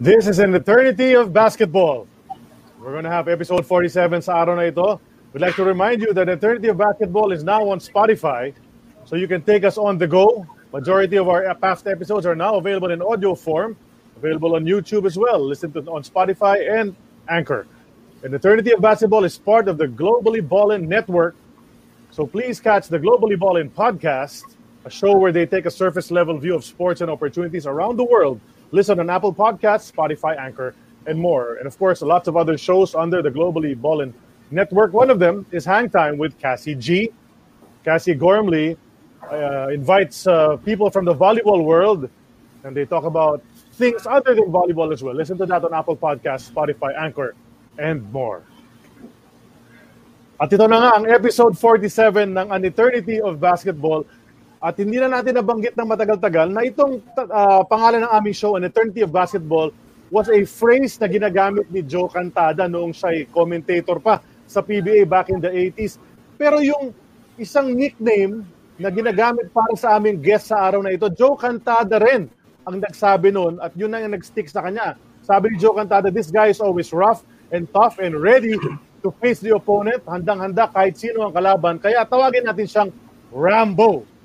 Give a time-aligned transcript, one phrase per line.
[0.00, 2.06] This is an eternity of basketball.
[2.78, 5.02] We're going to have episode 47 sa araw na ito.
[5.34, 8.54] We'd like to remind you that Eternity of Basketball is now on Spotify,
[9.02, 10.46] so you can take us on the go.
[10.70, 13.74] Majority of our past episodes are now available in audio form,
[14.14, 15.42] available on YouTube as well.
[15.42, 16.94] Listen to on Spotify and
[17.26, 17.66] Anchor.
[18.22, 21.34] And Eternity of Basketball is part of the Globally Ballin Network,
[22.14, 24.46] so please catch the Globally Ballin podcast,
[24.86, 28.06] a show where they take a surface level view of sports and opportunities around the
[28.06, 28.38] world
[28.70, 30.74] Listen on Apple Podcasts, Spotify, Anchor,
[31.06, 31.56] and more.
[31.56, 34.12] And of course, lots of other shows under the Globally Ballin
[34.50, 34.92] Network.
[34.92, 37.10] One of them is Hang Time with Cassie G.
[37.84, 38.76] Cassie Gormley
[39.30, 42.10] uh, invites uh, people from the volleyball world,
[42.64, 45.14] and they talk about things other than volleyball as well.
[45.14, 47.34] Listen to that on Apple Podcasts, Spotify, Anchor,
[47.78, 48.42] and more.
[50.38, 54.06] At ito na nga ang episode 47 ng An Eternity of Basketball
[54.58, 58.66] At hindi na natin nabanggit ng matagal-tagal na itong uh, pangalan ng aming show, An
[58.66, 59.70] Eternity of Basketball,
[60.10, 64.18] was a phrase na ginagamit ni Joe Cantada noong siya commentator pa
[64.50, 66.02] sa PBA back in the 80s.
[66.34, 66.90] Pero yung
[67.38, 68.42] isang nickname
[68.82, 72.26] na ginagamit para sa aming guest sa araw na ito, Joe Cantada rin
[72.66, 74.98] ang nagsabi noon at yun ang nag-stick sa kanya.
[75.22, 77.22] Sabi ni Joe Cantada, this guy is always rough
[77.54, 78.58] and tough and ready
[79.06, 80.02] to face the opponent.
[80.02, 81.78] Handang-handa kahit sino ang kalaban.
[81.78, 82.90] Kaya tawagin natin siyang
[83.30, 84.17] Rambo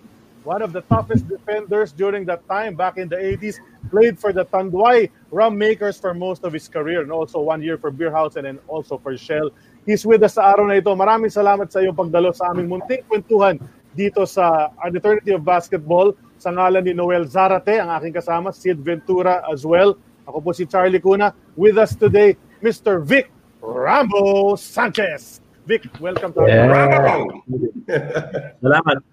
[0.44, 3.60] one of the toughest defenders during that time back in the 80s.
[3.90, 7.78] Played for the Tanduay Rum Makers for most of his career and also one year
[7.78, 9.52] for Beerhouse and then also for Shell.
[9.86, 10.92] He's with us sa araw na ito.
[10.96, 13.60] Maraming salamat sa iyong pagdalo sa aming munting kwentuhan
[13.94, 18.82] dito sa An Eternity of Basketball sa ngalan ni Noel Zarate, ang aking kasama, Sid
[18.82, 19.96] Ventura as well.
[20.28, 21.36] Ako po si Charlie Cuna.
[21.56, 23.04] With us today, Mr.
[23.04, 23.30] Vic
[23.64, 25.40] Rambo Sanchez.
[25.64, 26.68] Vic, welcome to yeah.
[26.68, 27.44] Rambo!
[28.64, 29.13] Salamat.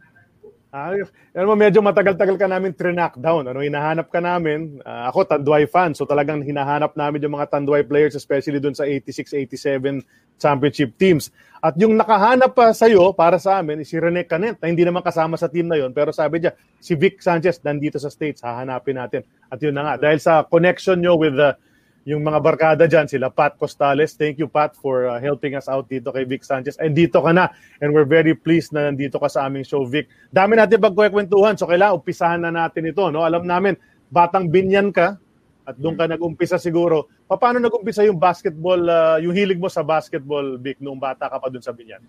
[0.70, 0.94] Ah,
[1.34, 3.50] ano mo, medyo matagal-tagal ka namin trinackdown.
[3.50, 4.78] Ano, hinahanap ka namin.
[4.86, 5.98] Uh, ako, Tanduay fan.
[5.98, 10.06] So talagang hinahanap namin yung mga Tanduay players, especially dun sa 86-87
[10.38, 11.34] championship teams.
[11.58, 15.34] At yung nakahanap pa sa'yo, para sa amin, si Rene Canet, na hindi naman kasama
[15.34, 19.26] sa team na yon Pero sabi niya, si Vic Sanchez, nandito sa States, hahanapin natin.
[19.50, 21.58] At yun na nga, dahil sa connection nyo with the
[22.08, 24.16] yung mga barkada dyan, sila Pat Costales.
[24.16, 26.80] Thank you, Pat, for uh, helping us out dito kay Vic Sanchez.
[26.80, 27.52] And dito ka na.
[27.84, 30.08] And we're very pleased na nandito ka sa aming show, Vic.
[30.32, 33.04] Dami natin pagkwekwentuhan, so kailangan umpisahan na natin ito.
[33.12, 33.20] No?
[33.20, 33.76] Alam namin,
[34.08, 35.20] batang binyan ka,
[35.68, 37.06] at doon ka nag-umpisa siguro.
[37.28, 41.52] Paano nag-umpisa yung basketball, uh, yung hilig mo sa basketball, Vic, noong bata ka pa
[41.52, 42.00] doon sa binyan?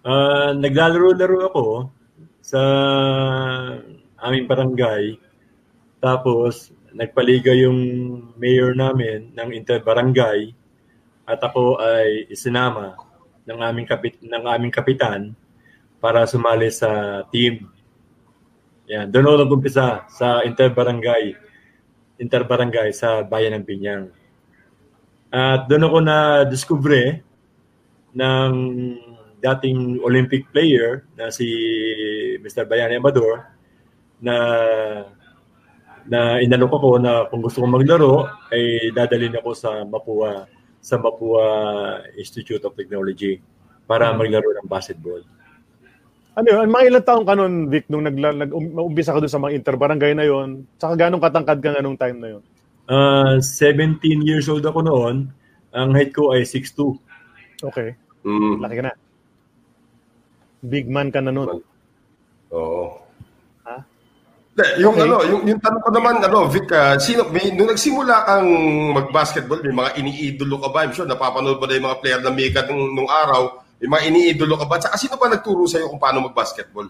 [0.00, 1.64] Uh, naglalaro-laro ako
[2.40, 2.60] sa
[4.26, 5.20] aming barangay.
[6.00, 7.78] Tapos, nagpaliga yung
[8.40, 10.56] mayor namin ng interbarangay
[11.28, 12.96] at ako ay isinama
[13.44, 15.36] ng aming kapit ng aming kapitan
[16.00, 17.68] para sumali sa team.
[18.88, 21.36] Yan, doon ako nag-umpisa sa interbarangay
[22.16, 24.08] interbarangay sa bayan ng Binyang.
[25.28, 27.20] At doon ako na-discover
[28.16, 28.52] ng
[29.36, 31.44] dating Olympic player na si
[32.40, 32.64] Mr.
[32.64, 33.44] Bayani Amador
[34.16, 34.36] na
[36.06, 40.46] na inalok ako na kung gusto kong maglaro ay dadalhin ako sa Mapua
[40.78, 41.44] sa Mapua
[42.14, 43.42] Institute of Technology
[43.90, 44.18] para hmm.
[44.22, 45.22] maglaro ng basketball.
[46.36, 46.68] Ano yun?
[46.68, 50.12] Mga ilang taong ka nun, Vic, nung nag, nag umbisa ka doon sa mga interbarangay
[50.12, 52.44] na yon Saka ganong katangkad ka nga nung time na yon
[52.86, 55.26] Uh, 17 years old ako noon.
[55.74, 56.94] Ang height ko ay 6'2".
[57.66, 57.98] Okay.
[58.22, 58.62] Mm.
[58.62, 58.94] Laki ka na.
[60.62, 61.66] Big man ka na noon.
[62.54, 63.05] Oo.
[64.80, 65.04] Yung okay.
[65.04, 68.48] ano, yung, yung tanong ko naman, ano, Vic, uh, sino, may, nung nagsimula kang
[68.96, 70.88] mag-basketball, may mga iniidolo ka ba?
[70.88, 74.02] I'm sure napapanood mo na yung mga player na Mika nung, nung araw, may mga
[74.08, 74.80] iniidolo ka ba?
[74.80, 76.88] Tsaka sino pa nagturo sa'yo kung paano mag-basketball?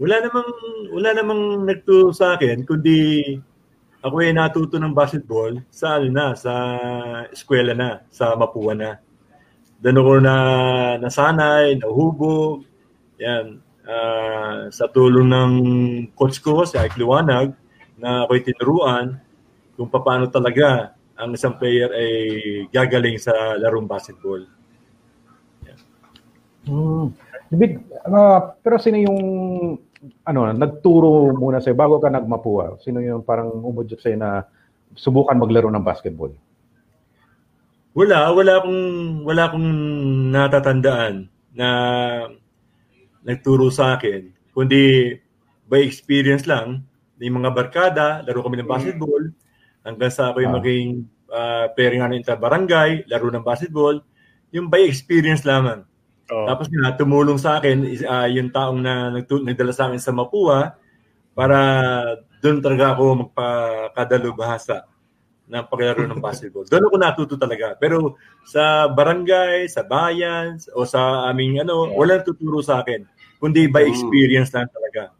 [0.00, 0.50] Wala namang
[0.96, 3.22] wala namang nagturo sa akin kundi
[4.02, 6.52] ako ay natuto ng basketball sa ano na, sa
[7.30, 8.98] eskwela na, sa Mapua na.
[9.78, 10.34] Doon ako na
[10.98, 12.66] nasanay, nahubog.
[13.22, 13.62] Yan.
[13.82, 15.52] Uh, sa tulong ng
[16.14, 17.50] coach ko, si Ike Liwanag,
[17.98, 19.18] na ako'y tinuruan
[19.74, 22.12] kung paano talaga ang isang player ay
[22.70, 24.42] gagaling sa larong basketball.
[25.66, 25.78] Yeah.
[26.70, 27.06] Mm.
[27.52, 29.20] Big, uh, pero sino yung
[30.26, 32.80] ano, nagturo muna sa'yo bago ka nagmapua?
[32.82, 34.46] Sino yung parang umudyot sa'yo na
[34.96, 36.32] subukan maglaro ng basketball?
[37.92, 38.82] Wala, wala akong
[39.28, 39.68] wala akong
[40.32, 41.14] natatandaan
[41.52, 41.68] na
[43.22, 45.14] nagturo sa akin, kundi
[45.66, 46.82] by experience lang,
[47.22, 48.74] yung mga barkada, laro kami ng mm.
[48.74, 49.22] basketball,
[49.86, 50.52] hanggang sa ako'y ah.
[50.58, 54.02] maging uh, player nga ng barangay, laro ng basketball,
[54.52, 55.86] yung by experience lamang.
[56.28, 56.46] Oh.
[56.46, 60.76] Tapos nga, tumulong sa akin uh, yung taong na nagtu- nagdala sa akin sa Mapua
[61.32, 61.58] para
[62.44, 64.84] doon talaga ako magpakadalo bahasa
[65.48, 66.64] ng paglaro ng basketball.
[66.66, 67.74] Doon ako natuto talaga.
[67.76, 68.16] Pero
[68.46, 73.04] sa barangay, sa bayan, o sa aming ano, wala tuturo sa akin.
[73.42, 73.92] Kundi by hmm.
[73.92, 75.10] experience lang talaga.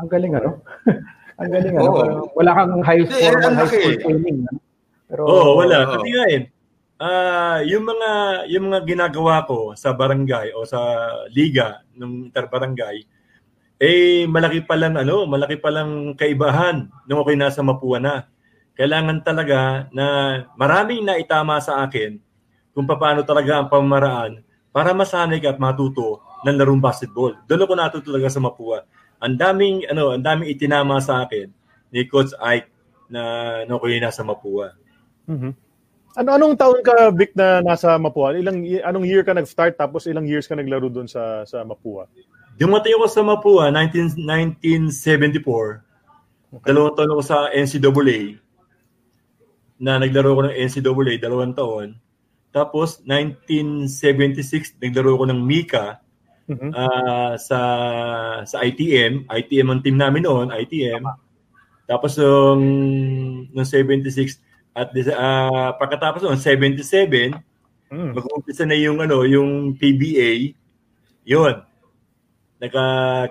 [0.00, 0.64] Ang galing ano?
[1.40, 1.90] Ang galing ano?
[1.92, 2.24] Oh.
[2.32, 4.38] Wala kang high school, yeah, high school training.
[4.48, 4.52] No?
[5.06, 5.76] Pero, Oo, oh, wala.
[5.84, 5.88] Oh.
[6.00, 6.42] Kasi nga eh,
[7.00, 8.10] uh, yung mga
[8.50, 10.80] yung mga ginagawa ko sa barangay o sa
[11.32, 13.04] liga ng interbarangay
[13.76, 18.24] eh malaki pa lang ano, malaki pa lang kaibahan nung ako'y nasa Mapua na
[18.76, 20.06] kailangan talaga na
[20.54, 22.20] maraming naitama sa akin
[22.76, 27.32] kung paano talaga ang pamaraan para masanay ka at matuto ng larong basketball.
[27.48, 28.84] Doon ako natuto talaga sa Mapua.
[29.24, 31.48] Ang daming ano, ang daming itinama sa akin
[31.88, 32.68] ni Coach Ike
[33.08, 34.76] na no ko nasa Mapua.
[35.24, 35.52] Mm-hmm.
[36.16, 38.36] Ano anong taon ka Vic na nasa Mapua?
[38.36, 42.12] Ilang anong year ka nag-start tapos ilang years ka naglaro doon sa sa Mapua?
[42.60, 45.40] Dumating ako sa Mapua 19, 1974.
[45.40, 46.64] Okay.
[46.68, 48.45] Dalawang taon ako sa NCAA
[49.76, 51.88] na naglaro ko ng NCAA dalawang taon.
[52.52, 56.00] Tapos 1976 naglaro ko ng Mika
[56.48, 56.70] mm-hmm.
[56.72, 57.60] uh, sa
[58.48, 59.28] sa ITM.
[59.28, 61.04] ITM ang team namin noon, ITM.
[61.84, 62.64] Tapos nung
[63.52, 64.40] nung 76
[64.76, 67.36] at uh, pagkatapos noon 77
[67.92, 68.12] mm.
[68.16, 70.56] mag-umpisa na yung ano, yung PBA.
[71.28, 71.60] 'Yun.
[72.56, 72.82] Naka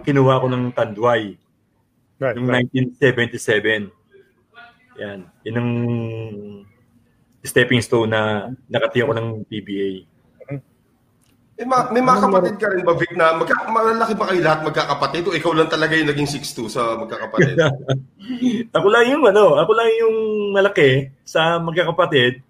[0.06, 1.34] kinuha ko ng Tanduay.
[2.16, 2.70] Right, noong right.
[2.72, 3.92] 1977.
[5.00, 5.28] Yan.
[5.44, 5.72] Yun ang
[7.46, 10.08] stepping stone na nakatiya ko ng PBA.
[11.56, 14.60] Eh, ma- may mga kapatid ka rin ba, Vic, na magka- malalaki ba kayo lahat
[14.68, 17.56] magkakapatid o ikaw lang talaga yung naging 6'2 sa magkakapatid?
[18.76, 20.16] ako lang yung ano, ako lang yung
[20.52, 22.44] malaki sa magkakapatid.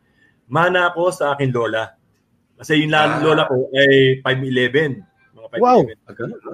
[0.50, 1.94] Mana ako sa akin lola.
[2.58, 3.22] Kasi yung ah.
[3.22, 5.06] lola ko ay 5'11.
[5.38, 5.62] Mga 5'11.
[5.62, 5.80] Wow!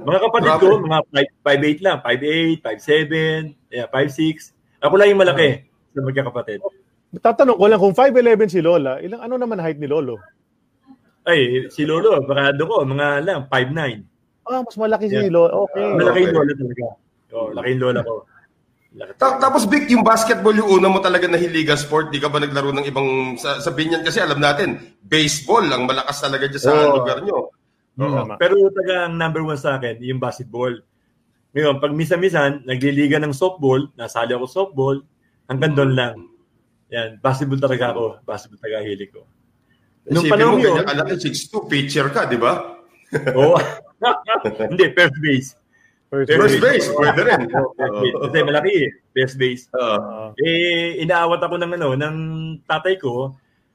[0.03, 0.63] Mga kapatid Grabe.
[0.67, 0.99] ko, mga
[1.39, 1.97] 5'8 lang.
[2.03, 4.83] 5'8, 5'7, yeah, 5'6.
[4.83, 6.59] Ako lang yung malaki sa magkakapatid.
[7.19, 10.15] Tatanong ko lang, kung 5'11 si Lola, ilang ano naman height ni Lolo?
[11.27, 14.47] Ay, si Lolo, barado ko, mga lang, 5'9".
[14.47, 15.27] Ah, mas malaki yeah.
[15.27, 15.67] si Lolo.
[15.67, 15.85] Okay.
[15.99, 16.85] Malaki yung Lola talaga.
[17.31, 18.15] Oh, laki yung Lola ko.
[19.15, 22.75] Ta- tapos Vic, yung basketball yung una mo talaga nahiligan sport, di ka ba naglaro
[22.75, 26.99] ng ibang sa, sa Binyan kasi alam natin, baseball ang malakas talaga diyan sa oh.
[26.99, 27.55] lugar nyo.
[27.95, 28.35] Hmm.
[28.35, 30.75] Pero talaga ang number one sa akin, yung basketball.
[31.55, 34.97] Ngayon, pag misa-misan, nagliliga ng softball, nasali ako softball,
[35.49, 36.15] Hanggang doon lang.
[36.91, 38.05] Yan, basketball talaga ako.
[38.27, 39.23] Basketball talaga hilig ko.
[40.11, 42.81] Nung Isipin panahon mo, yun, alam mo, 6'2", pitcher ka, di ba?
[43.39, 43.57] Oo.
[44.71, 45.49] Hindi, first base.
[46.11, 47.41] First, first base, pwede rin.
[48.19, 49.63] Kasi malaki eh, first base.
[49.71, 52.17] Uh, eh, inaawat ako ng, ano, ng
[52.67, 53.31] tatay ko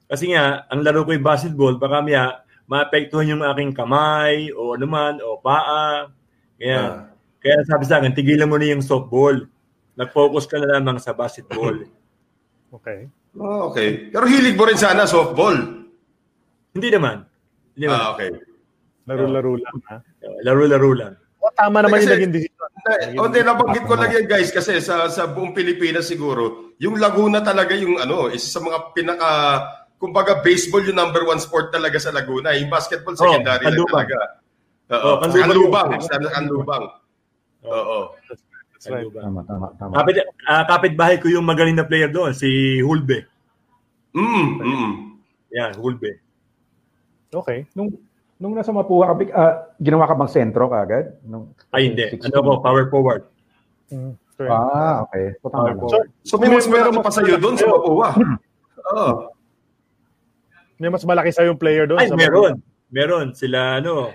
[0.07, 5.19] kasi nga, ang laro ko yung basketball, baka maya, maapektuhan yung aking kamay o anuman
[5.19, 6.07] o paa.
[6.59, 6.95] Kaya, uh,
[7.43, 9.35] kaya sabi sa akin, tigilan mo na yung softball
[9.97, 11.83] nag-focus ka na lamang sa basketball.
[12.77, 13.09] okay.
[13.37, 14.09] Oh, okay.
[14.13, 15.57] Pero hilig mo rin sana softball.
[16.73, 17.25] Hindi naman.
[17.77, 18.01] Hindi naman.
[18.01, 18.29] Ah, okay.
[19.07, 19.97] Laro-laro lang, ha?
[20.45, 21.13] Laro-laro lang.
[21.41, 22.71] O, tama naman kasi, yung naging decision.
[23.21, 27.45] O, hindi, nabanggit ko lang yan, guys, kasi sa sa buong Pilipinas siguro, yung Laguna
[27.45, 29.29] talaga yung ano, isa sa mga pinaka,
[29.97, 32.57] kumbaga baseball yung number one sport talaga sa Laguna.
[32.57, 34.19] Yung basketball secondary oh, lang talaga.
[34.87, 35.89] Oo, oh, kanlubang.
[36.03, 36.33] Kanlubang.
[36.35, 36.85] kanlubang.
[37.67, 37.99] Oo.
[38.87, 39.11] That's right.
[39.11, 39.93] Tama, tama, tama.
[39.99, 43.27] Kapit, uh, kapitbahay ko yung magaling na player doon, si Hulbe.
[44.15, 44.91] Mm, mm.
[45.51, 46.23] Yeah, Hulbe.
[47.35, 47.67] Okay.
[47.75, 47.99] Nung
[48.39, 51.19] nung nasa Mapua uh, ginawa ka bang sentro kagad?
[51.27, 52.07] Nung, Ay, hindi.
[52.23, 53.23] Ano ko, power forward.
[53.91, 54.15] Mm,
[54.47, 55.35] ah, okay.
[55.43, 56.09] So, power forward.
[56.23, 58.09] So, may mas malaki pa sa'yo doon sa Mapua?
[58.15, 58.95] Oo.
[58.95, 59.15] Oh.
[60.77, 61.99] May mas malaki sa yung player doon?
[61.99, 62.61] Ay, sa meron.
[62.61, 62.75] Mapua.
[62.95, 63.27] Meron.
[63.35, 64.15] Sila, ano,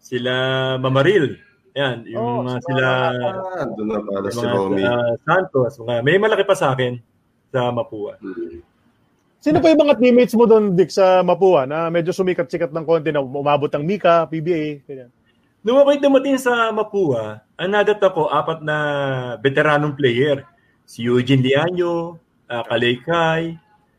[0.00, 0.32] sila
[0.80, 1.49] Mamaril.
[1.72, 4.82] Yan, yung Oh, mga si sila Ah, doon na pala si mga Romy.
[4.82, 6.98] uh, Santos, mga may malaki pa sa akin
[7.48, 8.18] sa Mapua.
[9.40, 13.08] Sino pa yung mga teammates mo doon, Dick, sa Mapua na medyo sumikat-sikat ng konti
[13.08, 15.10] na umabot ng Mika, PBA, ganyan?
[15.60, 18.76] Nung ako'y dumating sa Mapua, ang nadat ako, apat na
[19.38, 20.44] veteranong player.
[20.84, 23.54] Si Eugene Lianyo, uh, Kalaykay,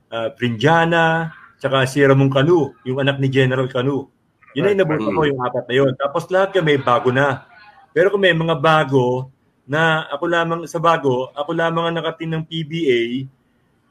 [0.10, 4.10] uh, Prinjana, tsaka si Ramon Canu, yung anak ni General Canu.
[4.52, 5.92] Yun ay nabuto ko yung apat na yun.
[5.96, 7.48] Tapos lahat kami bago na.
[7.92, 9.28] Pero kung may mga bago
[9.68, 13.28] na ako lamang sa bago, ako lamang ang nakatin ng PBA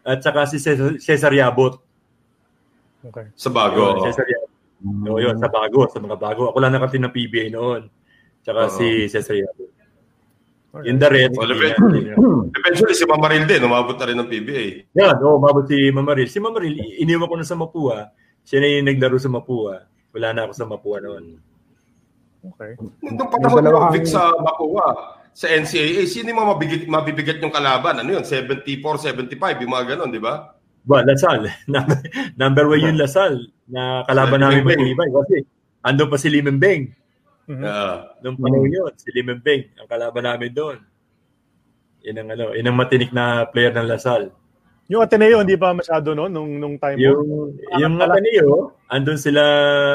[0.04, 0.56] at saka si
[1.00, 1.76] Cesar, Yabot.
[3.04, 3.32] Okay.
[3.36, 4.00] Sa bago.
[4.00, 4.52] Yun, Cesar Yabot.
[4.80, 6.48] So, yun, sa bago, sa mga bago.
[6.48, 7.92] Ako lang nakatin ng PBA noon.
[8.40, 8.74] Tsaka Oo.
[8.76, 9.68] si Cesar Yabot.
[10.86, 11.34] In the red.
[11.34, 12.18] Well, yeah, eventually, yeah.
[12.62, 14.66] eventually si Mamaril din, umabot na rin ng PBA.
[14.94, 16.30] Yan, oo, umabot si Mamaril.
[16.30, 18.14] Si Mamaril, iniwan ko na sa Mapua.
[18.46, 19.82] Siya na yung naglaro sa Mapua.
[20.14, 21.42] Wala na ako sa Mapua noon.
[22.40, 22.72] Okay.
[23.04, 28.00] Nung panahon kang- Vic, sa Mapua, sa NCAA, sino yung mga mabigit, mabibigat yung kalaban?
[28.00, 28.24] Ano yun?
[28.24, 30.56] 74, 75, yung mga ganon, di ba?
[30.82, 31.44] Ba, Lasal.
[31.70, 31.96] number,
[32.34, 33.36] number one yung Lasal
[33.68, 35.08] na kalaban Si namin matibay.
[35.12, 35.36] Kasi
[35.84, 36.90] ando pa si Limembeng.
[37.50, 37.64] Mhm.
[37.66, 39.68] Ah, Nung panahon yun, si Limembeng.
[39.76, 40.78] Ang kalaban namin doon.
[42.00, 44.32] Yun ang, ano, yun ang matinik na player ng Lasal.
[44.90, 47.04] Yung Ateneo, hindi pa masyado no, nung, nung time mo.
[47.06, 49.42] Yung, yung Ateneo, andun sila,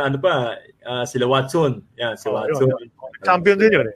[0.08, 1.82] ano pa, ah, sila Watson.
[1.98, 2.70] Yan, si Oh, Watson.
[2.70, 2.88] yun.
[3.22, 3.96] Champion din yun eh.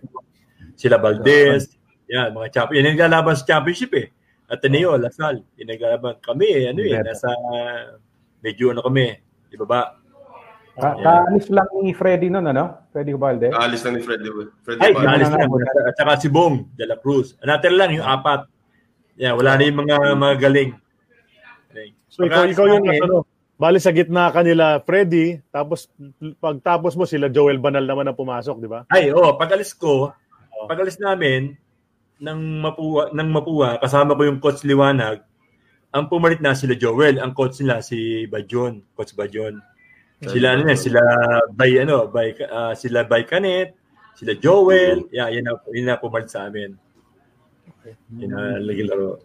[0.76, 1.70] Sila Valdez.
[2.10, 2.82] Yan, mga champion.
[2.82, 4.10] Yan ang naglalaban sa championship eh.
[4.50, 5.46] Ateneo, Lasal.
[5.56, 6.18] Yung naglalaban.
[6.20, 7.30] Kami eh, ano eh, nasa,
[8.42, 9.14] medyo ano kami,
[9.46, 9.82] di ba ba?
[10.74, 12.88] Ka- Kaalis lang ni Freddy nun, ano?
[12.90, 13.52] Freddy Ubalde.
[13.52, 14.32] alis na ni Freddy.
[14.64, 15.22] Freddy Ay, na.
[15.22, 15.92] nga.
[15.92, 17.36] At saka si Bong de la Cruz.
[17.44, 18.48] Natin lang yung apat.
[19.20, 20.72] Yan, wala na yung mga, mga galing.
[22.10, 23.18] So ikaw, Pag-alis ikaw yung namin, ano,
[23.60, 25.92] bali sa gitna kanila Freddy, tapos
[26.40, 28.88] pagtapos mo sila Joel Banal naman ang pumasok, di ba?
[28.88, 30.16] Ay, oh, pag-alis ko,
[30.72, 31.60] pag-alis namin
[32.24, 35.20] ng Mapua, ng Mapua, kasama ko yung coach Liwanag,
[35.92, 39.60] ang pumalit na sila Joel, ang coach nila si Bajon, coach Bajon.
[40.20, 41.02] Sila ano yan, sila
[41.52, 43.76] by ano, by ah, sila by Canet,
[44.16, 46.76] sila Joel, yeah, yun na, yun na pumalit sa amin.
[48.16, 49.24] Yun na lagi laro.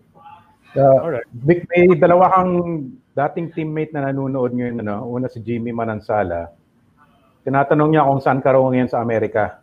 [0.75, 1.27] Uh, Alright.
[1.47, 2.53] Vic, may dalawa kang
[3.15, 4.83] dating teammate na nanonood ngayon.
[4.83, 5.07] Ano?
[5.07, 6.51] Una si Jimmy Manansala.
[7.47, 9.63] Tinatanong niya kung saan ka raw ngayon sa Amerika.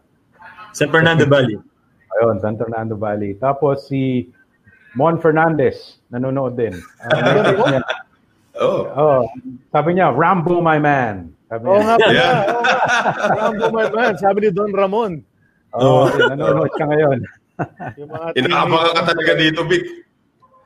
[0.71, 1.59] San Fernando Valley.
[2.15, 3.35] Ayun, San Fernando Valley.
[3.39, 4.27] Tapos si
[4.95, 6.75] Mon Fernandez, nanonood din.
[7.07, 7.83] Message niya,
[8.61, 8.83] Oh.
[8.93, 9.21] oh,
[9.71, 11.31] sabi niya, Rambo my man.
[11.47, 11.79] Sabi niya.
[11.81, 12.11] nga pala.
[12.13, 12.35] Yeah.
[12.43, 13.31] nga.
[13.39, 15.23] Rambo my man, sabi ni Don Ramon.
[15.71, 17.17] Oh, nanonood siya ngayon.
[17.95, 19.83] Yung mga Inaabangan ka talaga dito, Vic.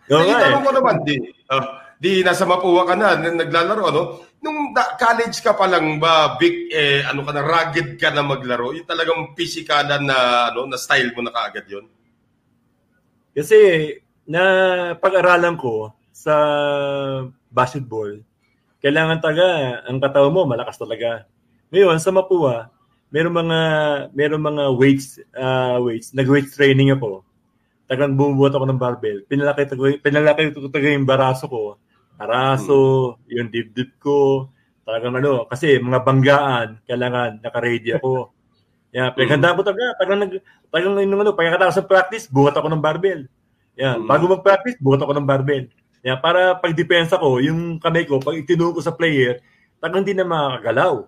[0.10, 0.64] Oo Ay, nga eh.
[0.66, 1.16] ko naman, di,
[1.54, 4.02] ah, di nasa Mapua ka na, naglalaro, ano?
[4.44, 8.22] Nung da- college ka pa lang ba, Vic, eh, ano ka na, rugged ka na
[8.22, 8.76] maglaro?
[8.76, 11.86] Yung talagang pisikalan na, ano, na style mo na kaagad yun?
[13.36, 13.92] Kasi
[14.26, 14.42] na
[14.98, 16.34] pag-aralan ko sa
[17.52, 18.24] basketball,
[18.80, 21.28] kailangan taga ang katawan mo malakas talaga.
[21.74, 22.72] Ngayon sa Mapua,
[23.14, 23.60] meron mga
[24.16, 27.22] meron mga weights uh, weights, nag-weight training ako.
[27.86, 29.20] Tagang bumubuhat ako ng barbell.
[29.30, 31.78] Pinalaki tago pinalaki ko taga yung baraso ko.
[32.16, 34.48] Baraso, yung dibdib ko,
[34.88, 38.32] talagang ano, kasi mga banggaan, kailangan naka-ready ako.
[38.96, 39.86] Yeah, pinaghandaan ko talaga.
[40.00, 40.34] Tagang, nag,
[40.72, 43.28] tagang yung ano, pagkatapos ng practice, buhat ako ng barbell.
[43.76, 44.08] Yan, Mm.
[44.08, 45.68] bago mag-practice, buhat ako ng barbell.
[46.08, 49.44] Yan, para pag depensa ko, yung kamay ko, pag itinuo ko sa player,
[49.84, 51.04] tagang hindi na makakagalaw.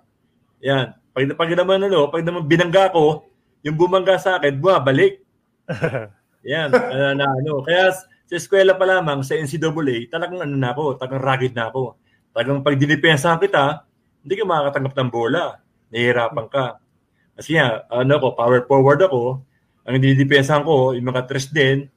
[0.59, 0.91] Yan.
[1.15, 3.23] Pag, pag naman ano, pag naman binangga ko,
[3.63, 5.23] yung bumangga sa akin, bumabalik.
[6.51, 7.63] Yan, ano, na, ano.
[7.63, 7.95] Kaya
[8.27, 11.95] sa eskwela pa lamang, sa NCAA, talagang ano na ako, talagang rugged na ako.
[12.35, 13.87] Talagang pag dinipensahan kita,
[14.21, 15.43] hindi ka makakatanggap ng bola.
[15.95, 16.65] Nahihirapan ka.
[17.39, 19.39] Kasi nga, ano ko, power forward ako.
[19.87, 21.87] Ang dinidepensahan ko, yung mga tres din,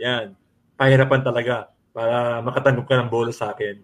[0.00, 0.32] yan,
[0.80, 3.76] pahirapan talaga para makatanggap ka ng bola sa akin.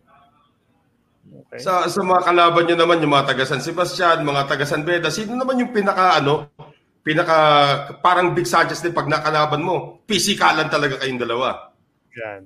[1.31, 1.63] Okay.
[1.63, 5.13] Sa, sa mga kalaban nyo naman, yung mga taga San Sebastian, mga taga San Beda,
[5.13, 6.51] sino naman yung pinaka, ano,
[7.05, 7.37] pinaka,
[8.03, 11.70] parang Big Sanchez din pag nakalaban mo, pisikalan talaga kayong dalawa.
[12.17, 12.43] Yan.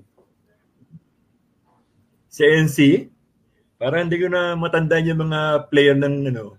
[2.29, 3.09] Sa NC,
[3.79, 5.41] parang hindi ko na matandaan yung mga
[5.71, 6.59] player ng ano.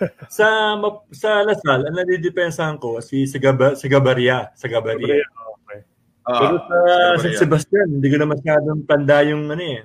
[0.32, 0.74] sa
[1.12, 5.20] sa Lasal, ang nadidepensahan ko si Sagaba, Sagabaria, Sagabaria.
[5.20, 5.80] Okay.
[6.24, 7.20] Ah, Pero sa Sagabaria.
[7.20, 9.84] San Sebastian, hindi ko na masyadong tanda yung ano eh.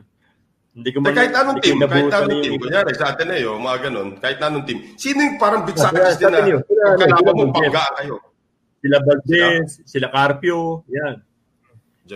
[0.76, 4.10] Hindi ko Eh, kahit anong team, kahit anong yung- team, kunyari sa Ateneo, mga ganun,
[4.20, 4.80] kahit anong team.
[5.00, 7.56] Sino yung parang Big sa din na Ateneo, sila, pag ano, kalaban mo, Valdez.
[7.56, 8.16] pangga kayo?
[8.84, 10.60] Sila Valdez, sila Carpio,
[10.92, 11.16] yan.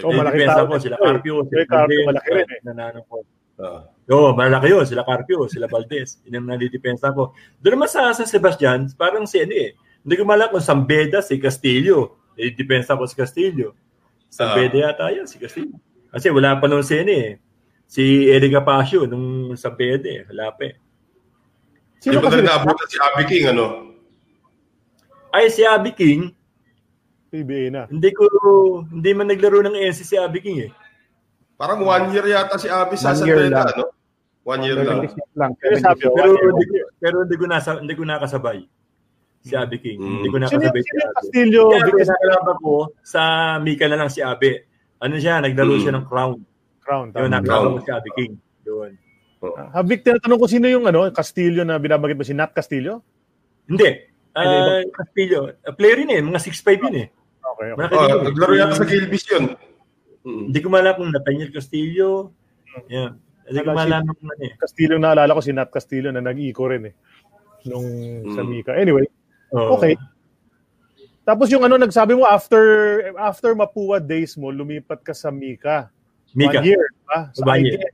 [0.05, 1.01] Oh, malaki tao sila eh.
[1.01, 2.59] Carpio, Sila Carpio, malaki rin eh.
[2.61, 3.25] nanalo ko.
[3.57, 3.89] Ah.
[4.13, 4.85] Oo, malaki yun.
[4.85, 6.21] Sila Carpio, sila Valdez.
[6.29, 7.33] Yun ang nadidepensa ko.
[7.57, 9.73] Doon naman sa, sa Sebastian, parang si ano eh,
[10.05, 12.21] Hindi ko malak kung Sambeda, si Castillo.
[12.37, 13.75] Eh, depensa ko si Castillo.
[14.29, 15.75] Sambeda uh, yata yan, si Castillo.
[16.13, 17.41] Kasi wala pa noon si eh.
[17.89, 20.23] Si Eric Apacio nung Sambeda eh.
[20.29, 20.77] Wala pa eh.
[21.99, 23.65] Sino ba na naabutan si Abby King, ano?
[25.35, 26.31] Ay, si Abby King,
[27.29, 27.85] PBA na.
[27.87, 28.25] Hindi ko,
[28.89, 30.71] hindi man naglaro ng NC si Abby King eh.
[31.59, 33.93] Parang one year yata si Abby sa Sandela, no?
[34.47, 35.05] One year lang.
[35.35, 35.51] lang.
[35.61, 36.65] Pero, sabi, pero, hindi,
[36.97, 38.65] pero hindi ko nasa, hindi ko nakasabay
[39.43, 39.99] si Abby King.
[39.99, 40.13] Mm.
[40.23, 41.15] Hindi ko nakasabay si Abby.
[41.19, 41.61] Castillo.
[41.69, 43.21] Kaya pinakalaban ko sa
[43.61, 44.55] Mika na lang si Abby.
[45.03, 45.81] Ano siya, naglaro mm.
[45.83, 46.39] siya ng Crown.
[46.81, 47.07] Crown.
[47.13, 48.33] Yung nakalaban ko si Abby King.
[48.63, 48.91] Doon.
[49.39, 49.55] Oh.
[49.55, 53.03] Habik, tinatanong ko sino yung ano, Castillo na binabanggit mo, si Nat Castillo?
[53.67, 54.07] Hindi.
[54.35, 55.51] Uh, Castillo.
[55.63, 57.07] Uh, player rin eh, mga 6'5 yun eh.
[57.59, 57.91] Okay, okay.
[57.91, 59.59] Oh, naglaro yata sa Gilbis yun.
[60.23, 62.31] Hindi ko malaman kung Nathaniel Castillo.
[62.87, 63.19] Yeah.
[63.51, 64.55] Hindi ko malaman kung ano eh.
[64.55, 66.95] Castillo na naalala ko si Nat Castillo na nag-eco rin eh.
[67.67, 67.87] Nung
[68.23, 68.31] mm.
[68.31, 68.71] sa Mika.
[68.79, 69.03] Anyway,
[69.51, 69.75] oh.
[69.75, 69.99] okay.
[71.27, 72.63] Tapos yung ano, nagsabi mo, after
[73.19, 75.91] after Mapua days mo, lumipat ka sa Mika.
[76.31, 76.63] Mika.
[76.63, 77.27] One year, ba?
[77.35, 77.67] Sa One ITM.
[77.67, 77.91] year.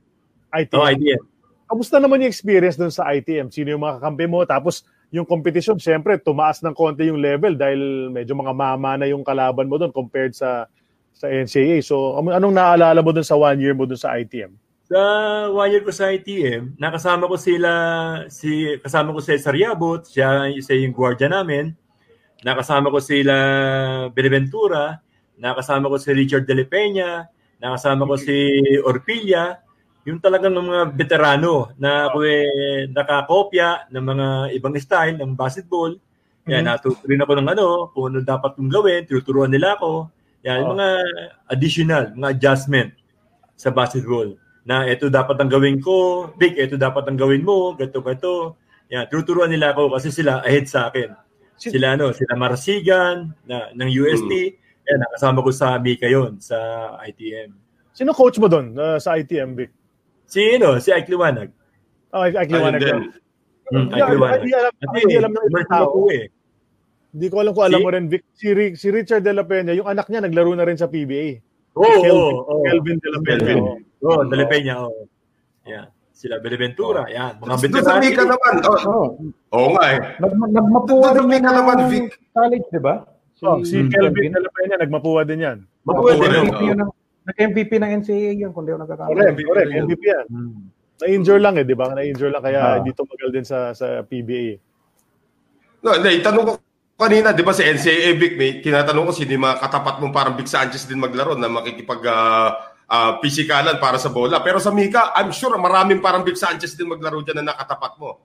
[0.54, 0.78] ITM.
[0.78, 1.22] Oh, ITM.
[1.66, 3.50] Kamusta naman yung experience doon sa ITM?
[3.50, 4.46] Sino yung mga kakampi mo?
[4.46, 9.22] Tapos yung competition, syempre, tumaas ng konti yung level dahil medyo mga mama na yung
[9.22, 10.66] kalaban mo doon compared sa
[11.16, 11.80] sa NCAA.
[11.80, 14.52] So, anong naalala mo doon sa one year mo doon sa ITM?
[14.86, 15.00] Sa
[15.50, 17.70] one year ko sa ITM, nakasama ko sila,
[18.30, 21.74] si, kasama ko si Sariabot, siya, siya yung gwardiya namin.
[22.44, 23.34] Nakasama ko sila
[24.12, 25.00] Beneventura,
[25.40, 27.26] nakasama ko si Richard De La Peña,
[27.58, 28.36] nakasama ko si
[28.84, 29.58] Orpilla,
[30.06, 35.98] yung talagang mga veterano na eh, nakakopya ng mga ibang style ng basketball.
[36.46, 36.78] Yan, mm-hmm.
[36.78, 40.06] natuturin ako ng ano, kung ano dapat kong gawin, tinuturuan nila ako.
[40.46, 40.78] Yan, oh.
[40.78, 40.88] mga
[41.50, 42.94] additional, mga adjustment
[43.58, 44.38] sa basketball.
[44.62, 48.54] Na ito dapat ang gawin ko, Vic, ito dapat ang gawin mo, gato gato.
[48.94, 51.18] Yan, tinuturuan nila ako kasi sila ahead sa akin.
[51.58, 54.30] Sila ano, sila Marsigan na ng UST.
[54.30, 54.54] Mm.
[54.86, 56.54] Yan, nakasama ko sa Mika yon sa
[57.10, 57.50] ITM.
[57.90, 59.74] Sino coach mo doon uh, sa ITM, Vic?
[60.26, 61.48] Si, ano, si Ike Liwanag.
[62.10, 62.82] Oh, Ike Liwanag.
[63.70, 64.40] Hmm, Ike Liwanag.
[64.42, 65.98] Hindi alam, hindi alam ng ibang tao.
[66.10, 66.26] Eh.
[67.16, 67.84] Hindi ko alam kung alam si?
[67.86, 68.22] mo rin, Vic.
[68.36, 71.40] Si, si Richard De La Peña, yung anak niya, naglaro na rin sa PBA.
[71.72, 72.60] Oo, oh, Kelvin, oh, oh.
[72.66, 73.54] Kelvin De La Peña.
[73.56, 73.72] Oo,
[74.04, 74.20] oh.
[74.20, 75.08] oh, De La Peña, oh.
[75.64, 75.88] Yeah.
[76.12, 77.08] Sila Beneventura, oh.
[77.08, 77.40] yan.
[77.40, 77.88] Mga veterano.
[77.88, 78.54] Sa Mika naman.
[78.66, 79.06] Oo oh.
[79.56, 79.98] oh, nga eh.
[80.20, 82.06] Nag, nagmapuwa rin Mika naman, Vic.
[82.36, 82.94] College, di ba?
[83.36, 83.88] Si, oh, si hmm.
[83.94, 85.58] Kelvin De La Peña, nagmapuwa din yan.
[85.86, 86.84] Mapuwa din.
[87.26, 89.14] Nag-MVP ng NCAA yun, kung di ako nagkakamali.
[89.18, 89.70] Correct, correct.
[89.74, 90.26] MVP yan.
[90.30, 90.70] Hmm.
[90.96, 91.92] Na-injure lang eh, di ba?
[91.92, 92.74] Na-injure lang kaya ah.
[92.80, 94.56] hindi tumagal din sa sa PBA.
[95.84, 96.52] No, hindi, tanong ko
[96.96, 100.34] kanina, di ba sa NCAA Vic, may tinatanong ko sino yung mga katapat mong parang
[100.38, 102.50] Vic Sanchez din maglaro na makikipag uh,
[102.88, 104.40] uh, pisikalan para sa bola.
[104.40, 108.22] Pero sa Mika, I'm sure maraming parang Vic Sanchez din maglaro dyan na nakatapat mo.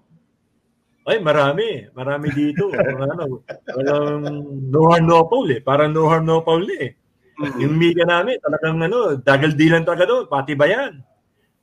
[1.02, 1.90] Ay, marami.
[1.92, 2.70] Marami dito.
[2.72, 4.24] ano, um,
[4.70, 5.60] no harm, no foul eh.
[5.60, 7.01] Parang no harm, no foul eh.
[7.42, 7.62] Mm-hmm.
[7.66, 11.02] Yung Mika namin, talagang ano, dagal dilan talaga doon, pati ba yan?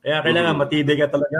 [0.03, 0.67] Kaya kailangan mm-hmm.
[0.67, 1.39] matibay ka talaga.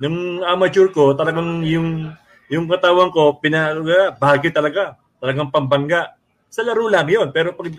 [0.00, 2.12] Nung amateur ko, talagang yung
[2.50, 4.98] yung katawan ko, pinaluga, bahagi talaga.
[5.22, 6.18] Talagang pambangga.
[6.50, 7.70] Sa laro lang yon Pero pag,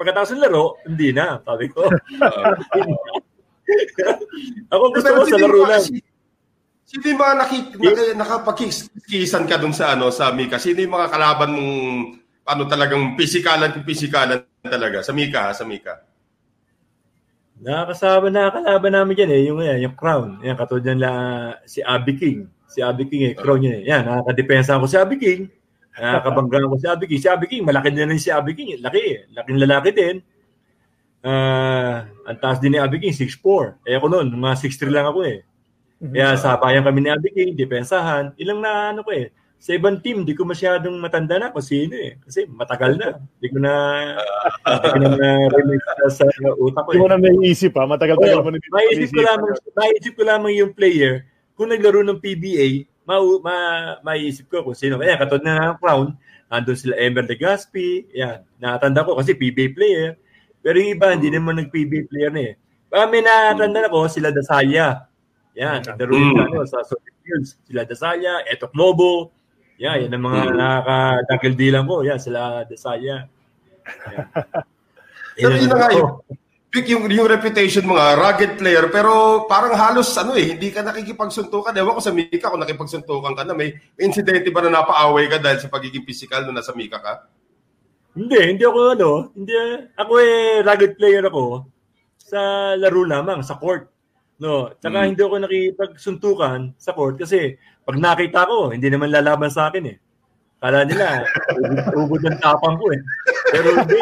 [0.00, 1.84] pagkatapos ng laro, hindi na, sabi ko.
[4.72, 5.84] Ako gusto ko sa laro lang.
[6.88, 8.16] Sino yung mga nakik, yes.
[8.16, 10.56] nakapakikisan ka dun sa ano sa Mika?
[10.56, 11.80] Sino yung mga kalaban mong
[12.44, 16.04] ano talagang pisikalan kung pisikalan talaga sa Mika, sa Mika?
[17.64, 20.42] Nakakasama na kalaban namin diyan eh, yung yan, yung crown.
[20.44, 21.12] Yan katulad niyan la
[21.64, 22.38] si Abby King.
[22.68, 23.74] Si Abby King eh, crown niya.
[23.80, 23.82] Eh.
[23.88, 25.48] Yan, nakakadepensa ko si Abby King.
[25.94, 27.20] Nakakabangga ko si Abby King.
[27.22, 28.82] Si Abby King, malaki din rin si Abby King.
[28.82, 29.20] Laki eh.
[29.32, 30.16] Laking lalaki din.
[31.24, 33.80] Uh, ang taas din ni Abby King, 6'4".
[33.88, 35.40] Eh ako noon, mga 6'3 lang ako eh.
[36.04, 36.12] Mhm.
[36.12, 38.36] Kaya sabayan kami ni Abby King, depensahan.
[38.36, 39.32] Ilang na ano ko eh,
[39.64, 42.20] sa ibang team, di ko masyadong matanda na kung sino eh.
[42.20, 43.16] Kasi matagal na.
[43.40, 43.72] Di ko na,
[44.60, 46.28] di ko na na-release sa
[46.60, 46.92] utak ko.
[46.92, 47.88] Di mo na naiisip ha?
[47.88, 48.76] Matagal-tagal mo na dito.
[48.76, 51.24] Maisip ko lamang, maisip ko lamang yung player.
[51.56, 53.56] Kung naglaro ng PBA, ma, ma,
[54.04, 55.00] maisip ko kung sino.
[55.00, 56.12] Kaya katod na ng Crown,
[56.52, 58.44] andun sila Emer Legaspi, yan.
[58.60, 60.20] Nakatanda ko kasi PBA player.
[60.60, 62.54] Pero yung iba, hindi naman nag-PBA player na eh.
[62.92, 65.08] Baka may nakatanda ko, sila Dasaya.
[65.56, 66.68] Yan, naglaro mm.
[66.68, 67.56] sa Soviet Fields.
[67.64, 69.32] Sila Dasaya, Eto Globo,
[69.74, 70.54] Yeah, yan ang mga mm.
[70.54, 72.06] nakakadakildilan ko.
[72.06, 73.26] Yeah, sila Desaya.
[75.34, 75.50] Yeah.
[75.50, 76.10] Pero yun na nga yung,
[76.86, 81.74] yung, yung reputation mga rugged player, pero parang halos ano eh, hindi ka nakikipagsuntukan.
[81.74, 83.50] Ewan ko sa Mika kung nakipagsuntukan ka na.
[83.50, 87.26] May, may insidente ba na napaaway ka dahil sa pagiging physical nung nasa Mika ka?
[88.14, 89.10] Hindi, hindi ako ano.
[89.34, 89.54] Hindi,
[89.98, 91.66] ako eh, rugged player ako
[92.18, 92.40] sa
[92.78, 93.90] laro lamang, sa court.
[94.38, 95.08] No, tsaka hmm.
[95.14, 99.96] hindi ako nakipagsuntukan sa court kasi pag nakita ko, hindi naman lalaban sa akin eh.
[100.64, 101.20] Kala nila,
[102.00, 103.00] ubod ng tapang ko eh.
[103.52, 104.00] Pero hindi.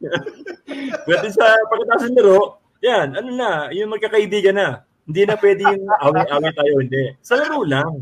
[1.06, 4.68] Pwede sa pagkatapos ng laro, yan, ano na, yung magkakaibigan na.
[5.04, 7.04] Hindi na pwede yung away-away tayo, hindi.
[7.20, 8.00] Sa laro lang.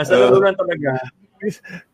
[0.00, 1.04] Sa laro lang talaga.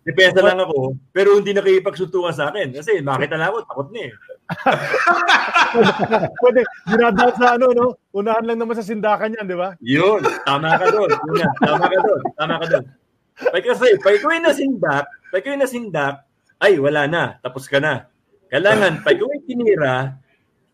[0.06, 2.74] Depensa lang ako, pero hindi nakikipagsuntukan sa akin.
[2.74, 4.12] Kasi makita na ako, takot na eh.
[6.42, 7.86] Pwede, dinadaan sa ano, no?
[8.12, 9.74] Unahan lang naman sa sindakan yan, di ba?
[9.82, 11.10] Yun, tama ka doon.
[11.10, 12.22] Una, tama ka doon.
[12.36, 12.84] Tama ka doon.
[13.32, 16.14] Pag kasi, pag ikaw ay nasindak, pag ikaw ay nasindak,
[16.62, 18.06] ay, wala na, tapos ka na.
[18.52, 20.20] Kailangan, pag ikaw tinira,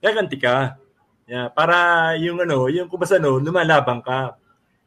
[0.03, 0.77] gaganti ka.
[1.29, 4.41] Yeah, para yung ano, yung kung ano, lumalabang ka.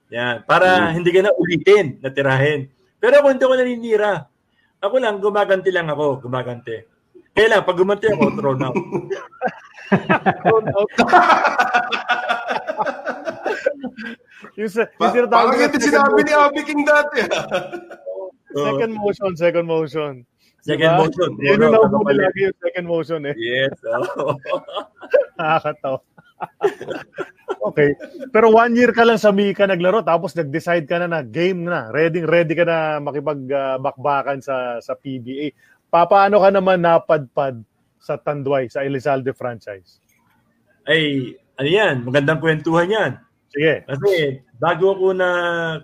[0.09, 0.91] Yeah, para mm.
[0.97, 2.67] hindi ka na ulitin na tirahin.
[3.01, 4.13] Pero ako hindi ko naninira.
[4.81, 6.85] Ako lang, gumaganti lang ako, gumaganti.
[7.33, 8.77] Kaya lang, pag gumanti ako, thrown out.
[10.45, 10.89] thrown out.
[14.59, 17.25] yung, sa, yung pa, parang ito sinabi ni Abby King dati.
[18.67, 20.13] second motion, second motion.
[20.61, 21.01] Second diba?
[21.01, 21.29] motion.
[21.41, 23.33] Yun yung nabubuhay lagi yung second motion eh.
[23.33, 23.73] Yes.
[23.89, 24.37] Oh.
[25.41, 25.97] Nakakatawa.
[27.69, 27.93] Okay.
[28.33, 31.89] Pero one year ka lang sa Mika naglaro tapos nag-decide ka na na game na.
[31.93, 35.53] Ready ready ka na makipag-bakbakan uh, sa sa PBA.
[35.91, 37.61] Paano ka naman napadpad
[38.01, 40.01] sa Tanduay, sa Elizalde franchise?
[40.89, 41.95] Ay, ano yan?
[42.01, 43.11] Magandang kwentuhan yan.
[43.51, 43.85] Sige.
[43.85, 45.29] Kasi bago ako na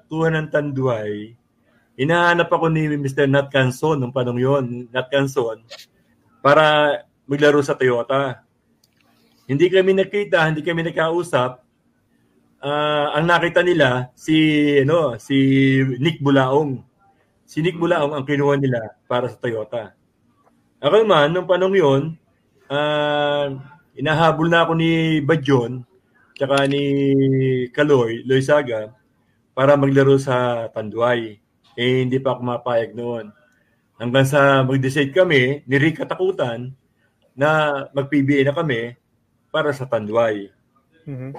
[0.08, 1.36] kuha ng Tanduay,
[2.00, 3.28] inahanap ako ni Mr.
[3.30, 5.62] Nat Canson nung panong yon, Nat Canson,
[6.40, 6.96] para
[7.28, 8.47] maglaro sa Toyota.
[9.48, 11.64] Hindi kami nakita, hindi kami nakausap.
[12.60, 14.36] Uh, ang nakita nila si
[14.84, 15.38] ano, si
[15.98, 16.84] Nick Bulaong.
[17.48, 19.96] Si Nick Bulaong ang kinuha nila para sa Toyota.
[20.84, 22.04] Ako naman, nung panong yon,
[22.68, 23.56] uh,
[23.96, 25.88] inahabol na ako ni Badjon
[26.38, 26.84] tsaka ni
[27.74, 28.94] Kaloy, Loisaga,
[29.58, 31.42] para maglaro sa Tanduay.
[31.74, 33.34] Eh, hindi pa ako mapayag noon.
[33.98, 36.78] Hanggang sa mag-decide kami, ni Rick Katakutan,
[37.34, 38.94] na mag-PBA na kami,
[39.58, 40.54] para sa Tanduay.
[41.10, 41.32] Mm-hmm.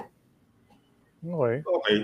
[1.23, 1.55] Okay.
[1.63, 1.97] Okay.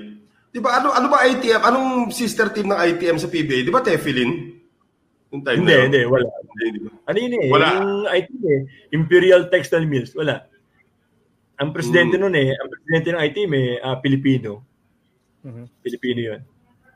[0.55, 1.59] Di ba ano ano ba ITM?
[1.59, 3.67] Anong sister team ng ITM sa PBA?
[3.67, 4.55] Di ba Tefilin?
[5.35, 6.23] Hindi, na hindi, wala.
[6.55, 6.89] Hindi, ba?
[7.11, 7.47] Ano yun eh?
[7.51, 7.67] Wala.
[7.75, 8.61] Yung ITM eh,
[8.95, 10.47] Imperial Textile Mills, wala.
[11.59, 12.21] Ang presidente mm.
[12.23, 14.63] noon eh, ang presidente ng ITM eh, uh, Pilipino.
[15.43, 15.65] Mm-hmm.
[15.83, 16.41] Pilipino yun.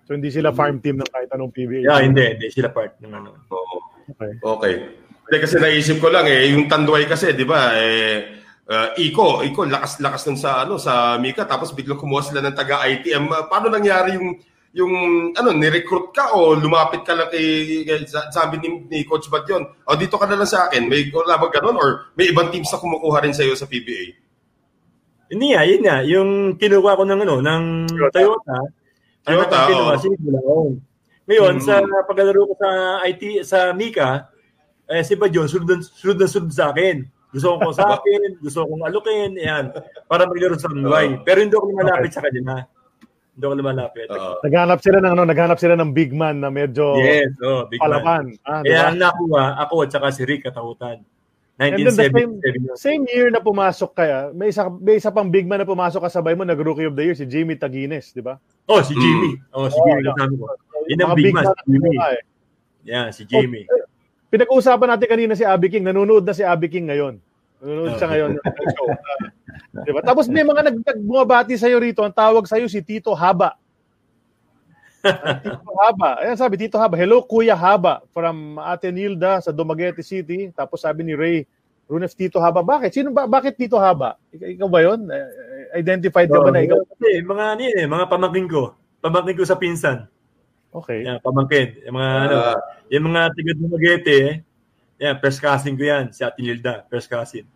[0.07, 1.83] So hindi sila farm team ng kahit anong PBA?
[1.83, 3.35] Yeah, hindi, hindi sila part ng ano.
[3.51, 3.75] Oo.
[4.15, 4.31] Okay.
[4.39, 4.73] Okay.
[5.27, 8.38] Hindi kasi naisip ko lang eh, yung Tanduay kasi, di ba, eh,
[8.69, 12.85] uh, Iko, Iko, lakas-lakas nun sa ano sa Mika tapos biglang kumuha sila ng taga
[12.85, 13.25] ITM.
[13.27, 14.37] Uh, paano nangyari yung
[14.69, 14.93] yung
[15.33, 19.65] ano ni-recruit ka o lumapit ka lang kay, kay sabi ni, ni Coach Bad yun,
[19.65, 22.69] o dito ka na lang sa akin, may wala bang ganun or may ibang teams
[22.69, 24.13] na kumukuha rin sa iyo sa PBA?
[25.29, 27.63] Hindi nga, yun nga, yung kinuha ko ng ano, ng
[28.13, 28.57] Toyota, Toyota,
[29.25, 29.97] Toyota kinuha, oh.
[29.97, 30.07] si
[31.29, 31.65] Ngayon, hmm.
[31.65, 31.73] sa
[32.05, 32.69] paglalaro ko sa
[33.05, 34.29] IT, sa Mika,
[34.89, 37.05] eh, si Badyon, sunod, sunod na sunod sa akin.
[37.29, 39.69] Gusto kong kausapin, gusto kong alukin, yan.
[40.09, 40.65] Para maglaro sa.
[40.65, 42.17] Uh, Pero hindi ako lumalapit okay.
[42.17, 42.53] sa kanila.
[43.37, 44.07] Hindi ako lumalapit.
[44.09, 47.77] Uh, naghanap sila ng ano, naghanap sila ng big man na medyo Yes, oh, big
[47.77, 48.33] palaban.
[48.33, 48.43] man.
[48.49, 48.89] Ah, Kaya diba?
[48.89, 51.05] ang nakuha, ako at saka si Rick Katakutan.
[51.59, 52.15] 1977.
[52.15, 52.31] Same,
[52.79, 56.31] same year na pumasok kaya, may isa, may isa pang big man na pumasok kasabay
[56.31, 58.39] mo, nag-rookie of the year, si Jimmy Tagines, di ba?
[58.63, 59.35] Oh, si Jimmy.
[59.35, 59.55] Mm.
[59.59, 60.45] Oh, si oh, Jimmy kasama ko.
[60.87, 61.93] Yun ang big man, si Jimmy.
[61.99, 62.21] Eh.
[62.87, 63.67] Yeah, si Jimmy.
[63.67, 63.88] Oh,
[64.29, 65.89] Pinag-uusapan natin kanina si Abby King.
[65.89, 67.17] Nanonood na si Abby King ngayon.
[67.59, 68.87] Nanonood siya ngayon ng show.
[68.87, 70.01] Uh, diba?
[70.05, 72.05] Tapos may mga nag bumabati sa'yo rito.
[72.05, 73.57] Ang tawag sa'yo si Tito Haba.
[75.41, 76.21] Tito Haba.
[76.21, 76.93] Ayan sabi, Tito Haba.
[76.93, 80.53] Hello, Kuya Haba from Ate Nilda sa Dumaguete City.
[80.53, 81.49] Tapos sabi ni Ray,
[81.89, 82.61] Runef Tito Haba.
[82.61, 82.93] Bakit?
[82.93, 83.25] Sino ba?
[83.25, 84.13] Bakit Tito Haba?
[84.29, 85.09] Ikaw ba yon?
[85.73, 86.85] Identified ka ba na ikaw?
[86.85, 88.77] Kasi mga ano eh, mga pamangkin ko.
[89.01, 90.05] Pamangkin ko sa pinsan.
[90.69, 91.01] Okay.
[91.05, 91.81] Yan, pamangkin.
[91.89, 92.37] Yung mga, uh, ano,
[92.93, 94.33] yung mga tiga Dumaguete, eh.
[94.99, 96.11] Yan, press casting ko yan.
[96.11, 97.47] Si Ate Nilda, press casting.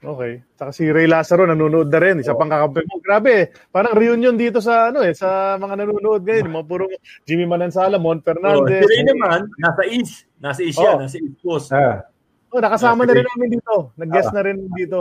[0.00, 0.40] Okay.
[0.56, 2.24] Saka si Ray Lazaro nanonood na rin.
[2.24, 2.40] Isa oh.
[2.40, 3.04] pang kakampi mo.
[3.04, 3.52] Grabe.
[3.68, 6.48] Parang reunion dito sa ano eh, sa mga nanonood ngayon.
[6.48, 6.88] Mga puro
[7.28, 8.80] Jimmy Manansala, Mon Fernandez.
[8.80, 10.14] Oh, si Ray naman, nasa East.
[10.40, 10.84] Nasa East oh.
[10.88, 11.68] yan, nasa East Coast.
[11.76, 12.08] Ah.
[12.50, 13.74] Oh, nakasama ah, na rin namin dito.
[13.94, 14.34] Nag-guest ah.
[14.34, 15.00] na rin dito.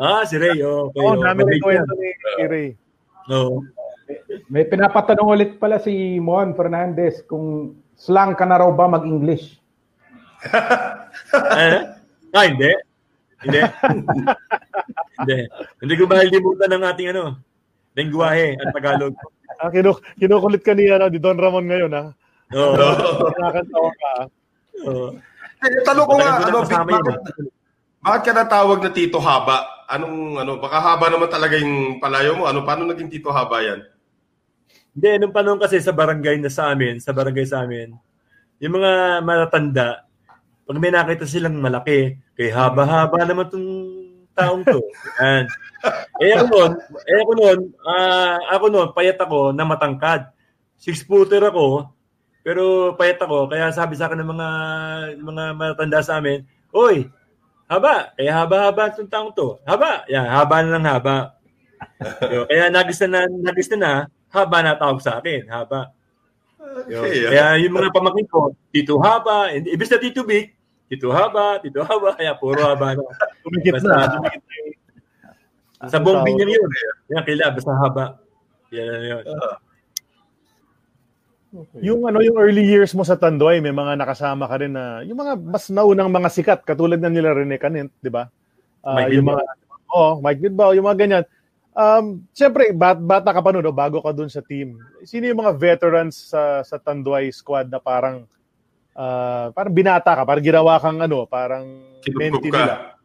[0.00, 0.58] Ah, si Ray.
[0.64, 2.68] Oh, okay, oh, oh namin rin kwento ni, ni Ray.
[3.28, 3.60] No.
[4.52, 9.56] May pinapatanong ulit pala si Mon Fernandez kung slang ka na raw ba mag-English?
[11.56, 11.80] eh?
[12.36, 12.70] Ah, hindi.
[13.42, 13.60] Hindi.
[15.18, 15.38] hindi.
[15.80, 17.40] Hindi ko ba limutan ng ating ano,
[17.96, 19.14] lengguwahe at Tagalog.
[19.58, 22.04] Ah, kinu kinukulit ka ni, ano, ni Don Ramon ngayon, ha?
[22.54, 22.72] Oo.
[22.78, 23.32] Oh.
[23.42, 24.10] Nakakatawa ka,
[24.86, 25.08] Oo.
[25.58, 27.18] Eh, tanong ko nga, ano, bakit,
[27.98, 29.88] bakit ka natawag na Tito Haba?
[29.90, 32.46] Anong, ano, baka haba naman talaga yung palayo mo.
[32.46, 33.82] Ano, paano naging Tito Haba yan?
[34.98, 37.94] Hindi, nung panahon kasi sa barangay na sa amin, sa barangay sa amin,
[38.58, 40.02] yung mga matatanda,
[40.66, 43.70] pag may nakita silang malaki, kay haba-haba naman tong
[44.34, 44.82] taong to.
[45.22, 45.46] And,
[46.18, 46.72] eh ako noon,
[47.06, 50.34] eh ako noon, uh, ako noon, payat ako na matangkad.
[50.74, 51.94] Six footer ako,
[52.42, 54.48] pero payat ako, kaya sabi sa akin ng mga
[55.22, 56.42] mga matatanda sa amin,
[56.74, 57.06] Oy,
[57.70, 59.62] haba, kaya haba-haba itong taong to.
[59.62, 61.38] Haba, yan, haba na lang haba.
[62.50, 63.92] kaya nagis na, nagis na na,
[64.32, 65.92] haba na tawag sa akin, haba.
[66.58, 70.52] Okay, kaya yung mga pamangkin ko, Tito Haba, ibig na Tito Big,
[70.86, 73.02] Tito Haba, Tito Haba, kaya puro haba na.
[73.40, 73.96] Tumikit na.
[74.14, 75.88] Tumikit na.
[75.88, 76.68] Sa buong binyan yun.
[77.14, 78.18] Yan, kila, basta haba.
[78.74, 79.22] Yan, yun.
[79.22, 79.54] Uh,
[81.62, 81.80] okay.
[81.86, 85.16] Yung ano yung early years mo sa Tanduay, may mga nakasama ka rin na yung
[85.16, 88.28] mga mas naunang mga sikat katulad na nila Rene Canent, 'di ba?
[88.84, 89.42] Uh, yung mga
[89.94, 91.24] oh, Mike Bilbao, yung mga ganyan.
[91.78, 94.82] Um, siyempre, bat, bata ka pa noon, no, bago ka dun sa team.
[95.06, 98.26] Sino yung mga veterans sa sa Tanduay squad na parang
[98.98, 102.98] uh, parang binata ka, parang ginawa kang ano, parang mentee nila.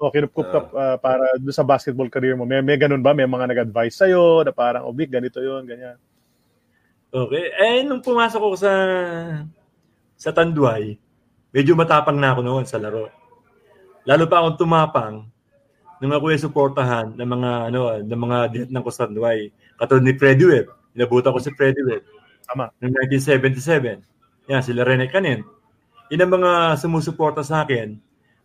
[0.00, 2.48] O, kinupkup ka uh, para doon sa basketball career mo.
[2.48, 3.12] May, may ganun ba?
[3.12, 6.00] May mga nag-advise sa'yo na parang, oh, Vic, ganito yun, ganyan.
[7.12, 7.52] Okay.
[7.52, 8.72] Eh, nung pumasok ako sa
[10.16, 10.96] sa Tanduay,
[11.52, 13.12] medyo matapang na ako noon sa laro.
[14.08, 15.28] Lalo pa akong tumapang
[16.00, 19.38] nung ako yung suportahan ng mga ano ng mga dihat ng Tanduay.
[19.80, 20.66] Katulad ni Freddy Webb.
[20.96, 22.04] Inabutan ko si Freddy Webb.
[22.46, 22.72] Tama.
[22.80, 24.50] Noong 1977.
[24.52, 25.42] Yan, sila Rene Canin.
[26.12, 27.98] Yun ang mga sumusuporta sa akin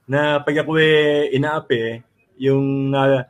[0.09, 2.01] na pag ako eh inaapi,
[2.41, 3.21] yung uh,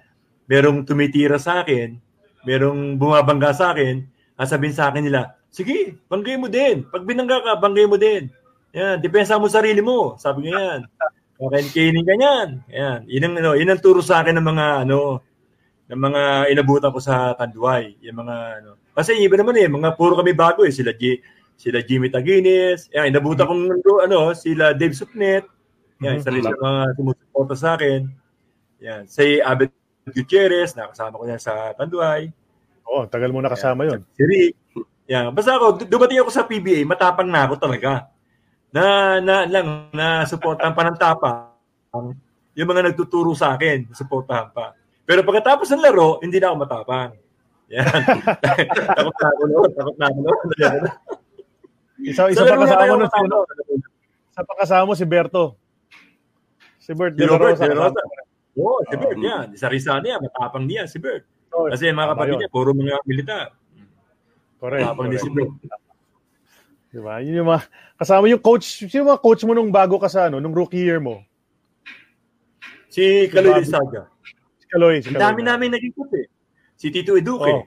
[0.47, 1.99] merong tumitira sa akin,
[2.47, 4.07] merong bumabangga sa akin,
[4.39, 6.87] sabihin sa akin nila, sige, banggay mo din.
[6.87, 8.31] Pag binangga ka, banggay mo din.
[8.71, 10.15] Yan, depensa mo sarili mo.
[10.15, 10.81] Sabi niya yan.
[11.41, 12.49] Kakainin ka niyan.
[12.69, 12.99] Yan.
[13.09, 15.25] Yun ang, ano, yun ang turo sa akin ng mga, ano,
[15.89, 16.21] ng mga
[16.53, 17.97] inabutan ko sa Tanduay.
[18.05, 18.77] Yung mga, ano.
[18.93, 20.69] Kasi iba naman eh, mga puro kami bago eh.
[20.69, 21.17] Sila G,
[21.61, 23.63] sila Jimmy Taguines, yan, inabutan kong
[24.09, 25.45] ano, sila Dave Supnet,
[26.01, 28.09] yan, isa rin sa mga sumusuporta sa akin.
[28.81, 29.69] Yan, si Abed
[30.09, 32.33] Gutierrez, nakasama ko yan sa Tanduay.
[32.89, 34.01] Oo, oh, tagal mo nakasama yon.
[34.17, 34.57] Si Rick.
[35.05, 38.09] Yan, basta ako, dumating ako sa PBA, matapang na ako talaga.
[38.71, 41.51] Na, na lang, na supportan pa ng tapang
[42.55, 44.75] yung mga nagtuturo sa akin, suportahan pa.
[45.07, 47.11] Pero pagkatapos ng laro, hindi na ako matapang.
[47.71, 47.87] Yan.
[48.99, 50.45] takot na ako noon, takot na ako noon.
[52.01, 53.19] Isa, isa pa kasama mo si,
[54.31, 55.43] isa pa kasama mo si Berto.
[56.81, 58.09] Si Bert si Robert, si Robert.
[58.57, 59.45] Oo, oh, si Bert, um, yan.
[59.55, 61.23] Sa Rizal niya, matapang niya si Bert.
[61.51, 63.55] Kasi mga kapatid niya, puro mga militar.
[64.59, 64.83] Correct.
[64.83, 65.23] Matapang correct.
[65.23, 65.51] ni si Bert.
[66.91, 67.23] Diba?
[67.23, 67.61] Yun yung mga,
[67.95, 70.99] kasama yung coach, sino mga coach mo nung bago ka sa, ano, nung rookie year
[70.99, 71.23] mo?
[72.91, 74.11] Si Kaloy Saga.
[74.59, 74.99] Si Kaloy.
[74.99, 75.23] Si Kaloy.
[75.23, 76.27] dami namin naging coach eh.
[76.75, 77.47] Si Tito Eduque.
[77.47, 77.63] Oh,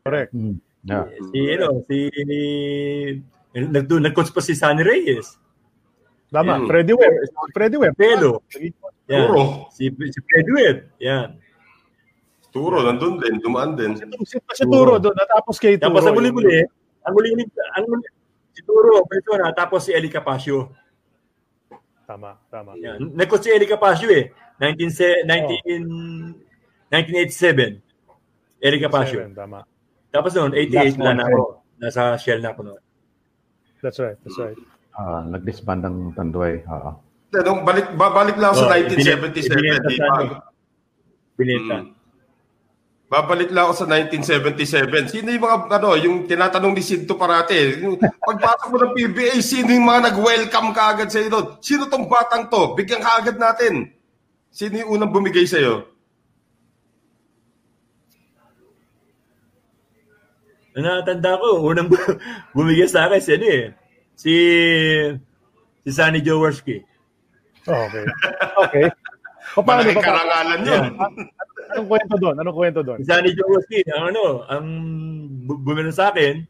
[0.00, 0.32] correct.
[0.32, 0.56] Mm.
[0.84, 1.04] Yeah.
[1.28, 1.96] Si, ano, si
[3.52, 5.36] nag nag-coach pa si Sunny Reyes.
[6.32, 6.66] Tama, yeah.
[6.66, 7.14] Freddy Webb.
[7.52, 7.94] Freddy Webb.
[8.00, 8.40] Pelo.
[9.12, 9.28] Yan.
[9.28, 9.42] Turo.
[9.70, 10.78] Si, si Freddy Webb.
[11.04, 11.28] Yan.
[12.48, 13.98] Turo, nandun din, dumaan din.
[14.24, 15.92] Si, si Turo doon, natapos kay Turo.
[15.92, 16.64] Tapos ang muli-muli,
[17.04, 17.28] ang muli
[17.76, 18.04] ang muli,
[18.64, 20.72] si Turo, ito na, tapos si Eli Capasio.
[22.08, 22.72] Tama, tama.
[22.80, 23.12] Yan.
[23.12, 24.32] Nag-coach si Eli Capasio eh.
[24.60, 26.32] 19, 19, oh.
[26.88, 27.80] 1987.
[28.64, 29.20] Eli Capasio.
[29.36, 29.60] Tama.
[30.08, 31.60] Tapos noon, 88 na na ako.
[31.80, 32.82] Nasa Shell na ako noon.
[33.84, 34.56] That's right, that's right.
[34.96, 36.64] Uh, nag-disband ng Tanduay.
[36.64, 36.90] Oo.
[37.34, 39.58] Uh, balik, babalik lang oh, sa 1977.
[39.58, 40.40] Binenta, di ba?
[41.36, 41.76] Binenta.
[43.14, 45.14] Babalik lang ako sa 1977.
[45.14, 47.78] Sino yung mga, ano, yung tinatanong ni Sinto parate,
[48.18, 51.46] pagpasok mo ng PBA, sino yung mga nag-welcome ka agad sa'yo doon?
[51.62, 52.74] Sino tong batang to?
[52.74, 53.94] Bigyan ka agad natin.
[54.50, 55.86] Sino yung unang bumigay sa'yo?
[60.74, 61.86] Natanda ko, unang
[62.58, 63.64] bumigay sa akin si ano eh.
[64.18, 64.32] Si
[65.86, 66.82] si Sunny Jaworski.
[67.70, 68.04] Oh, okay.
[68.58, 68.86] Okay.
[69.54, 70.02] Paano ba?
[70.02, 70.84] karangalan yun.
[71.72, 72.36] Anong kwento doon?
[72.36, 72.98] Anong kwento doon?
[73.00, 74.66] Si Sunny Jaworski, ang ano, ang
[75.48, 76.44] bumili sa akin.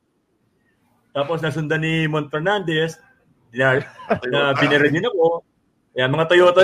[1.14, 2.98] Tapos nasundan ni Mont Fernandez,
[3.54, 3.78] na,
[4.26, 5.46] na binira din ako.
[5.94, 6.62] Yan, mga Toyota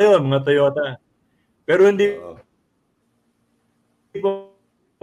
[0.00, 0.86] yun, mga Toyota.
[1.68, 2.16] Pero hindi
[4.16, 4.54] ko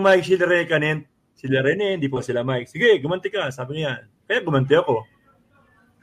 [0.01, 1.05] Mike Shilere kanin
[1.37, 2.65] sila Rene, hindi po sila Mike.
[2.65, 3.53] Sige, gumanti ka.
[3.53, 4.01] Sabi niya.
[4.25, 5.05] Kaya gumanti ako.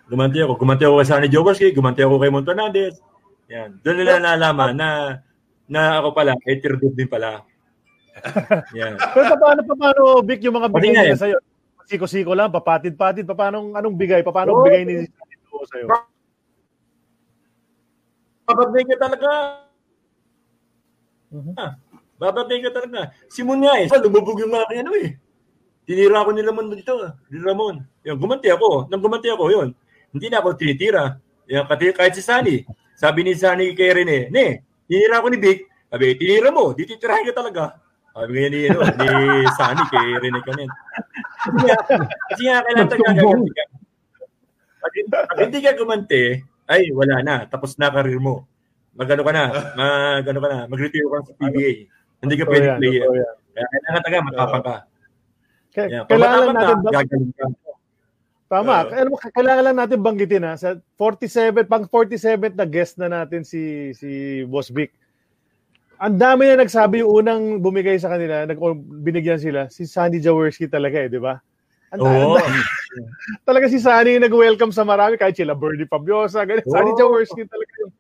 [0.07, 0.55] Gumanti ako.
[0.55, 1.75] Gumanti ako kay Sunny Jowarski.
[1.75, 3.03] Gumanti ako kay Montanades.
[3.51, 3.83] Yan.
[3.83, 4.89] Doon nila nalaman na
[5.69, 7.43] na ako pala, eh, tirdod din pala.
[8.79, 8.95] Yan.
[9.13, 11.39] Pero paano, paano, Vic, yung mga bigay nila sa'yo?
[11.85, 14.23] Siko-siko lang, papatid-patid, paano, anong bigay?
[14.25, 15.37] Paano oh, bigay ni Sunny
[15.69, 15.87] sa'yo?
[18.45, 19.31] Papatid ka talaga.
[21.35, 21.55] Uh-huh.
[21.59, 21.75] Ah,
[22.21, 23.11] bababay ka talaga.
[23.27, 23.89] Simon nga eh.
[23.91, 25.19] Lumubog yung mga ano eh.
[25.85, 26.95] Tinira ko ni Ramon dito.
[27.29, 27.83] Ni Ramon.
[28.07, 28.89] Yung gumanti ako.
[28.89, 29.69] Nang gumanti ako, yun.
[30.15, 31.19] hindi na ako tinitira.
[31.51, 32.65] Yan, kahit si Sunny,
[32.97, 35.59] sabi ni Sunny kay Rene, Ne, tinira ako ni Vic.
[35.91, 37.79] Sabi, tinira mo, di titirahin ka talaga.
[38.15, 39.11] Sabi nga ni, ano, ni
[39.59, 40.71] Sunny kay Rene Canen.
[42.31, 43.65] Kasi nga, kailangan taga ka.
[44.85, 46.23] Pag, pag hindi ka gumante,
[46.69, 48.45] ay wala na, tapos na career mo.
[48.95, 49.43] Magano ka na,
[50.19, 51.73] magano ka na, mag-retire ka sa PBA.
[52.23, 53.09] Hindi ka pwede player.
[53.55, 54.77] Kaya kailangan taga matapang ka.
[55.75, 57.47] Kaya, kailangan lang natin ba- gagaling ka.
[58.49, 58.87] Tama.
[58.93, 60.55] Uh, kailangan lang natin banggitin ha.
[60.55, 64.93] Sa 47, pang 47 na guest na natin si si Boss Vic.
[65.99, 68.59] Ang dami na nagsabi yung unang bumigay sa kanila, nag
[69.01, 71.39] binigyan sila, si Sandy Jaworski talaga eh, di ba?
[72.03, 72.35] Oo.
[72.35, 72.39] Oh.
[73.49, 76.67] talaga si Sunny nag-welcome sa marami, kahit sila Bernie Fabiosa, ganyan.
[76.67, 76.75] Oh.
[76.75, 77.93] Sunny Jaworski talaga yung...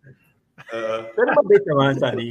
[0.74, 2.28] Uh, pero mabait naman, Sunny.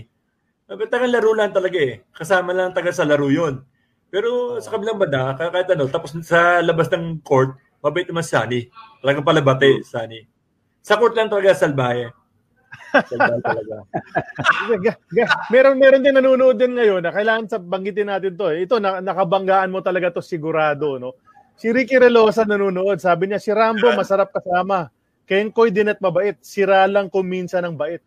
[0.68, 2.04] Mabait taga laro lang talaga eh.
[2.12, 3.64] Kasama lang taga sa laro yun.
[4.12, 8.72] Pero sa kabilang banda, kahit ano, tapos sa labas ng court, mabait naman Sunny.
[9.04, 10.24] Talagang palabate, Sunny.
[10.80, 12.08] Sa court lang talaga salbahe.
[12.96, 13.76] Salbahe talaga.
[15.54, 18.48] meron meron din nanonood din ngayon na kailangan sa banggitin natin to.
[18.56, 18.64] Eh.
[18.64, 21.20] Ito na, nakabanggaan mo talaga to sigurado, no?
[21.60, 23.04] Si Ricky Relosa nanonood.
[23.04, 24.88] Sabi niya si Rambo masarap kasama.
[25.28, 26.40] Kenkoy din at mabait.
[26.40, 28.04] Sira lang kung minsan ng bait.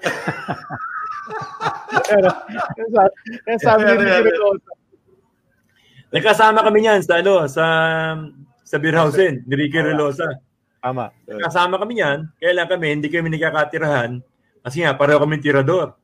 [2.10, 2.30] Pero,
[2.90, 3.14] sabi,
[3.58, 4.70] sabi ni Ricky Relosa,
[6.10, 7.64] Nagkasama kami niyan sa ano, sa
[8.70, 10.30] sa Beerhausen, ni Ricky Relosa.
[10.78, 11.10] Tama.
[11.26, 14.22] Nagkasama kami niyan, kaya lang kami hindi kami nagkakatirahan
[14.62, 15.98] kasi nga pareho kami tirador.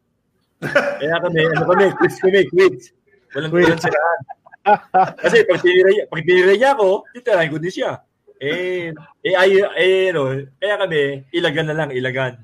[1.00, 2.90] kaya kami, ano kami, quits kami, quits.
[3.38, 4.20] Walang walang sirahan.
[5.22, 8.02] kasi pag tinira, pag tinira niya ako, titirahin ko din siya.
[8.36, 8.92] Eh,
[9.24, 12.34] eh, ay, eh, no, kaya kami, ilagan na lang, ilagan.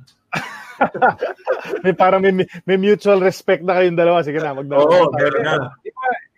[1.85, 2.33] may parang may,
[2.65, 4.25] may mutual respect na kayong dalawa.
[4.25, 4.89] Sige na, magdalawa.
[4.89, 5.55] Oo, meron na.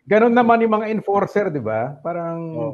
[0.05, 1.97] Ganon naman yung mga enforcer, di ba?
[2.03, 2.73] Parang, oh.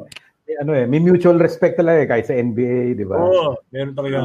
[0.59, 3.15] Ano eh, may mutual respect talaga eh, kahit sa NBA, di ba?
[3.15, 4.17] Oo, oh, meron talaga.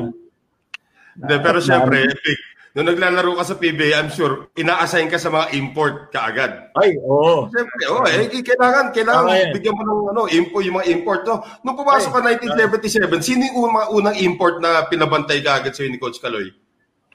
[1.17, 2.39] Hindi, pero siyempre, Epic,
[2.77, 6.77] nung naglalaro ka sa PBA, I'm sure, ina-assign ka sa mga import kaagad.
[6.77, 7.49] Ay, oo.
[7.49, 9.53] Siyempre, oo, oh, eh, kailangan, kailangan okay.
[9.57, 11.23] bigyan mo ng ano, import, yung mga import.
[11.25, 11.41] No?
[11.65, 16.21] Nung pumasok ka 1977, sino yung mga unang import na pinabantay kaagad sa'yo ni Coach
[16.21, 16.53] Kaloy?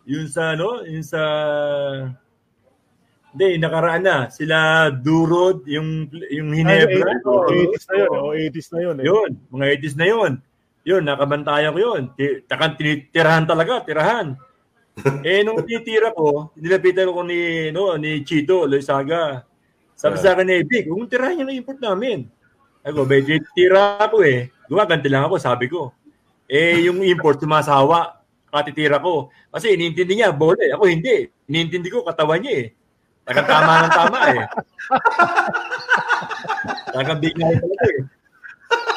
[0.10, 1.22] Yun sa, ano, yun sa
[3.32, 4.18] hindi, nakaraan na.
[4.28, 7.16] Sila Durod, yung, yung Hinebra.
[7.48, 8.12] Ay, 80s na yun.
[8.12, 8.96] Oh, 80s na yun.
[9.00, 9.06] Eh.
[9.08, 10.32] Yun, mga 80s na yun.
[10.84, 12.02] Yun, nakabantayan ko yun.
[12.50, 12.76] Takan,
[13.14, 14.36] tirahan talaga, tirahan.
[15.28, 19.48] eh, nung titira ko, nilapitan ko ni, no, ni Chito Loisaga.
[19.96, 22.28] Sabi sa akin ni Vic, kung tirahan niya na import namin.
[22.84, 23.16] Ako, ba,
[23.56, 24.52] tira ko eh.
[24.68, 25.96] Gumaganti lang ako, sabi ko.
[26.52, 28.20] Eh, yung import, sumasawa.
[28.52, 29.32] Katitira ko.
[29.48, 30.76] Kasi iniintindi niya, bola eh.
[30.76, 31.32] Ako hindi.
[31.48, 32.68] Iniintindi ko, katawan niya eh.
[33.26, 34.42] Tagang tama ng tama eh.
[36.92, 38.02] Tagang big na talaga eh.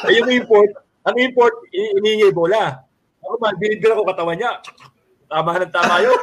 [0.04, 0.70] Ay, yung import,
[1.04, 2.84] ang import, iniingay bola.
[3.24, 4.60] Ako man, binibira ko katawan niya.
[5.28, 6.20] Tama ng tama yun.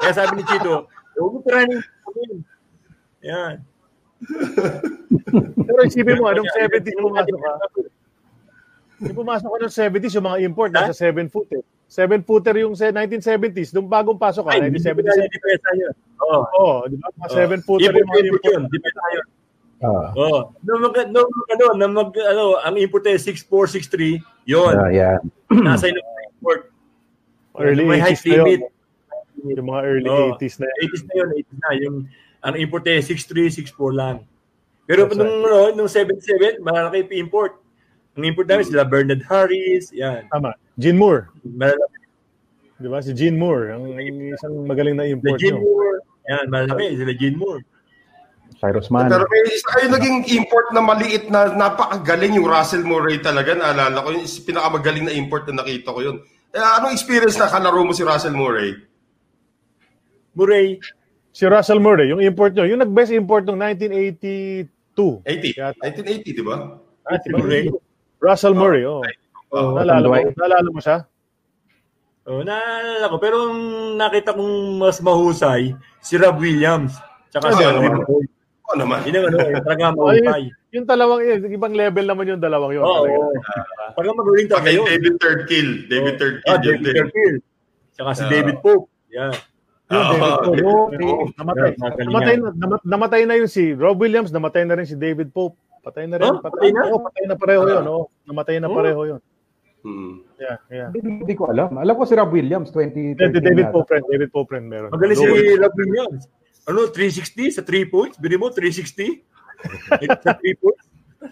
[0.00, 1.78] Kaya sabi ni Chito, huwag mo tirahin
[3.20, 3.60] Yan.
[5.60, 7.52] Pero isipin mo, anong 70s pumasok ka?
[9.00, 11.64] Yung pumasok ka ng 70s, yung mga import, nasa 7 foot eh.
[11.90, 15.26] 7-footer yung 1970s, nung bagong pasok ka, 1977.
[15.26, 15.94] Hindi pesa yun.
[16.22, 16.62] Oo, oh.
[16.62, 17.10] oh, di ba?
[17.18, 18.44] Mga 7-footer yung mga import.
[18.46, 19.26] Yun, di pesa yun.
[19.80, 20.12] Ah.
[20.14, 20.40] Oh.
[20.62, 24.74] No, mag, no, ano, na mag, ano, ang import ay 6463, yun.
[24.78, 25.18] Uh, yeah.
[25.66, 25.98] Nasa yung
[26.38, 26.70] import.
[27.58, 28.62] Early may 80s na yun.
[29.40, 30.76] Yung mga early oh, 80s na yun.
[30.86, 31.70] 80s na yun, 80s na.
[31.82, 31.96] Yung,
[32.46, 34.16] ang import ay 6364 lang.
[34.86, 35.74] Pero That's nung, right.
[35.74, 37.52] no, nung 77, malaki pa import.
[38.18, 40.26] Ang import namin sila Bernard Harris, yan.
[40.32, 40.56] Tama.
[40.80, 41.30] Gene Moore.
[41.46, 41.98] Malaki.
[42.80, 42.98] Di ba?
[43.04, 43.84] Si Gene Moore, ang
[44.34, 46.00] isang magaling na import si Gene Moore.
[46.26, 46.96] Yan, malaki.
[46.96, 47.62] Sila Gene Moore.
[48.60, 49.08] Cyrus Mann.
[49.08, 53.56] Pero may isa kayo naging import na maliit na napakagaling yung Russell Murray talaga.
[53.56, 56.16] Naalala ko, yung pinakamagaling na import na nakita ko yun.
[56.52, 58.76] Eh, anong experience na kalaro mo si Russell Murray?
[60.36, 60.76] Murray.
[61.32, 62.68] Si Russell Murray, yung import nyo.
[62.68, 65.24] Yung nag-best import ng 1982.
[65.24, 65.56] 80?
[65.80, 66.76] 1980, di ba?
[67.08, 67.70] Ah, si Murray.
[68.20, 69.02] Russell Murray, oh.
[69.50, 70.98] Oh, naalala, mo, naalala mo siya?
[72.28, 73.16] Oh, naalala ko.
[73.18, 73.36] Pero
[73.98, 76.94] nakita kong mas mahusay, si Rob Williams.
[77.34, 78.24] Tsaka oh, si Andrew Boy.
[78.70, 79.02] Oo naman.
[79.02, 80.42] Yun ang ano, yung talaga mahusay.
[80.46, 82.84] Oh, yung dalawang, yun, ibang level naman yung dalawang yun.
[82.86, 83.02] Oo.
[83.10, 83.90] Oh, oh.
[83.98, 84.86] Pag magaling talaga yun.
[84.86, 85.70] David Third Kill.
[85.90, 86.54] David Third Kill.
[86.54, 87.36] Ah, David Third Kill.
[87.98, 88.86] Tsaka si David Pope.
[89.10, 89.34] Yan.
[89.90, 90.62] Yung David Pope.
[90.62, 91.70] Oh, namatay,
[92.06, 92.48] namatay, na,
[92.86, 95.58] namatay na yung si Rob Williams, namatay na rin si David Pope.
[95.80, 96.28] Patay na rin.
[96.28, 96.82] Oh, patay, patay na?
[96.92, 97.84] Oh, patay na pareho yun.
[97.88, 98.06] Oh.
[98.28, 99.20] Namatay na pareho yun.
[99.80, 100.20] Hmm.
[100.36, 100.88] Yeah, yeah.
[100.92, 101.72] Hindi, hindi ko alam.
[101.80, 103.16] Alam ko si Rob Williams, 20...
[103.16, 104.92] David, David Popren, David Popren meron.
[104.92, 106.28] Magaling si Rob Williams.
[106.68, 108.20] Ano, 360 sa 3 points?
[108.20, 109.24] Bili mo, 360?
[110.20, 110.84] sa 3 points?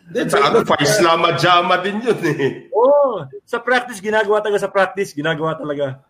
[0.08, 2.72] Then sa ano, Faiz Lama Jama din yun eh.
[2.72, 2.88] Oo.
[2.88, 5.12] Oh, sa practice, ginagawa talaga sa practice.
[5.12, 6.00] Ginagawa talaga.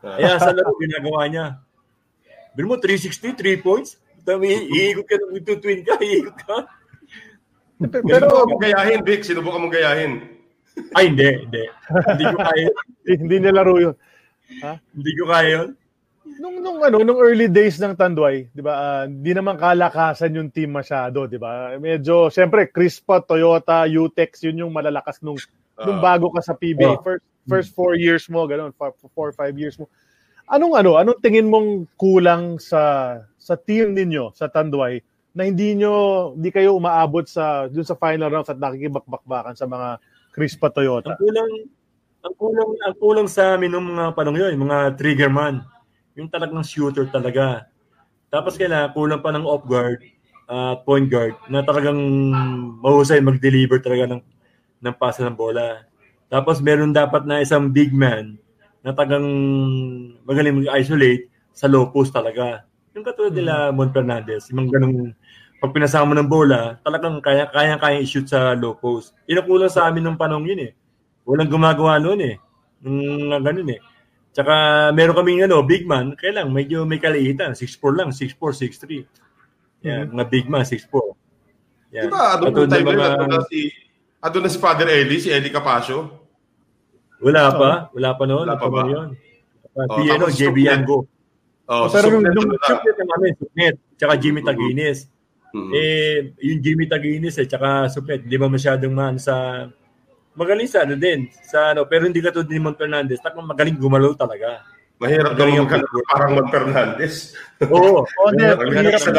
[0.00, 1.60] Kaya sa laro, ginagawa niya.
[2.56, 4.00] Bill mo, 360, 3 points.
[4.24, 5.16] Iikot ka,
[5.60, 6.56] twin ka, iikot ka.
[7.76, 9.20] Pero, sinubukan mo gayahin, Vic.
[9.24, 10.12] Sinubukan mo gayahin.
[10.96, 11.64] Ay, hindi, hindi.
[11.92, 12.68] Hindi ko kaya.
[13.20, 13.94] hindi niya laro yun.
[14.64, 14.80] Ha?
[14.92, 15.70] Hindi ko kaya yun.
[16.36, 19.06] Nung nung ano, nung early days ng Tanduay, 'di ba?
[19.08, 21.72] Hindi uh, naman kalakasan yung team masyado, 'di ba?
[21.80, 26.98] Medyo syempre Crispa, Toyota, Utex, yun yung malalakas nung uh, nung bago ka sa PBA.
[26.98, 29.88] Uh, first first four years mo, ganun, four, four five years mo.
[30.50, 35.00] Anong ano, anong tingin mong kulang sa sa team ninyo sa Tanduay
[35.36, 40.00] na hindi nyo hindi kayo umaabot sa dun sa final rounds at nakikibakbakbakan sa mga
[40.32, 41.12] Crispa Toyota?
[41.12, 41.52] Ang kulang
[42.24, 45.60] ang kulang ang kulang sa amin ng mga panong yun, mga trigger man
[46.16, 47.68] yung talagang shooter talaga.
[48.32, 50.00] Tapos kailangan kulang pa ng off guard
[50.48, 52.00] at uh, point guard na talagang
[52.80, 54.22] mahusay mag-deliver talaga ng
[54.80, 55.84] ng pasa ng bola.
[56.32, 58.40] Tapos meron dapat na isang big man
[58.80, 59.28] na tagang
[60.24, 62.64] magaling mag-isolate sa low post talaga.
[62.96, 63.76] Yung katulad nila mm-hmm.
[63.76, 65.12] Mon Fernandez, yung ganung
[65.66, 69.18] pag pinasama ng bola, talagang kaya kaya kaya i-shoot sa low post.
[69.26, 70.72] Inakulang sa amin nung panong yun eh.
[71.26, 72.36] Walang gumagawa noon eh.
[72.86, 73.82] Nung ganun eh.
[74.30, 74.54] Tsaka
[74.94, 77.58] meron kaming ano, big man, kailang medyo may kaliitan.
[77.58, 79.02] 6'4 lang, 6'4, 6'3.
[79.82, 80.14] Yan, mm-hmm.
[80.14, 80.86] mga big man, 6'4.
[81.98, 82.02] Yan.
[82.06, 83.06] Diba, ano po tayo mga...
[83.26, 83.72] na si,
[84.22, 86.28] ano na si Father Eli, si Eli Capasio?
[87.18, 88.46] Wala pa, wala pa noon.
[88.46, 88.82] Wala pa ba?
[88.86, 89.08] Yun.
[89.74, 91.10] Oh, si ano, JB Yango.
[91.66, 95.10] Oh, pero nung nung supnet na namin, supnet, tsaka Jimmy Taginis.
[95.56, 95.72] Mm-hmm.
[95.72, 96.16] Eh,
[96.52, 99.64] yung Jimmy Taginis eh, tsaka supnet, di ba masyadong man sa
[100.36, 101.32] magaling sa ano din.
[101.48, 103.24] Sa ano, pero hindi katulad ni Mon Fernandez.
[103.24, 104.60] Takang magaling gumalaw talaga.
[105.00, 105.68] Mahirap daw yung
[106.12, 107.32] parang Mon Fernandez.
[107.72, 108.04] Oo.
[108.20, 109.16] oh, mahirap sa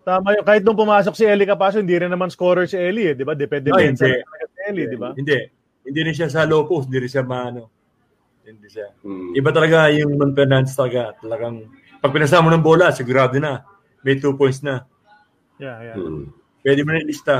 [0.00, 0.44] Tama yun.
[0.48, 3.14] Kahit nung pumasok si Eli Capacio, hindi rin naman scorer si Eli eh.
[3.14, 3.36] Di ba?
[3.36, 4.00] Depende no, hindi.
[4.00, 4.08] si
[4.64, 5.12] Eli, di ba?
[5.12, 5.38] Hindi.
[5.84, 6.88] Hindi rin siya sa low post.
[6.88, 7.68] Hindi rin siya maano.
[8.40, 8.88] Hindi siya.
[9.04, 9.36] Hmm.
[9.36, 11.12] Iba talaga yung Mon Fernandez talaga.
[11.20, 11.68] Talagang
[12.00, 13.60] pag pinasama ng bola, sigurado na.
[14.00, 14.84] May two points na.
[15.60, 15.96] Yeah, yeah.
[15.96, 16.32] Hmm.
[16.64, 17.36] Pwede mo na lista.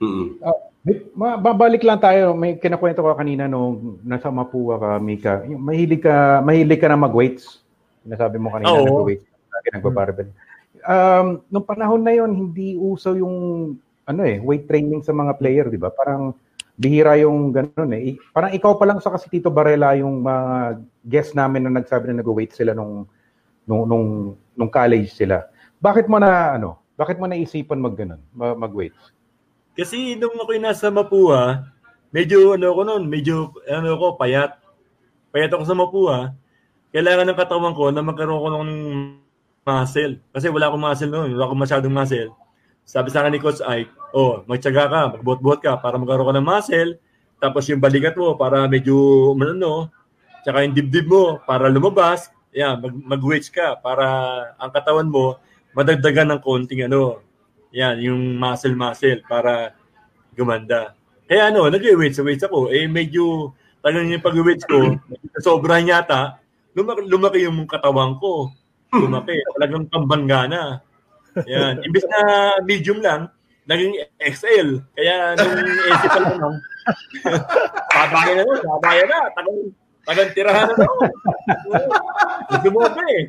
[0.00, 0.36] Hmm.
[0.40, 0.70] Uh,
[1.16, 2.32] Babalik lang tayo.
[2.32, 5.44] May kinakwento ko kanina nung nasa Mapua ka, Mika.
[5.44, 7.60] Mahilig ka, mahilig ka na mag-weights.
[8.00, 9.04] Nasabi mo kanina Oo.
[9.04, 9.28] nag-weights.
[9.76, 10.32] Nag-barbell.
[10.80, 13.36] Um, nung panahon na yon hindi uso yung
[14.08, 15.92] ano eh, weight training sa mga player, di ba?
[15.92, 16.32] Parang
[16.80, 18.16] bihira yung ganun eh.
[18.32, 22.24] Parang ikaw pa lang sa kasi Tito Barela yung mga guest namin na nagsabi na
[22.24, 23.04] nag-weight sila nung,
[23.64, 24.06] nung, nung,
[24.56, 25.48] nung college sila.
[25.80, 26.80] Bakit mo na ano?
[27.00, 29.16] Bakit mo naisipan mag ganun, mag-weights?
[29.72, 31.64] Kasi nung ako'y nasa Mapua,
[32.12, 34.60] medyo ano ko noon, medyo ano ko, payat.
[35.32, 36.16] Payat ako sa Mapua.
[36.90, 38.72] Kailangan ng katawan ko na magkaroon ko ng
[39.64, 40.14] muscle.
[40.34, 42.30] Kasi wala akong muscle noon, wala akong masyadong muscle.
[42.84, 46.48] Sabi sa akin ni Coach Ike, oh, magtyaga ka, magbuot-buot ka para magkaroon ka ng
[46.48, 46.92] muscle.
[47.40, 48.92] Tapos yung balikat mo para medyo
[49.32, 49.88] ano,
[50.44, 52.28] tsaka yung dibdib mo para lumabas.
[52.50, 54.06] Yeah, mag, mag-weights ka para
[54.58, 55.38] ang katawan mo
[55.70, 57.22] madagdagan ng konting ano,
[57.70, 59.74] yan, yung muscle-muscle para
[60.34, 60.98] gumanda.
[61.30, 62.74] Kaya ano, nag-weights sa weights ako.
[62.74, 64.98] Eh, medyo talagang yung pag-weights ko,
[65.46, 66.42] sobrang yata,
[66.74, 68.50] lumaki, lumaki yung katawan ko.
[68.90, 69.38] Lumaki.
[69.54, 70.82] Talagang kambanggana.
[71.46, 71.78] Yan.
[71.86, 72.20] Imbis na
[72.66, 73.30] medium lang,
[73.70, 74.82] naging XL.
[74.98, 75.54] Kaya nung
[75.86, 76.58] AC pa lang
[77.90, 79.20] sabayan na nun, sabayan na.
[79.36, 79.58] Tagang,
[80.10, 81.08] tagang tirahan na nun.
[82.66, 83.24] Gumobe eh.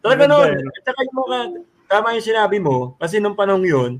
[0.00, 0.50] Talaga nun.
[0.72, 1.38] At saka yung mga,
[1.84, 3.92] tama yung sinabi mo, kasi nung panong yun,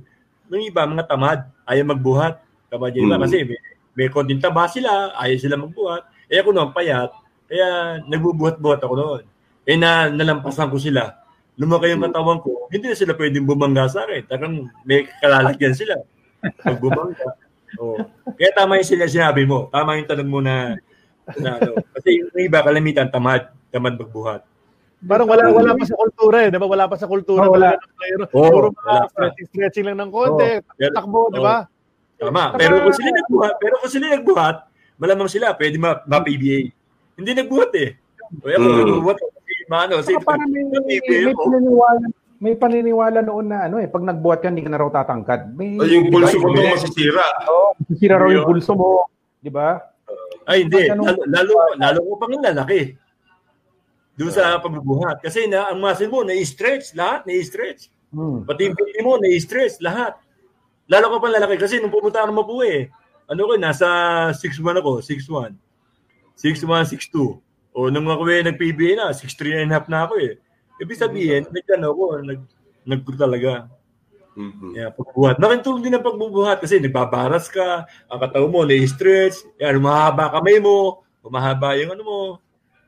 [0.48, 2.40] nung iba, mga tamad, ayaw magbuhat.
[2.72, 3.24] Tamad yung iba, mm.
[3.28, 3.60] kasi may,
[3.92, 6.08] may konting taba sila, ayaw sila magbuhat.
[6.32, 7.12] Eh ako noon, payat,
[7.44, 9.22] kaya nagbubuhat-buhat ako noon.
[9.68, 11.12] Eh na, nalampasan ko sila.
[11.60, 14.24] Lumaki yung katawan ko, hindi na sila pwedeng bumangga sa akin.
[14.30, 16.00] Talagang may kalalagyan sila.
[16.40, 17.28] Pag bumangga.
[17.76, 18.00] Oh.
[18.40, 19.68] Kaya tama yung sila sinabi mo.
[19.68, 20.80] Tama yung tanong mo na,
[21.36, 21.72] na ano.
[21.96, 23.52] Kasi yung iba, kalamitan, tamad.
[23.68, 24.42] Tamad magbuhat.
[24.98, 26.66] Parang wala wala pa sa kultura eh, 'di ba?
[26.66, 27.78] Wala pa sa kultura oh, wala.
[27.78, 28.18] ng player.
[28.34, 31.70] Oh, Puro mga stretching, stretching lang ng konti, oh, takbo, oh, 'di ba?
[32.18, 32.58] Tama.
[32.58, 34.56] Pero kung sila nagbuhat, pero kung sila nagbuhat,
[34.98, 36.74] malamang sila pwede ma, ma PBA.
[37.14, 37.94] Hindi nagbuhat eh.
[38.42, 38.86] O ako, mm.
[38.90, 42.06] nagbuhat si Mano, si parang may, may, may, paniniwala,
[42.42, 45.54] may paniniwala noon na ano eh, pag nagbuhat ka, hindi ka na raw tatangkad.
[45.54, 47.26] May, Ay, yung pulso mo masisira.
[47.46, 49.06] Oo, oh, masisira raw yung pulso mo.
[49.38, 49.78] Di ba?
[50.48, 50.88] Ay, hindi.
[50.88, 52.96] Lalo, lalo, lalo ko pang lalaki.
[54.18, 55.22] Doon sa pagbubuhat.
[55.22, 57.86] Kasi na, ang muscle mo, na-stretch, lahat na-stretch.
[58.10, 58.42] Hmm.
[58.42, 60.18] Pati yung pinti mo, na-stretch, lahat.
[60.90, 61.54] Lalo ka pa lalaki.
[61.60, 62.90] Kasi nung pumunta ako ng Mapu eh,
[63.28, 63.86] ano ko, nasa
[64.34, 65.54] 6'1 ako, 6'1.
[66.34, 67.38] 6'1, 6'2.
[67.76, 70.34] O nung ako eh, nag-PBA na, 6'3 and a half na ako eh.
[70.82, 71.54] Ibig sabihin, hmm.
[71.54, 72.40] nag-ano ako, nag,
[72.88, 73.70] nag talaga.
[74.38, 74.70] Mm-hmm.
[74.78, 75.42] Yeah, pagbubuhat.
[75.42, 80.62] Malaking tulong din ang pagbubuhat kasi nagbabaras ka, ang katawan mo na-stretch, yan, mahaba kamay
[80.62, 82.20] mo, mahaba yung ano mo.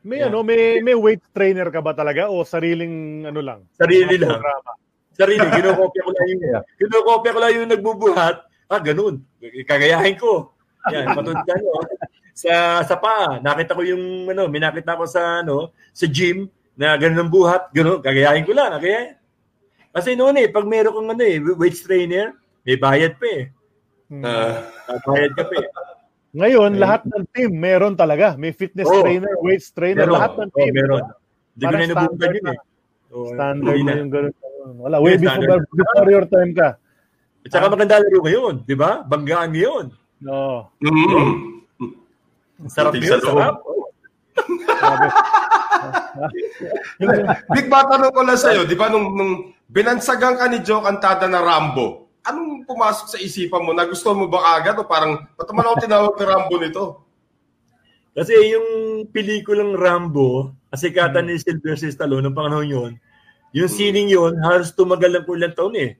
[0.01, 0.31] May yeah.
[0.31, 3.59] ano, may may weight trainer ka ba talaga o sariling ano lang?
[3.75, 4.39] Sarili lang.
[4.39, 4.71] Programa?
[5.13, 6.41] Sarili, kinokopya ko lang yung
[6.79, 8.35] kinokopya ko lang yung nagbubuhat.
[8.71, 9.21] Ah, ganun.
[9.67, 10.55] Kagayahin ko.
[10.89, 11.83] Yan, patulad ka no.
[12.31, 16.97] Sa sa pa, nakita ko yung ano, may nakita ko sa ano, sa gym na
[16.97, 19.20] ganun ang buhat, ganun, kagayahin ko lang, kagayahin.
[19.91, 22.31] Kasi noon eh, pag meron kang ano eh, weight trainer,
[22.63, 23.43] may bayad pa eh.
[24.11, 24.63] Uh,
[25.03, 25.67] bayad ka pa eh.
[26.31, 26.79] Ngayon, Ay.
[26.79, 28.39] lahat ng team meron talaga.
[28.39, 30.15] May fitness oh, trainer, weight trainer, meron.
[30.15, 30.71] lahat ng oh, team.
[30.71, 31.03] Oh, meron.
[31.51, 32.59] Hindi ko na nabubukan yun eh.
[33.11, 34.33] Oh, standard na yung ganun.
[34.79, 36.79] Wala, way before, before your time ka.
[37.43, 37.71] At saka ah.
[37.75, 39.03] maganda laro ngayon, di ba?
[39.03, 39.91] Banggaan ngayon.
[40.23, 40.71] No.
[40.79, 42.71] Mm-hmm.
[42.71, 43.59] Sarap yun, sarap.
[47.57, 51.31] Big ba tanong ko lang sa'yo, di ba nung, nung binansagan ka ni Joe Cantada
[51.31, 53.71] na Rambo, anong pumasok sa isipan mo?
[53.71, 56.85] Nagustuhan mo ba agad o parang, ba't naman ako tinawag ni Rambo nito?
[58.11, 58.67] Kasi yung
[59.15, 62.91] pelikulang Rambo, kasi kata ni Sylvester Stallone noong panahon yun,
[63.55, 65.95] yung sining yun, halos tumagal lang po ilang taon eh.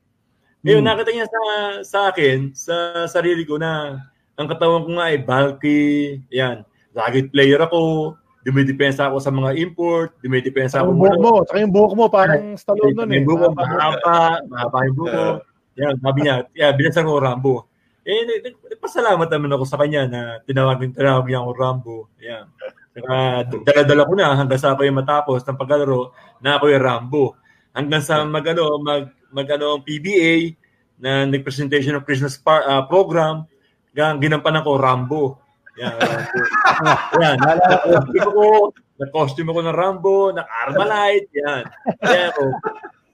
[0.68, 0.90] Ngayon, hmm.
[0.92, 1.42] nakita niya sa,
[1.82, 2.76] sa akin, sa
[3.08, 4.04] sarili ko na
[4.36, 5.82] ang katawan ko nga ay bulky,
[6.28, 10.98] yan, rugged player ako, dumidepensa ako sa mga import, dumidepensa ako.
[10.98, 13.22] Buhok mo, saka yung buhok mo parang Stallone nun eh.
[13.22, 15.30] Yung buhok mo, mahaba, mahaba yung buhok mo.
[15.80, 17.72] Yan, sabi niya, yeah, binasan ko Rambo.
[18.02, 18.26] Eh,
[18.74, 21.98] nagpasalamat naman ako sa kanya na tinawag, tinawag niya ako Rambo.
[22.18, 22.46] Yan.
[22.92, 23.16] Saka
[23.62, 26.12] dala-dala ko na hanggang sa ako yung matapos ng paglalaro
[26.44, 27.26] na ako yung Rambo.
[27.72, 30.58] Hanggang sa mag, ano, mag, ano, PBA
[31.00, 33.48] na nag-presentation ng Christmas par, uh, program,
[33.96, 35.41] ginampanan ko Rambo.
[35.80, 35.96] Yan,
[37.22, 37.36] yan.
[37.40, 37.76] Nalala
[38.28, 41.64] ko, nag-costume ako ng Rambo, naka-Armalite, yan.
[42.04, 42.44] Yan ako.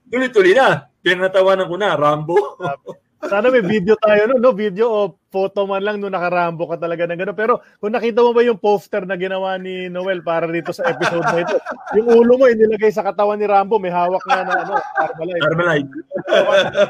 [0.09, 0.89] Tuloy-tuloy na.
[1.03, 2.37] Pinatawanan ko na, Rambo.
[3.17, 4.53] Sana may video tayo no, no?
[4.53, 4.99] Video o
[5.33, 7.37] photo man lang no nakarambo ka talaga ng gano'n.
[7.37, 11.25] Pero kung nakita mo ba yung poster na ginawa ni Noel para dito sa episode
[11.25, 11.57] na ito,
[11.97, 15.43] yung ulo mo inilagay sa katawan ni Rambo, may hawak na na ano, Armalite.
[15.49, 15.91] Armalite.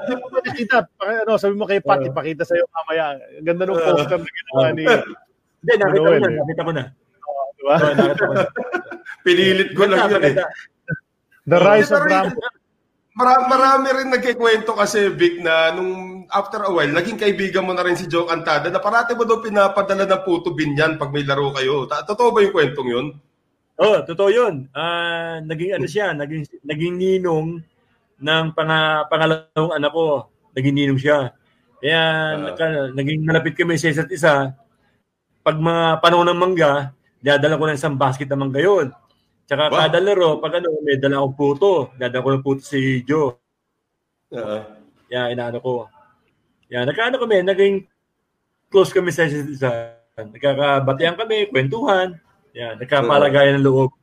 [0.03, 3.15] Hindi mo nakita, ano, sabi mo kay Pat, ipakita sa'yo mamaya.
[3.39, 4.85] Ganda ng poster na ginawa ni
[5.67, 6.29] hindi, nakita ko na.
[6.31, 6.83] Nakita ko na.
[7.59, 7.75] Diba?
[7.75, 8.45] Oh, nakita ko na.
[9.27, 10.35] Pinilit ko lang yun eh.
[11.43, 12.39] The Rise of Rambo.
[13.17, 17.81] Marami, marami rin nagkikwento kasi, Vic, na nung after a while, naging kaibigan mo na
[17.81, 21.49] rin si Joe Cantada na parati mo daw pinapadala ng puto binyan pag may laro
[21.49, 21.89] kayo.
[21.89, 23.07] Totoo ba yung kwentong yun?
[23.81, 24.69] Oo, oh, totoo yun.
[24.69, 27.57] Uh, naging ano siya, naging, naging ninong
[28.21, 28.73] ng pang,
[29.09, 30.29] pangalawang anak ko.
[30.53, 31.33] Naging ninong siya.
[31.81, 32.01] Kaya
[32.37, 34.53] uh, naging malapit kami sa isa't isa
[35.47, 36.91] pag mga panahon ng mangga,
[37.23, 38.91] dadala ko ng isang basket ng mangga yun.
[39.47, 39.87] Tsaka wow.
[39.87, 41.71] kada laro, pag ano, may dala akong puto.
[41.95, 43.31] Dadala ko ng puto si Joe.
[44.27, 44.61] Uh-huh.
[45.07, 45.87] Yan, inaano ko.
[46.67, 47.87] Yan, nagkaano kami, naging
[48.67, 49.95] close kami sa isa.
[50.19, 52.19] Nagkakabatian kami, kwentuhan.
[52.51, 53.95] Yan, nagkapalagayan ng loob.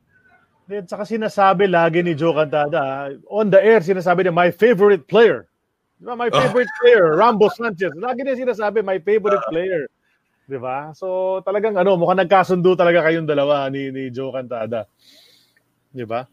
[0.65, 5.45] At saka sinasabi lagi ni Joe Cantada, on the air, sinasabi niya, my favorite player.
[6.01, 6.77] Diba, my favorite oh.
[6.81, 7.93] player, Rambo Sanchez.
[7.93, 9.85] Lagi niya sinasabi, my favorite player.
[10.45, 10.93] 'Di ba?
[10.93, 14.85] So talagang ano, mukhang nagkasundo talaga kayong dalawa ni ni Joe Cantada.
[15.89, 16.25] 'Di ba?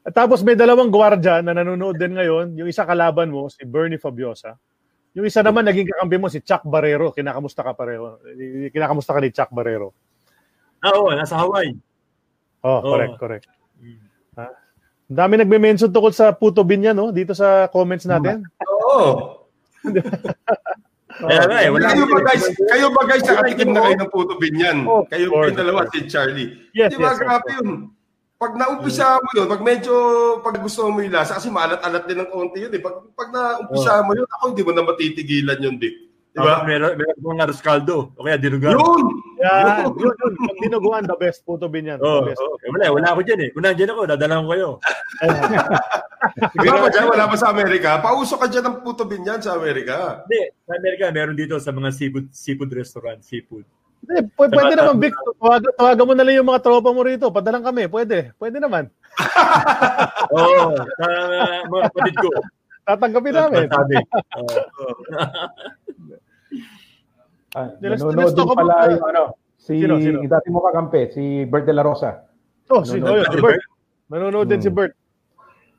[0.00, 4.00] At tapos may dalawang gwardiya na nanonood din ngayon, yung isa kalaban mo si Bernie
[4.00, 4.56] Fabiosa.
[5.12, 7.10] Yung isa naman naging kakampi mo si Chuck Barrero.
[7.10, 8.22] Kinakamusta ka pareho?
[8.70, 9.90] Kinakamusta ka ni Chuck Barrero?
[10.80, 11.76] Ah, oo, nasa Hawaii.
[12.62, 12.94] Oh, oh.
[12.94, 13.46] correct, correct.
[13.76, 14.00] Mm.
[14.38, 14.46] Ha?
[15.10, 17.10] Dami nagme-mention tungkol sa Puto Binya, no?
[17.10, 18.46] Dito sa comments natin.
[18.64, 19.44] Oo.
[21.20, 24.34] Kaya nga eh, wala kayo ba guys, kayo ba guys nakatikim na kayo ng puto
[24.40, 24.88] binyan?
[24.88, 26.72] Oh, kayo yung dalawa si Charlie.
[26.72, 27.92] Yes, Di ba yes, grabe yun?
[28.40, 29.92] Pag naumpisa mo yun, pag medyo
[30.40, 32.80] pag gusto mo yung lasa, kasi maalat-alat din ng konti yun eh.
[32.80, 36.09] Pag, pag naumpisa mo yun, ako hindi mo na matitigilan yun, Dick.
[36.30, 36.62] Diba?
[36.62, 38.14] Uh, meron, meron kong nga Rascaldo.
[38.14, 38.78] O kaya dinugan.
[38.78, 39.04] Yun!
[39.40, 40.14] Yeah, yun, yun.
[40.14, 40.32] yun.
[40.38, 41.98] Pag dinuguan, the best puto binyan.
[41.98, 42.38] Oh, best.
[42.38, 42.54] Oh.
[42.62, 43.50] Eh, wala, wala ako dyan eh.
[43.50, 44.68] Kung nandiyan ako, dadalahan ko kayo.
[46.62, 47.98] wala pa dyan, wala pa sa Amerika.
[47.98, 50.22] Pauso ka dyan ng puto binyan sa Amerika.
[50.22, 53.66] Hindi, sa Amerika, meron dito sa mga seafood, seafood restaurant, seafood.
[54.06, 55.14] Hindi, pwede, pwede naman, Vic.
[55.18, 57.26] Tawagan, tawagan mo na lang yung mga tropa mo rito.
[57.34, 57.90] Padalang kami.
[57.90, 58.32] Pwede.
[58.38, 58.86] Pwede naman.
[60.36, 60.78] Oo.
[60.78, 62.30] oh, sa uh, mga kapatid ko.
[62.86, 63.66] Tatanggapin namin.
[63.66, 63.96] Sabi.
[67.58, 68.92] Ah, nanonood din pala ba?
[68.94, 69.22] yung ano,
[69.58, 70.22] si sino, sino?
[70.22, 72.30] dati mo kakampi, si Bert De La Rosa.
[72.70, 73.62] Oh, si, oh, si Bert.
[74.06, 74.52] Nanonood hmm.
[74.54, 74.94] din si Bert.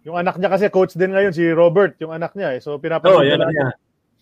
[0.03, 2.59] Yung anak niya kasi coach din ngayon si Robert, yung anak niya eh.
[2.59, 3.71] So pinapanood oh, niya.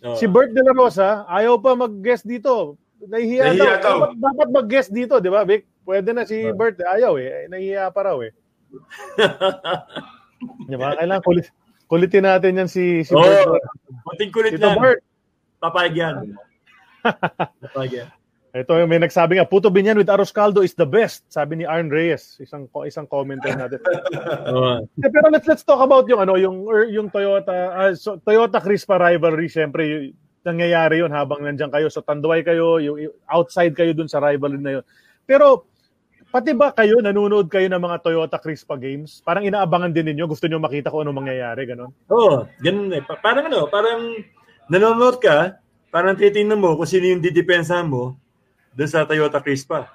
[0.05, 0.15] Oh.
[0.15, 2.77] Si Bert De La Rosa, ayaw pa mag-guest dito.
[2.99, 3.97] Nahihiya, Nahihiya daw.
[3.97, 5.63] Dapat, dapat mag-guest dito, di ba, Vic?
[5.87, 6.53] Pwede na si oh.
[6.53, 6.77] Bert.
[6.83, 7.47] Ayaw eh.
[7.47, 8.31] Nahihiya pa raw eh.
[10.69, 10.93] di ba?
[10.99, 11.47] Kailangan kulit,
[11.89, 13.63] kulitin natin yan si, si oh, Bert.
[14.13, 14.77] Ating kulit Tito lang.
[14.77, 15.01] Bert.
[15.59, 16.15] Papayag yan.
[17.95, 18.09] Yan.
[18.49, 21.65] Ito yung may nagsabi nga, Puto Binyan with Arroz Caldo is the best, sabi ni
[21.69, 23.77] Arn Reyes, isang isang commenter natin.
[24.99, 28.97] Eh, pero let's let's talk about yung ano, yung yung Toyota ah, so, Toyota Crispa
[28.97, 30.11] rivalry, syempre
[30.43, 31.87] nangyayari yun habang nandiyan kayo.
[31.91, 34.85] So tanduay kayo, yung outside kayo dun sa rivalry na yun.
[35.29, 35.69] Pero
[36.29, 39.21] pati ba kayo nanonood kayo ng mga Toyota Crispa games?
[39.21, 41.93] Parang inaabangan din ninyo, gusto niyo makita kung ano mangyayari, ganun.
[42.09, 43.03] Oo, ganun eh.
[43.05, 44.15] Pa- parang ano, parang
[44.71, 45.59] nanonood ka,
[45.89, 48.17] parang titingnan mo kung sino yung didepensahan mo
[48.73, 49.89] doon sa Toyota Crispa.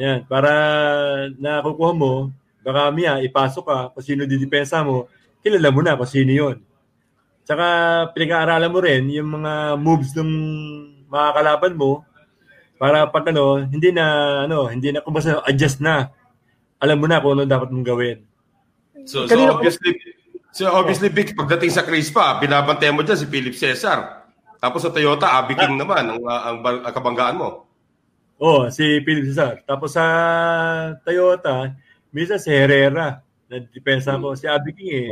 [0.00, 0.50] Yan, para
[1.36, 2.32] nakukuha mo,
[2.64, 5.06] baka miya, ipasok ka kung sino didepensa mo,
[5.44, 6.56] kilala mo na kung sino yun.
[7.44, 7.66] Tsaka
[8.16, 10.30] pinag-aaralan mo rin yung mga moves ng
[11.08, 12.04] mga kalaban mo
[12.80, 14.04] para pag ano, hindi na
[14.48, 16.08] ano, hindi na kung basta adjust na.
[16.80, 18.24] Alam mo na kung ano dapat mong gawin.
[19.04, 20.00] So, so Kanina- obviously,
[20.48, 24.19] so obviously, Vic, pagdating sa Crispa, binabantayan mo dyan si Philip Cesar.
[24.60, 27.64] Tapos sa Toyota, Abby King naman ang, ang, ang, ang kabanggaan mo.
[28.36, 29.64] Oh, si Philip Cesar.
[29.64, 30.04] Tapos sa
[31.00, 31.72] Toyota,
[32.12, 34.36] minsan si Herrera na depensa ko.
[34.36, 35.08] Si Abby King eh.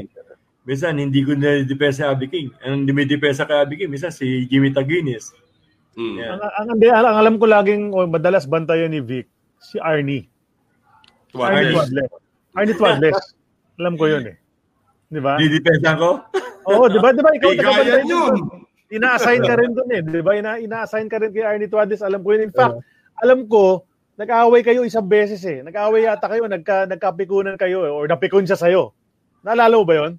[0.69, 2.53] Minsan hindi ko na depensa si Abby King.
[2.61, 5.33] Ang dumidepensa kay Abby King, minsan si Jimmy Taguines.
[5.97, 6.15] Mm.
[6.21, 6.31] Yeah.
[6.37, 9.27] Ang, ang, ang, ang alam ko laging o madalas bantayan ni Vic,
[9.65, 10.29] si Arnie.
[11.33, 11.73] Arnie Tuwanes.
[11.73, 12.11] Tuadles.
[12.53, 13.21] Arnie Tuadles.
[13.81, 14.37] alam ko yun eh.
[15.09, 15.41] Di ba?
[15.41, 16.21] Didepensa ko?
[16.69, 17.17] Oo, di ba?
[17.17, 17.31] Di ba?
[17.33, 18.68] Ikaw Bigayan tagabantay yun.
[18.89, 20.01] Ina-assign ka rin doon eh.
[20.01, 20.33] Di ba?
[20.33, 22.01] Ina- ina-assign ka rin kay Arnie Tuadis.
[22.01, 22.49] Alam ko yun.
[22.49, 22.81] In fact,
[23.21, 23.85] alam ko,
[24.17, 25.61] nag-aaway kayo isang beses eh.
[25.61, 28.97] Nag-aaway yata kayo, nagka, nagkapikunan kayo eh, or napikon siya sa'yo.
[29.45, 30.13] Naalala mo ba yun?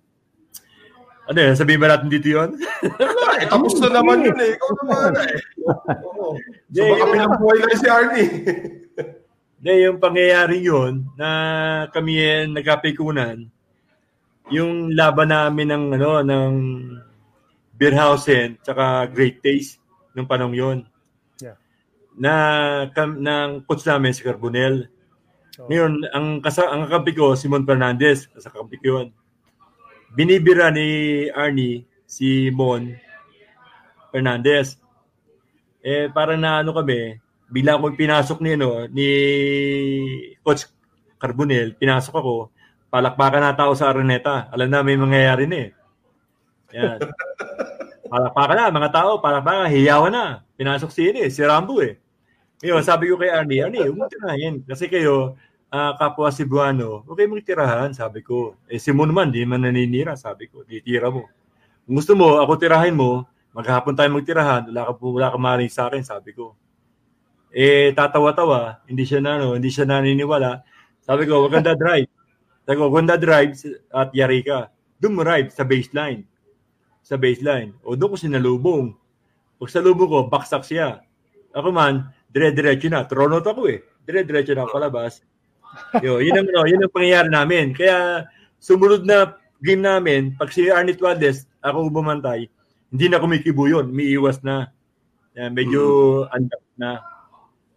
[1.30, 1.54] Ano yun?
[1.54, 2.58] Sabihin ba natin dito yun?
[2.98, 4.54] Wala eh, tapos na naman yun eh.
[4.58, 5.36] Ikaw naman eh.
[6.06, 6.34] Oo.
[6.74, 7.14] So baka yun.
[7.18, 8.30] pinabuhay lang si Arnie.
[9.60, 11.30] Hindi, yung pangyayari yun na
[11.92, 13.50] kami eh, nagkapikunan,
[14.54, 16.54] yung laban namin ng ano ng
[17.80, 19.80] Beerhausen tsaka Great Taste
[20.12, 20.78] nung panong yun.
[21.40, 21.56] Yeah.
[22.20, 22.34] Na
[22.92, 24.92] kam, ng coach namin si Carbonell.
[25.56, 29.08] So, Ngayon, ang kasa ang kakampi ko Simon Fernandez, sa kakampi ko yun.
[30.12, 32.92] Binibira ni Arnie si Mon
[34.12, 34.76] Fernandez.
[35.80, 37.16] Eh parang naano kami,
[37.48, 39.10] bigla ko pinasok ni ano ni
[40.44, 40.68] Coach
[41.16, 42.34] Carbonell, pinasok ako,
[42.92, 44.52] palakpakan na tao sa Araneta.
[44.52, 45.70] Alam na may mangyayari na eh.
[46.76, 47.00] Yan.
[48.10, 50.26] palakpakan na, mga tao, palakpakan, hiyawan na.
[50.58, 52.02] Pinasok si ini, si Rambo eh.
[52.60, 54.66] Ngayon, sabi ko kay Arnie, Arnie, huwag tirahin.
[54.68, 55.40] Kasi kayo,
[55.72, 58.60] ah, kapwa Cebuano, huwag kayo magtirahan, sabi ko.
[58.68, 60.68] Eh, si Mo naman, di man naninira, sabi ko.
[60.68, 61.30] Di tira mo.
[61.88, 63.24] Kung gusto mo, ako tirahin mo,
[63.56, 66.54] maghapon tayo magtirahan, wala ka, wala ka maring sa akin, sabi ko.
[67.50, 70.62] Eh, tatawa-tawa, hindi siya na, ano, hindi siya naniniwala.
[71.02, 72.06] Sabi ko, wag ganda drive.
[72.68, 73.58] Sabi ko, wag ganda drive
[73.90, 74.70] at yari ka.
[75.02, 76.29] Doon mo sa baseline.
[77.10, 77.74] Sa baseline.
[77.82, 78.94] O doon ko sinalubong.
[79.58, 81.02] Pag sa lubong ko, baksak siya.
[81.58, 83.10] Ako man, dire-diretso na.
[83.10, 83.82] Tronot ako eh.
[84.06, 85.26] Dire-diretso na ako palabas.
[86.06, 87.74] Yo, yun ang, ano, yun ang pangyayari namin.
[87.74, 88.30] Kaya,
[88.62, 92.46] sumunod na game namin, pag si Arnie Tuades, ako bumantay,
[92.94, 93.90] hindi na kumikibo yun.
[93.90, 94.70] Umiiwas na.
[95.34, 95.82] Yan, medyo
[96.30, 97.02] unlock na.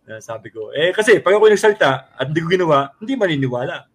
[0.05, 0.71] na sabi ko.
[0.77, 3.89] Eh, kasi pag ako nagsalita at hindi ko ginawa, hindi maniniwala.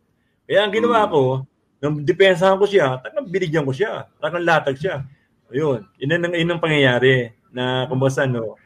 [0.50, 1.46] Kaya ang ginawa ko,
[1.78, 4.12] nung depensahan ko siya, talagang binigyan ko siya.
[4.18, 5.08] Talagang latag siya.
[5.50, 5.88] Ayun.
[5.98, 8.60] Yun ang, yun ang pangyayari na kung basta, no,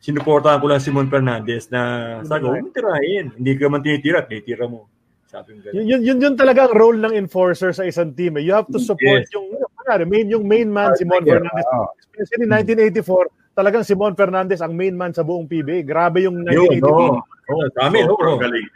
[0.00, 1.80] sinuportahan ko lang si Mon Fernandez na
[2.24, 3.26] sabi ko, huwag mo tirahin.
[3.36, 4.88] Hindi ka man tinitira, tinitira mo.
[5.28, 8.34] Sabi ko yun, yun, yun, yun talaga ang role ng enforcer sa isang team.
[8.40, 8.42] Eh.
[8.42, 9.34] You have to support Yes.
[9.36, 11.66] yung, yung, main, yung main man, si Mon Fernandez.
[11.70, 11.86] Oo.
[12.18, 15.86] Especially 1984, talagang si Mon Fernandez ang main man sa buong PBA.
[15.86, 17.14] Grabe yung Yun, 1984.
[17.14, 17.22] no.
[17.50, 18.38] Oh, dami, no, bro.
[18.38, 18.66] galing.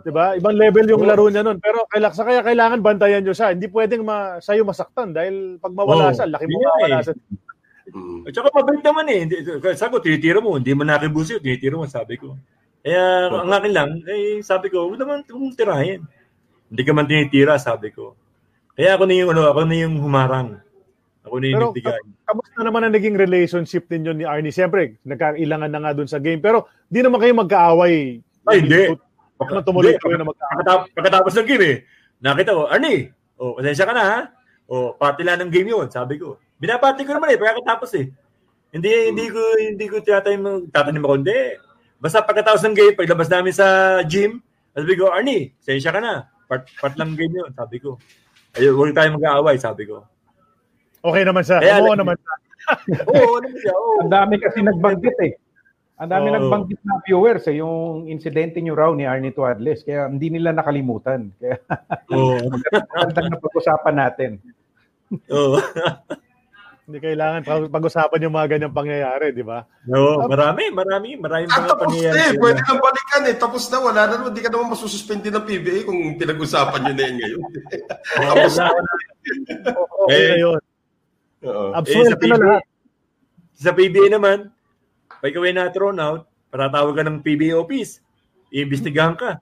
[0.00, 0.34] Diba?
[0.36, 1.58] Ibang level yung laro niya nun.
[1.60, 3.52] Pero kailangan, sa kaya kailangan bantayan nyo siya.
[3.52, 6.16] Hindi pwedeng ma, sa'yo masaktan dahil pag mawala Oo.
[6.16, 7.04] siya, laki mo Yun mawala eh.
[7.04, 7.14] siya.
[7.90, 8.20] Mm.
[8.22, 9.18] At saka mabait naman eh.
[9.26, 9.42] Hindi-
[9.74, 10.54] Sabi ko, tinitira mo.
[10.54, 11.42] Hindi mo nakibusi.
[11.42, 12.38] Tinitira mo, sabi ko.
[12.80, 16.00] Kaya ang akin lang, eh, sabi ko, huwag naman huwag tirahin.
[16.72, 18.16] Hindi ka man tinitira, sabi ko.
[18.72, 20.48] Kaya ako na yung, ano, ako na yung humarang.
[21.28, 22.00] Ako na yung Pero nagbigay.
[22.24, 24.54] kamusta naman ang naging relationship ninyo ni Arnie?
[24.54, 26.40] Siyempre, nagkailangan na nga dun sa game.
[26.40, 28.22] Pero di naman kayo magkaaway.
[28.48, 28.96] Ay, hindi.
[29.40, 30.92] Baka na tumuloy kayo na magkaaway.
[30.92, 31.76] Pagkatapos, ng game eh,
[32.20, 34.18] nakita ko, Arnie, oh, pasensya ka na ha.
[34.68, 36.36] Oh, party lang ng game yun, sabi ko.
[36.60, 38.06] Binabati ko naman eh, pagkatapos eh.
[38.70, 41.38] Hindi hindi ko hindi ko tatanim tatanim ako hindi.
[41.98, 44.38] Basta pagkatapos ng game, paglabas namin sa gym,
[44.76, 46.28] sabi ko, Arnie, pasensya ka na.
[46.46, 47.96] Part, part lang ng game yun, sabi ko.
[48.54, 50.04] Ayun, huwag tayo mag-aaway, sabi ko.
[51.00, 51.58] Okay naman siya.
[51.58, 52.34] Kaya- Oo naman siya.
[53.10, 53.92] Oo, ano mo siya, oo.
[54.04, 55.32] Ang dami kasi nagbanggit eh.
[56.00, 56.36] Ang dami Oo.
[56.40, 59.84] nagbanggit na viewers eh, yung insidente nyo raw ni Arnie Tuadles.
[59.84, 61.28] Kaya hindi nila nakalimutan.
[61.40, 61.60] Kaya
[62.08, 62.40] Oo.
[62.56, 64.30] magandang na pag-usapan natin.
[65.28, 65.60] Oo.
[66.90, 69.62] Hindi kailangan pag-usapan yung mga ganyang pangyayari, di ba?
[69.86, 72.18] No, marami, marami, marami mga pangyayari.
[72.18, 73.36] Eh, pwede nang balikan eh.
[73.38, 74.34] Tapos na, wala na naman.
[74.34, 77.42] Hindi ka naman masususpindi ng PBA kung pinag-usapan nyo na yun ngayon.
[78.26, 78.74] Tapos na.
[80.02, 80.60] Okay na yun.
[81.78, 82.62] Absuelto eh, na lahat.
[83.54, 84.50] Sa PBA naman,
[85.20, 87.20] pag ikaw na thrown out, patatawag ka ng
[87.54, 88.00] office.
[88.50, 89.38] Iimbestigahan ka.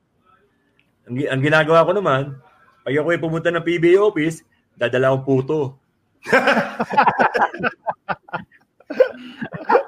[1.09, 2.37] Ang, ang ginagawa ko naman,
[2.85, 4.45] pag ako ay pumunta ng PBA office,
[4.77, 5.79] dadala akong puto.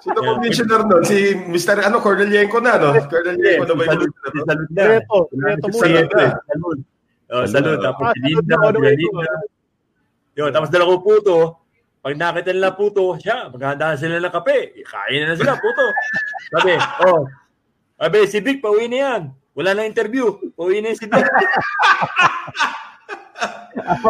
[0.01, 0.29] Sino yeah.
[0.37, 1.03] commissioner nun?
[1.05, 1.85] Si Mr.
[1.85, 2.97] ano, Cornelienko na, no?
[3.09, 4.45] Cornelienko na ba yung commissioner?
[4.49, 4.83] Salud na.
[4.89, 5.19] Reto.
[5.37, 5.77] Reto mo.
[5.77, 6.79] Salud.
[7.31, 7.79] Oh, salud.
[7.79, 9.33] Tapos si Linda, Linda.
[10.41, 11.60] Yun, tapos dala ko puto.
[12.01, 14.73] Pag nakita nila puto, siya, maghahanda sila ng kape.
[14.89, 15.85] Kain na sila, puto.
[16.49, 16.73] Sabi,
[17.05, 17.29] oh,
[18.01, 19.23] sabi, si Vic, pauwi na yan.
[19.53, 20.33] Wala na interview.
[20.57, 21.21] Pauwi na si Vic.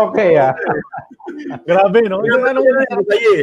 [0.07, 0.55] okay, ah.
[1.67, 2.23] Grabe, no?
[2.23, 3.35] Yung, ano, masaya.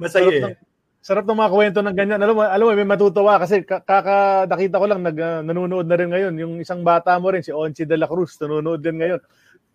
[0.00, 0.56] Masaya sarap ng,
[1.04, 2.20] sarap ng mga kwento ng ganyan.
[2.24, 6.08] Alam mo, alam mo may matutuwa kasi kakadakita ko lang nag, uh, nanonood na rin
[6.08, 6.32] ngayon.
[6.40, 9.20] Yung isang bata mo rin, si Onchi de la Cruz, nanonood din ngayon.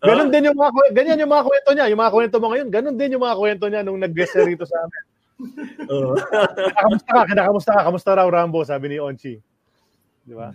[0.00, 2.68] Ganon uh, din yung mga ganyan yung mga kwento niya, yung mga kwento mo ngayon,
[2.72, 5.02] ganon din yung mga kwento niya nung nag-guest rito sa amin.
[5.92, 6.16] Oo.
[6.76, 7.22] kamusta ka?
[7.28, 7.80] Kinakamusta ka?
[7.88, 8.60] Kamusta raw Rambo?
[8.64, 9.36] Sabi ni Onchi.
[10.24, 10.52] Di ba?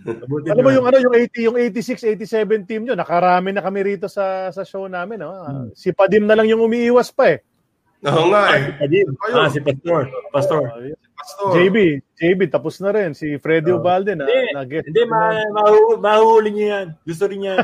[0.50, 4.06] Alam mo yung ano yung 80 yung 86 87 team niyo, nakarami na kami rito
[4.06, 5.30] sa sa show namin, no?
[5.30, 5.68] Hmm.
[5.74, 7.38] Si Padim na lang yung umiiwas pa eh.
[8.04, 8.62] Oo nga eh.
[9.32, 10.12] Ah, si Pastor.
[10.28, 10.62] Pastor.
[11.16, 11.50] Pastor.
[11.56, 11.76] JB,
[12.20, 13.80] JB tapos na rin si Freddy oh.
[13.80, 14.86] Ubalde na hindi, na guest.
[14.92, 16.86] Hindi ma mahu, mahuli niya yan.
[17.08, 17.54] Gusto rin niya.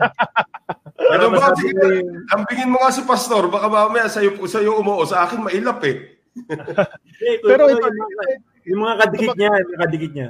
[0.97, 1.53] ano ba?
[1.61, 2.01] Sige,
[2.33, 3.53] lambingin mo nga si Pastor.
[3.53, 5.05] Baka mamaya sa'yo, sa'yo umuo.
[5.05, 6.17] Sa akin mailap eh.
[7.45, 8.25] Pero ito, yung, mga,
[8.65, 10.29] yung mga kadikit niya, yung mga kadikit niya.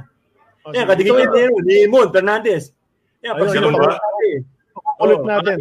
[0.63, 2.75] Oh, yeah, kadikit niya yun, ni Mon Fernandez.
[3.23, 3.99] Yeah, pag sino ba?
[5.03, 5.57] Ulit natin.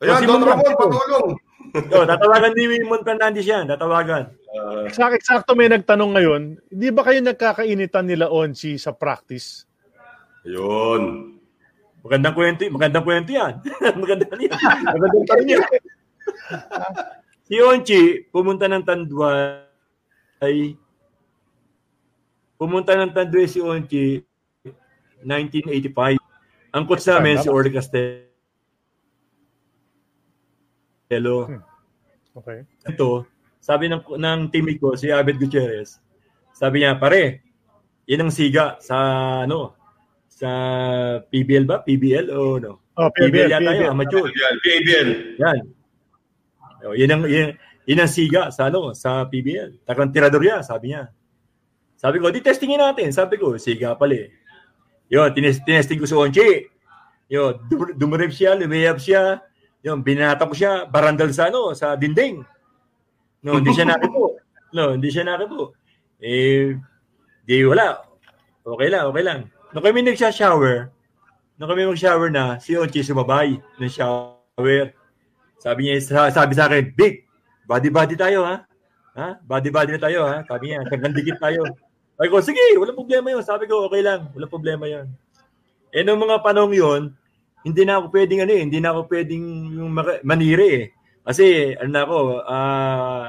[0.00, 1.28] Ayan, Don Ramon, patulong.
[1.70, 4.30] Yo, tatawagan ni Mon Fernandez yan, tatawagan.
[4.50, 9.66] Uh, Exact, exacto may nagtanong ngayon, di ba kayo nagkakainitan nila Onchi sa practice?
[10.42, 11.36] Ayun.
[12.00, 13.52] Magandang kwento, magandang kwento yan.
[14.02, 14.56] magandang yan.
[14.88, 15.62] magandang tanong yan.
[17.46, 18.02] si Onchi,
[18.32, 19.68] pumunta ng Tanduay
[20.40, 20.74] ay
[22.60, 24.20] Pumunta ng Tanduay si Onchi
[25.24, 26.20] 1985.
[26.76, 28.29] Ang coach namin si Orly Castello.
[31.10, 31.62] Hmm.
[32.38, 32.62] Okay.
[32.86, 33.26] Ito,
[33.58, 35.98] sabi ng, ng teammate ko, si Abed Gutierrez,
[36.54, 37.42] sabi niya, pare,
[38.06, 38.96] yan ang siga sa
[39.42, 39.74] ano,
[40.30, 40.50] sa
[41.26, 41.82] PBL ba?
[41.82, 42.86] PBL o no?
[42.94, 43.80] Oh, PBL, PBL yata PBL.
[43.82, 44.26] yun, amateur.
[44.30, 45.08] PBL, PBL.
[45.42, 45.60] Yan.
[46.86, 47.48] O, yan ang, yan,
[47.90, 49.82] yan ang siga sa ano, sa PBL.
[49.82, 51.10] Takang tirador yan, sabi niya.
[51.98, 53.10] Sabi ko, di testingin natin.
[53.10, 54.30] Sabi ko, siga pala eh.
[55.10, 56.50] Yun, tinest, tinesting ko si Onchi.
[57.26, 57.66] Yun,
[57.98, 59.42] dumarip siya, lumiyap siya.
[59.80, 62.44] Yun, binata ko siya, barandal sa ano, sa dinding.
[63.40, 64.36] No, hindi siya nakipo.
[64.76, 65.72] No, hindi siya nakipo.
[66.20, 66.76] Eh,
[67.48, 68.04] di wala.
[68.60, 69.40] Okay lang, okay lang.
[69.72, 70.92] Nung kami nagsha-shower,
[71.56, 74.92] nung kami mag-shower na, si Onchi sumabay ng shower.
[75.56, 77.24] Sabi niya, sabi sa akin, Big,
[77.64, 78.68] body-body tayo ha.
[79.16, 79.40] Ha?
[79.40, 80.44] Body-body na tayo ha.
[80.44, 81.64] Sabi niya, hanggang dikit tayo.
[82.20, 83.40] Sabi ko, sige, wala problema yun.
[83.40, 85.08] Sabi ko, okay lang, wala problema yun.
[85.88, 87.02] Eh, noong mga panong yun,
[87.66, 89.44] hindi na ako pwedeng ano eh, hindi na ako pwedeng
[89.76, 89.90] yung
[90.24, 90.84] manire eh.
[91.20, 93.26] Kasi, ano na ako, uh,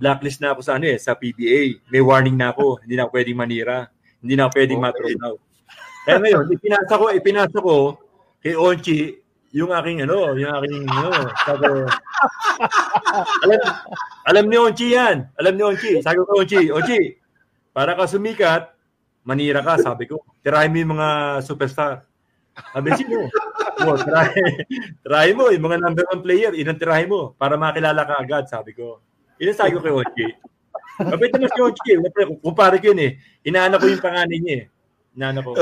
[0.00, 1.84] blacklist na ako sa ano eh, sa PBA.
[1.92, 3.78] May warning na ako, hindi na ako pwedeng manira.
[4.24, 4.86] Hindi na ako pwedeng okay.
[4.88, 5.40] matroll out.
[6.00, 7.76] Kaya ngayon, ipinasa ko, ipinasa ko
[8.40, 9.20] kay Onchi
[9.52, 11.10] yung aking ano, yung aking ano,
[11.42, 11.66] sabi
[13.44, 13.60] alam,
[14.24, 15.28] alam ni Onchi yan.
[15.36, 15.92] Alam ni Onchi.
[16.00, 17.18] Sabi ko Onchi, Onchi,
[17.74, 18.72] para ka sumikat,
[19.26, 20.24] manira ka, sabi ko.
[20.40, 21.08] Tirahin mo yung mga
[21.44, 22.08] superstar.
[22.72, 23.26] Sabi sino?
[23.80, 24.28] Oh, try,
[25.04, 28.76] try mo, yung mga number one player, inang tirahin mo para makilala ka agad, sabi
[28.76, 29.00] ko.
[29.40, 30.26] Yun sabi ko kay Ochi.
[31.00, 31.92] Mabait naman si Ochi.
[32.44, 33.12] Kumpare ko yun eh.
[33.40, 34.64] Inaana ko yung panganay niya eh.
[35.16, 35.56] Inaana ko.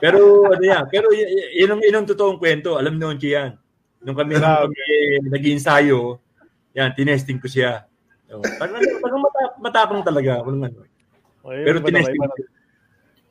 [0.00, 1.12] pero ano yan, pero
[1.52, 2.80] yun ang, yun ang totoong kwento.
[2.80, 3.60] Alam ni Ochi yan.
[4.00, 6.16] Nung kami, nung kami nag-iinsayo,
[6.72, 7.84] yan, tinesting ko siya.
[8.32, 10.40] Oh, parang, parang mata, matapang talaga.
[10.40, 10.80] Walang ano.
[11.44, 12.20] Pero tinesting.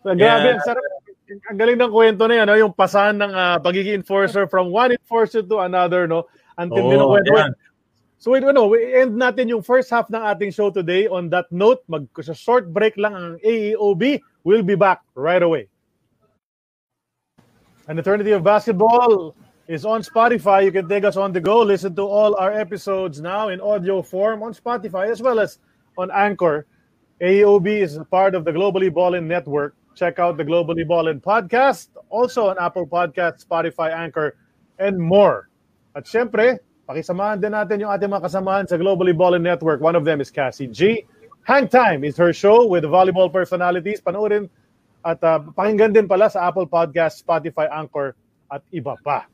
[0.05, 0.61] So, grabe, yeah.
[0.61, 0.94] sarap.
[1.25, 2.57] Ang galing ng kwento na yan, no?
[2.57, 6.29] yung pasahan ng uh, pagiging enforcer from one enforcer to another, no?
[6.57, 7.33] Ang tindi oh, ng kwento.
[8.17, 11.05] So wait, ano, we end natin yung first half ng ating show today.
[11.05, 14.21] On that note, mag sa short break lang ang AEOB.
[14.41, 15.69] We'll be back right away.
[17.85, 19.35] An Eternity of Basketball
[19.67, 20.65] is on Spotify.
[20.65, 21.61] You can take us on the go.
[21.61, 25.59] Listen to all our episodes now in audio form on Spotify as well as
[25.97, 26.65] on Anchor.
[27.21, 29.75] AOB is part of the Globally Ballin Network.
[29.95, 34.35] Check out the Globally Ballin podcast, also on Apple Podcast, Spotify, Anchor,
[34.77, 35.47] and more.
[35.95, 39.81] At syempre, Pakisamahan din natin yung ating mga kasamahan sa Globally Ballin Network.
[39.81, 41.01] One of them is Cassie G.
[41.41, 43.97] Hang Time is her show with volleyball personalities.
[44.05, 44.45] Panoorin
[45.01, 48.13] at uh, pakinggan din pala sa Apple Podcast, Spotify, Anchor
[48.53, 49.25] at iba pa.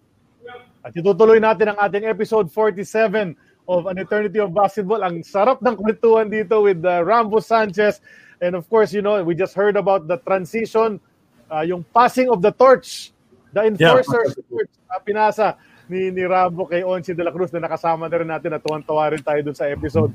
[0.79, 3.35] At itutuloy natin ang ating episode 47
[3.67, 5.03] of An Eternity of Basketball.
[5.03, 7.99] Ang sarap ng kwentuhan dito with uh, Rambo Sanchez.
[8.41, 10.99] And of course, you know, we just heard about the transition,
[11.45, 13.13] uh, yung passing of the torch,
[13.53, 14.49] the enforcer's yeah.
[14.49, 15.47] torch na pinasa
[15.85, 19.13] ni, ni Rambo kay Onsi de la Cruz na nakasama na rin natin at tuwan-tawa
[19.13, 20.09] rin tayo dun sa episode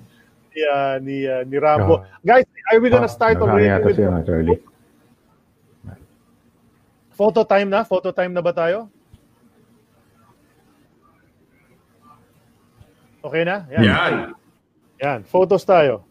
[0.50, 2.02] ni, uh, ni, uh, ni Rambo.
[2.02, 2.04] Oh.
[2.26, 4.58] Guys, are we gonna start oh, already with siya,
[7.14, 7.86] photo time na?
[7.86, 8.90] Photo time na ba tayo?
[13.22, 13.70] Okay na?
[13.70, 13.82] Yan.
[13.86, 14.12] Yan.
[14.98, 15.20] Yan.
[15.24, 16.02] Photos tayo.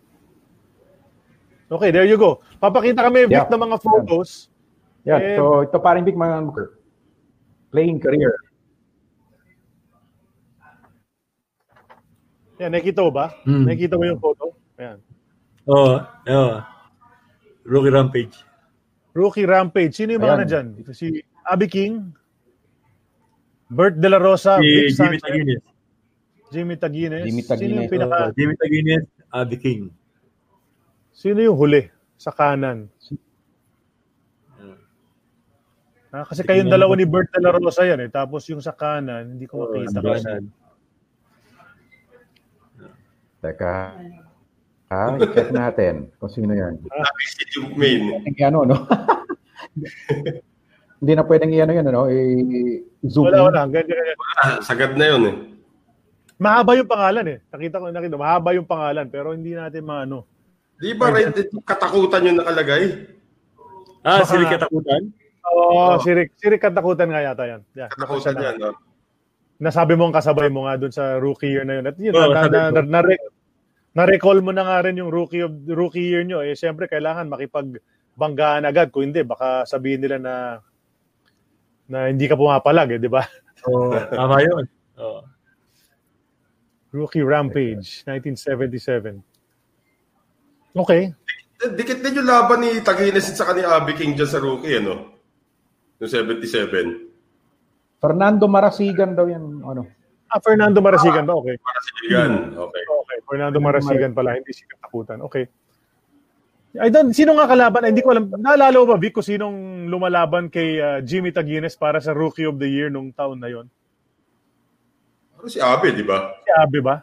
[1.66, 2.46] Okay, there you go.
[2.62, 3.50] Papakita kami, Vic, yeah.
[3.50, 4.54] ng mga photos.
[5.02, 5.38] Yeah, yeah.
[5.38, 6.46] so ito paring Vic, mga
[7.74, 8.38] playing career.
[12.62, 13.36] Yan, nakikita mo ba?
[13.44, 13.66] Mm.
[13.68, 14.56] Nakikita mo yung photo?
[14.80, 14.98] Yan.
[15.68, 16.00] Oo.
[16.00, 16.54] Oh, oh.
[17.68, 18.36] Rookie Rampage.
[19.12, 19.92] Rookie Rampage.
[19.92, 20.68] Sino yung mga na dyan?
[20.96, 22.16] Si Abby King,
[23.68, 25.64] Bert De La Rosa, si Vic Jimmy Taguines.
[26.54, 27.24] Jimmy Taguines.
[27.26, 27.60] Jimmy Taguines.
[27.60, 28.16] Sino yung pinaka...
[28.16, 29.82] Uh, Jimmy Taguines, Abby King.
[31.16, 31.88] Sino yung huli
[32.20, 32.92] sa kanan?
[36.16, 38.10] Ah, kasi kayong dalawa ni Bert De La Rosa yan eh.
[38.12, 40.00] Tapos yung sa kanan, hindi ko makita.
[40.00, 40.16] Oh,
[43.44, 43.76] Teka.
[44.88, 46.80] Ah, i-check natin kung sino yan.
[46.80, 48.24] Nabisit yung main.
[48.40, 48.78] Ano, no?
[51.04, 52.08] Hindi na pwedeng i-ano yan, ano?
[52.08, 53.62] I-zoom wala, wala.
[53.68, 54.16] Ganyan, ganyan.
[54.16, 55.36] Wala, sagad na yun eh.
[56.40, 57.38] Mahaba yung pangalan eh.
[57.52, 60.24] Nakita ko, nakita, mahaba yung pangalan pero hindi natin maano.
[60.76, 61.32] Di ba rin
[61.64, 62.84] katakutan yung nakalagay?
[64.06, 65.02] Ah, Baka, Sirik Katakutan?
[65.50, 67.62] Oo, oh, Sirik, Sirik Katakutan nga yata yan.
[67.74, 68.78] Yeah, katakutan yan, no?
[69.58, 71.86] Nasabi mo ang kasabay mo nga doon sa rookie year na yun.
[71.88, 73.16] At yun, oh, na, na, na, na, na,
[73.96, 78.68] na-recall mo na nga rin yung rookie of rookie year nyo, eh siyempre kailangan makipagbanggaan
[78.68, 78.92] agad.
[78.92, 80.36] Kung hindi, baka sabihin nila na
[81.88, 83.24] na hindi ka pumapalag, eh, di ba?
[83.72, 84.64] Oo, oh, tama yun.
[85.00, 85.24] Oh.
[86.92, 89.35] Rookie Rampage, 1977.
[90.76, 91.16] Okay.
[91.56, 95.16] Dikit din yung laban ni Tagines at saka ni Abby King dyan sa rookie, ano?
[96.04, 98.04] Yung 77.
[98.04, 99.88] Fernando Marasigan daw yan, ano?
[100.28, 101.40] Ah, Fernando Marasigan ba?
[101.40, 101.56] Okay.
[101.64, 102.84] Marasigan, okay.
[102.84, 105.24] Okay, Fernando Marasigan pala, hindi si katakutan.
[105.24, 105.48] Okay.
[106.76, 107.88] I don't, sino nga kalaban?
[107.88, 108.28] Hindi ko alam.
[108.36, 112.68] Naalala ba, Vic, kung sinong lumalaban kay uh, Jimmy Taguines para sa Rookie of the
[112.68, 113.72] Year nung taon na yon?
[115.40, 116.36] Ano si Abe, di ba?
[116.44, 117.00] Si Abe ba?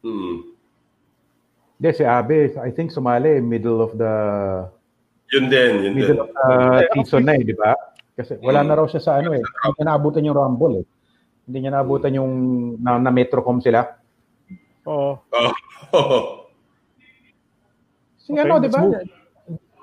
[0.00, 0.51] Hmm.
[1.82, 4.14] Hindi, si Abe, I think sumali middle of the...
[5.34, 6.22] Yun din, yun middle din.
[6.22, 7.74] of the season na eh, di ba?
[8.14, 8.68] Kasi wala hmm.
[8.70, 9.42] na raw siya sa ano eh.
[9.42, 10.86] Hindi na naabutan yung Rumble eh.
[11.50, 12.32] Hindi niya naabutan yung
[12.78, 13.82] na, na Metrocom sila.
[14.86, 15.26] Oo.
[15.90, 16.46] Oh.
[18.22, 18.86] Si okay, ano, di ba?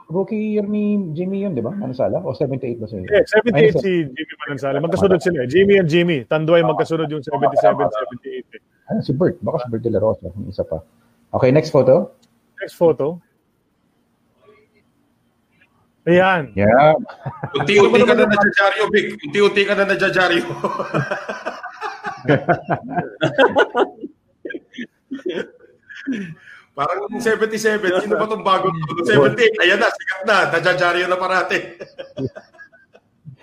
[0.08, 1.76] Rookie year ni Jimmy yun, di ba?
[1.76, 2.24] Manansala?
[2.24, 3.04] O 78 ba siya?
[3.04, 4.80] Yeah, 78 si Jimmy Manansala.
[4.80, 5.43] Magkasunod sila.
[5.52, 6.24] Jimmy and Jimmy.
[6.24, 7.76] Tanduay magkasunod yung 77,
[8.56, 8.88] 78.
[8.88, 9.36] Ano si Bert?
[9.43, 10.32] Baka si Bert De La Rosa.
[10.32, 10.80] Yung isa pa.
[11.30, 12.11] Okay, next photo.
[12.57, 13.21] Next photo.
[16.09, 16.49] Ayan.
[16.57, 16.97] Yeah.
[17.59, 19.21] Unti-unti ka na nadyajaryo, Vic.
[19.30, 20.41] Unti-unti ka na nadyajaryo.
[26.73, 28.73] Parang 77, sino ba itong bagong
[29.03, 31.75] 78, ayan na, sikat na, nadyajaryo na parate.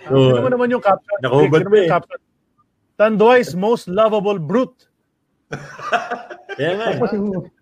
[0.09, 1.20] Sino mo naman yung caption?
[1.20, 2.18] Nakahubad mo yung caption?
[2.97, 4.89] Tanduay's most lovable brute.
[6.57, 6.87] Kaya nga.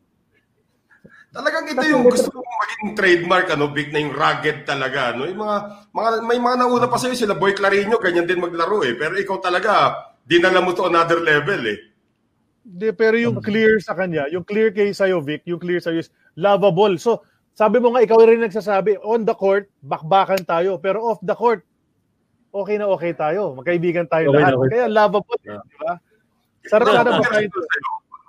[1.35, 5.11] Talagang ito yung gusto kong maging trademark, ano, big na yung rugged talaga.
[5.18, 5.26] No?
[5.26, 5.57] Yung mga,
[5.91, 8.95] mga, may mga nauna pa sa'yo, sila Boy Clarino, ganyan din maglaro eh.
[8.95, 11.91] Pero ikaw talaga, dinala mo to another level eh.
[12.64, 16.14] Di, pero yung clear sa kanya, yung clear kay sa'yo, Vic, yung clear sa'yo is
[16.39, 16.95] lovable.
[17.03, 20.78] So, sabi mo nga, ikaw rin nagsasabi, on the court, bakbakan tayo.
[20.78, 21.66] Pero off the court,
[22.55, 23.59] okay na okay tayo.
[23.59, 24.53] Magkaibigan tayo okay lahat.
[24.55, 24.70] Okay.
[24.70, 25.59] Kaya lovable, yeah.
[25.66, 25.93] di ba?
[26.70, 27.51] Sarap na ba tayo?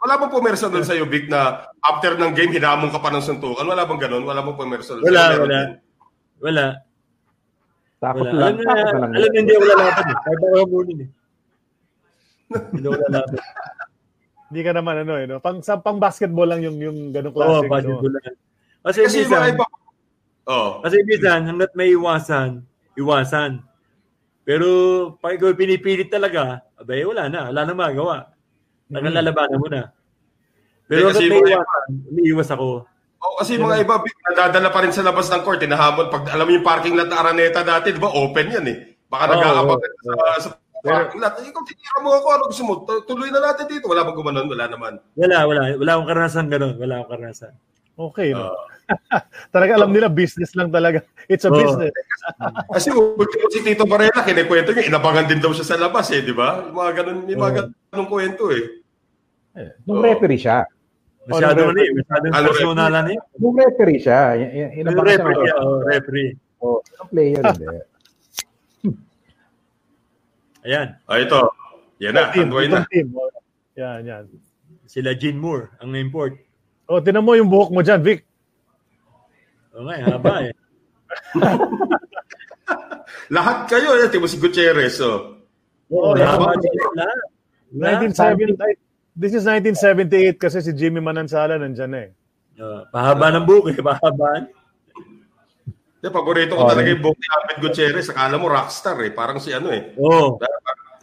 [0.06, 3.26] Wala bang pumersa doon sa iyo, Vic, na after ng game, hinamon ka pa ng
[3.26, 3.66] suntukan?
[3.66, 4.22] Wala bang ganun?
[4.22, 5.10] Wala bang pumersa doon?
[5.10, 5.60] Wala, wala.
[6.46, 6.66] Wala.
[7.98, 8.54] Takot lang.
[8.54, 10.18] Alam na, alam na hindi ako lalaban eh.
[10.22, 11.10] Kahit ako hamunin eh.
[12.70, 13.38] Hindi ako lalaban.
[14.46, 15.42] Hindi ka naman ano eh, no?
[15.42, 17.50] Pang, sa, pang basketball lang yung, yung ganong klase.
[17.50, 18.22] Oo, oh, basketball no?
[18.22, 18.36] lang.
[18.86, 19.66] Kasi, kasi minsan, iba,
[20.46, 20.86] oh.
[20.86, 22.62] kasi minsan, hanggat may iwasan,
[22.94, 23.66] iwasan.
[24.46, 24.68] Pero
[25.18, 27.50] pag ikaw pinipilit talaga, abay, wala na.
[27.50, 28.35] Wala na magawa.
[28.90, 29.90] Nakalalabanan mo na.
[30.86, 32.86] Pero kasi may iwasan, umiiwas ako.
[33.26, 36.14] Oh, kasi mga iba, nadadala pa rin sa labas ng court, hinahamon.
[36.14, 38.78] Pag alam mo yung parking lot na Araneta dati, di ba, open yan eh.
[39.10, 41.34] Baka oh, nag-aabang oh, sa, sa parking lot.
[41.42, 42.74] Ikaw, titira mo ako, ano gusto mo?
[43.10, 43.90] Tuloy na natin dito.
[43.90, 44.46] Wala bang gumanon?
[44.46, 44.94] Wala naman.
[45.18, 45.74] Wala, wala.
[45.74, 46.78] Wala akong karanasan ganun.
[46.78, 47.54] Wala akong karanasan.
[47.98, 48.54] Okay, no?
[49.56, 51.02] talaga alam nila, business lang talaga.
[51.26, 51.58] It's a Oo.
[51.58, 51.90] business.
[52.78, 56.36] Kasi ultimo si Tito Varela, kinikwento niya, inabangan din daw siya sa labas eh, di
[56.36, 56.70] ba?
[56.70, 57.74] Yung Mga ganun, mga ganun
[58.04, 58.84] kwento eh.
[59.88, 60.04] Nung Oo.
[60.04, 60.68] referee siya.
[61.26, 61.90] Masyado Ano, ano eh.
[61.96, 63.18] Masyadong Ano, personalan eh.
[63.40, 64.36] Nung referee siya.
[65.00, 65.48] siya referee.
[65.56, 66.32] ng- Oh, referee.
[66.60, 67.66] Oh, yung player, hindi.
[70.66, 70.88] Ayan.
[71.06, 71.40] Ah, ito.
[72.04, 72.84] Yan na, Team, na.
[72.92, 73.08] team.
[73.16, 73.32] Oh,
[73.76, 74.24] Yan, yan.
[74.86, 76.36] Sila Gene Moore, ang na-import.
[76.86, 78.28] O, tinan mo yung buhok mo dyan, Vic.
[79.74, 80.54] Oo nga, eh, haba eh.
[83.36, 85.42] Lahat kayo, eh, Timo si Gutierrez, oh.
[85.90, 87.20] Oo, haba lahat.
[87.76, 88.16] Sila lahat.
[88.16, 88.40] Lahat.
[88.40, 92.12] 1970, this is 1978 kasi si Jimmy Manansala nandyan na eh.
[92.56, 94.48] Oh, pahaba ng buhok eh, pahaba.
[96.00, 98.08] Di, paborito ko Oh, talaga yung buhok ni Ahmed Gutierrez.
[98.08, 99.12] Akala mo rockstar eh.
[99.12, 99.92] Parang si ano eh.
[100.00, 100.40] Oo.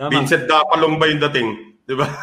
[0.01, 0.09] Tama.
[0.09, 1.49] Vincent Dapalong ba yung dating?
[1.85, 2.09] Di ba?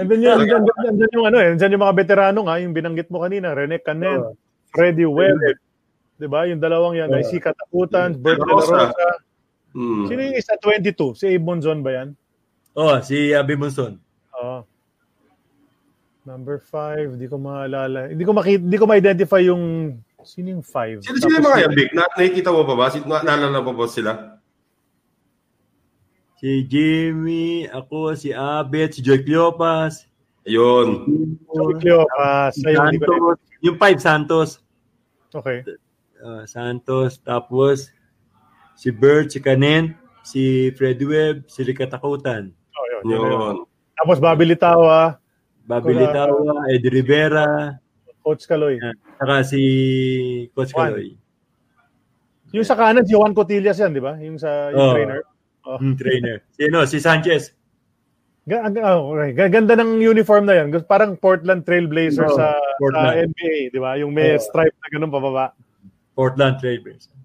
[0.00, 3.12] And then yun, andyan, andyan yung ano eh, andyan yung mga veterano nga, yung binanggit
[3.12, 4.32] mo kanina, Rene Canet, Oo.
[4.72, 5.36] Freddie Webb,
[6.16, 6.48] 'di ba?
[6.48, 8.88] Yung dalawang yan, ay si Katakutan, Bert De La Rosa.
[9.72, 10.04] Hmm.
[10.08, 11.16] Sino yung isa 22?
[11.16, 12.16] Si Abe Monzon ba yan?
[12.72, 14.00] Oh, si Abby Monson.
[14.40, 14.64] Oo.
[16.24, 18.08] Number 5, di ko maalala.
[18.08, 21.04] Hindi ko makita, hindi ko ma-identify yung sino yung 5.
[21.04, 21.90] Sino sino yung mga yan, Vic?
[21.92, 22.86] Na, nakikita mo pa ba?
[22.88, 24.40] Si, na, naalala mo ba sila?
[26.40, 30.08] Si Jimmy, ako, si Abet, si Joy Cleopas.
[30.48, 31.06] Ayun.
[31.82, 32.56] Cleopas.
[32.56, 33.38] Si hindi Santos.
[33.62, 34.48] Yung five Santos.
[35.34, 35.62] Okay.
[36.22, 37.20] Uh, Santos.
[37.20, 37.92] Tapos,
[38.82, 39.94] si Bert, si Canen,
[40.26, 42.50] si Fred Webb, si Rica Takutan.
[42.50, 43.30] Oh, yun, yun, yun.
[43.30, 43.56] Yun.
[43.94, 45.22] Tapos Bobby Litawa,
[45.62, 45.94] Bobby.
[45.94, 47.78] Litawa, Eddie Rivera,
[48.26, 48.82] Coach Kaloy.
[48.82, 48.98] Yan.
[49.22, 49.60] saka si
[50.50, 50.90] Coach Juan.
[50.98, 51.14] Caloy.
[52.52, 54.18] Yung sa kanan, si Juan Cotillas yan, di ba?
[54.18, 54.94] Yung sa yung Oo.
[54.98, 55.20] trainer.
[55.62, 55.78] Oh.
[55.78, 56.42] Hmm, trainer.
[56.58, 57.54] Si, ano, si Sanchez.
[58.50, 59.30] Ang- oh, okay.
[59.38, 60.74] Gaganda ng uniform na yan.
[60.82, 63.06] Parang Portland Trailblazers Oo, sa, Portland.
[63.06, 63.94] sa NBA, di ba?
[64.02, 64.42] Yung may Oo.
[64.42, 65.54] stripe na ganun pababa.
[66.18, 67.21] Portland Trailblazers.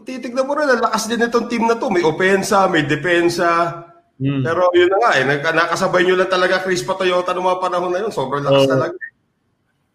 [0.00, 1.92] Kung titignan mo rin, ang lakas din itong team na to.
[1.92, 3.84] May opensa, may depensa.
[4.16, 4.40] Hmm.
[4.40, 7.60] Pero yun na nga eh, nag- nakasabay nyo lang talaga Chris pa Toyota noong mga
[7.60, 8.08] panahon na yun.
[8.08, 8.72] Sobrang lakas Oo.
[8.72, 8.96] talaga.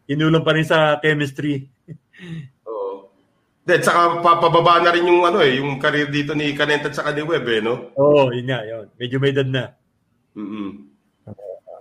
[0.06, 1.66] Inulang pa rin sa chemistry.
[2.70, 3.10] Oo.
[3.66, 7.10] Then, saka papababa na rin yung ano eh, yung career dito ni Canent at saka
[7.10, 7.90] ni Webb eh, no?
[7.98, 8.86] Oo, oh, yun nga, yun.
[9.02, 9.74] Medyo may edad na.
[10.38, 10.94] mm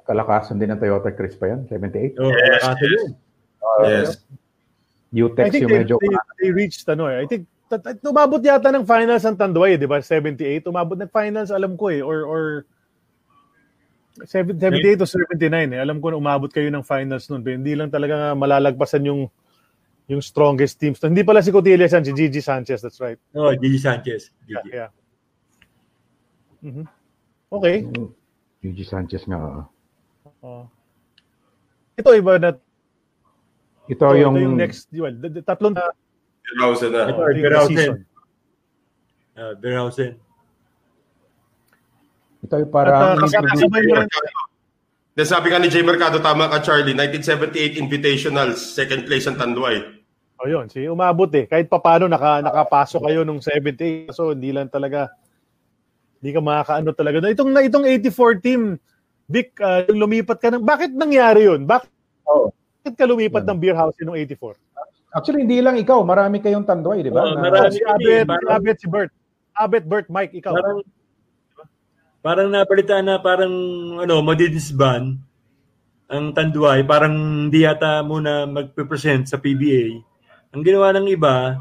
[0.08, 2.16] Kalakasan din ng Toyota Chris pa yan, 78.
[2.24, 2.80] Oo, Yes, yes.
[2.80, 3.08] yun.
[3.84, 4.08] Yes.
[5.12, 5.96] I Utex think yung they, medyo...
[6.00, 7.44] they, they reached, ano eh, I think,
[7.74, 9.98] tat- tat- umabot yata ng finals ang Tanduay, di ba?
[9.98, 10.70] 78.
[10.70, 12.42] Umabot ng finals, alam ko eh, or, or
[14.22, 15.80] 7- 78 o 79 eh.
[15.82, 17.42] Alam ko na umabot kayo ng finals noon.
[17.42, 19.26] Pero hindi lang talaga malalagpasan yung
[20.04, 21.00] yung strongest teams.
[21.00, 23.16] Hindi pala si Cotillas yan, si Gigi Sanchez, that's right.
[23.32, 24.28] Oh, Gigi Sanchez.
[24.44, 24.76] Yeah, Gigi.
[24.76, 24.90] yeah.
[26.60, 26.84] Mhm.
[27.48, 27.76] Okay.
[28.60, 29.64] Gigi Sanchez nga.
[30.44, 30.68] Oh.
[31.96, 32.52] Ito iba na
[33.88, 34.36] Ito ito yung...
[34.36, 35.44] yung next, well, d- d-
[36.60, 37.08] Rouse na.
[37.08, 37.90] Ito, uh, yung Berhausen.
[39.34, 40.12] Uh, Berhausen.
[42.44, 43.18] Ito yung At uh, parang...
[43.24, 44.10] kasama kasabay mo rin
[45.14, 49.78] Then sabi nga ni Jay Mercado, tama ka Charlie, 1978 Invitationals, second place ang Tanduay.
[50.42, 50.66] Oh, yun.
[50.66, 51.46] Si umabot eh.
[51.46, 54.10] Kahit papano naka, nakapasok kayo nung 78.
[54.10, 55.14] So, hindi lang talaga
[56.24, 57.20] hindi ka makakaano talaga.
[57.28, 58.80] Itong, itong 84 team,
[59.28, 60.64] Vic, uh, yung lumipat ka ng...
[60.64, 61.68] Bakit nangyari yun?
[61.68, 61.92] Bakit,
[62.24, 62.48] Oh.
[62.80, 64.56] bakit ka lumipat ng beer house nung 84?
[65.14, 66.02] Actually, hindi lang ikaw.
[66.02, 67.22] Marami kayong tanduay, di ba?
[67.22, 67.78] Oo, Na- marami.
[67.78, 69.10] si Abet, parang- Abet, si Bert.
[69.54, 70.50] Abet, Bert, Mike, ikaw.
[70.58, 70.78] Parang,
[72.18, 73.54] parang napalitan na parang,
[74.02, 75.22] ano, madidisban
[76.10, 76.82] ang Tanduay.
[76.82, 77.14] Parang
[77.48, 80.02] hindi yata muna magpe-present sa PBA.
[80.54, 81.58] Ang ginawa ng iba,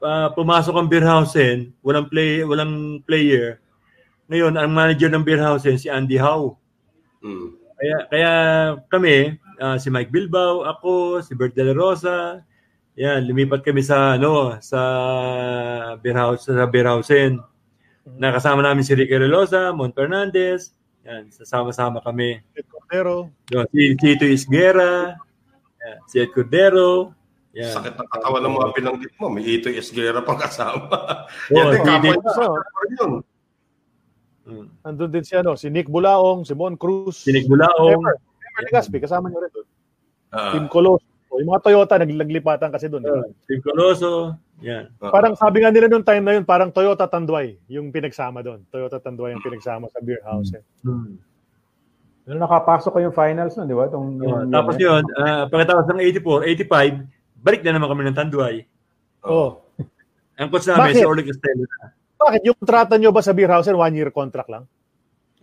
[0.00, 3.60] ah, pumasok ang Beerhausen, walang play, walang player.
[4.28, 6.56] Ngayon, ang manager ng Beerhausen si Andy Howe.
[7.20, 7.48] Mm.
[7.74, 8.32] Kaya kaya
[8.88, 12.40] kami, ah, si Mike Bilbao, ako, si Bert De La Rosa,
[12.94, 14.80] yan, lumipat kami sa ano, sa
[15.98, 17.42] Beerhouse sa Beerhausen.
[18.04, 22.40] Nakasama namin si Ricky Relosa, Mon Fernandez, yan, sasama-sama kami.
[22.54, 23.32] Ed Cordero.
[23.50, 25.16] Yun, si Tito Isguera,
[25.82, 27.12] yan, si Ed Cordero,
[27.54, 27.70] yan.
[27.70, 29.30] Sakit ng katawan ng mga binanggit mo.
[29.30, 30.90] May Ito Esguera pang kasama.
[31.54, 32.44] Oo, Yan din, si kapwa niyo sa
[32.90, 33.12] yun.
[34.44, 34.66] Mm.
[34.84, 37.22] Nandun din si, ano, si Nick Bulaong, si Mon Cruz.
[37.22, 38.18] Si Nick Bulaong, Ever.
[38.18, 39.68] Ever Legaspi, kasama nyo rin doon.
[40.34, 40.66] Ah, Team
[41.34, 41.36] Colos.
[41.36, 43.02] O, yung mga Toyota, naglaglipatan kasi doon.
[43.02, 44.86] uh, Tim Coloso, yan.
[45.02, 45.10] ah.
[45.10, 48.62] Parang sabi nga nila noong time na yun, parang Toyota Tanduay yung pinagsama doon.
[48.70, 50.54] Toyota Tanduay yung pinagsama sa beer house.
[50.54, 50.62] Eh.
[50.86, 51.18] Mm.
[52.24, 53.90] Nung nakapasok kayong finals nun, di ba?
[53.90, 58.54] Itong, Oh, tapos yun, uh, pagkatapos ng 84, 85, balik na naman kami ng Tanduay.
[59.26, 59.60] Oh.
[60.40, 61.92] Ang coach namin, si Orly Costello na.
[62.16, 62.40] Bakit?
[62.48, 64.64] Yung trata nyo ba sa Beerhausen, one-year contract lang?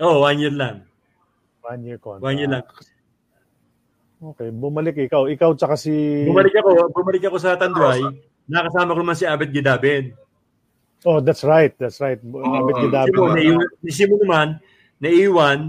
[0.02, 0.88] Oo, oh, one year lang.
[1.62, 2.26] One-year contract.
[2.26, 2.66] One year lang.
[4.22, 5.26] Okay, bumalik ikaw.
[5.26, 5.90] Ikaw tsaka si...
[6.30, 8.06] Bumalik ako, bumalik ako sa Tanduay.
[8.46, 10.14] Nakasama ko naman si Abet Gidaben.
[11.10, 11.74] Oh, that's right.
[11.82, 12.22] That's right.
[12.22, 13.10] Abet Si Gidabe.
[13.10, 14.48] Simon, naiwan, si Simon naman,
[15.02, 15.60] naiwan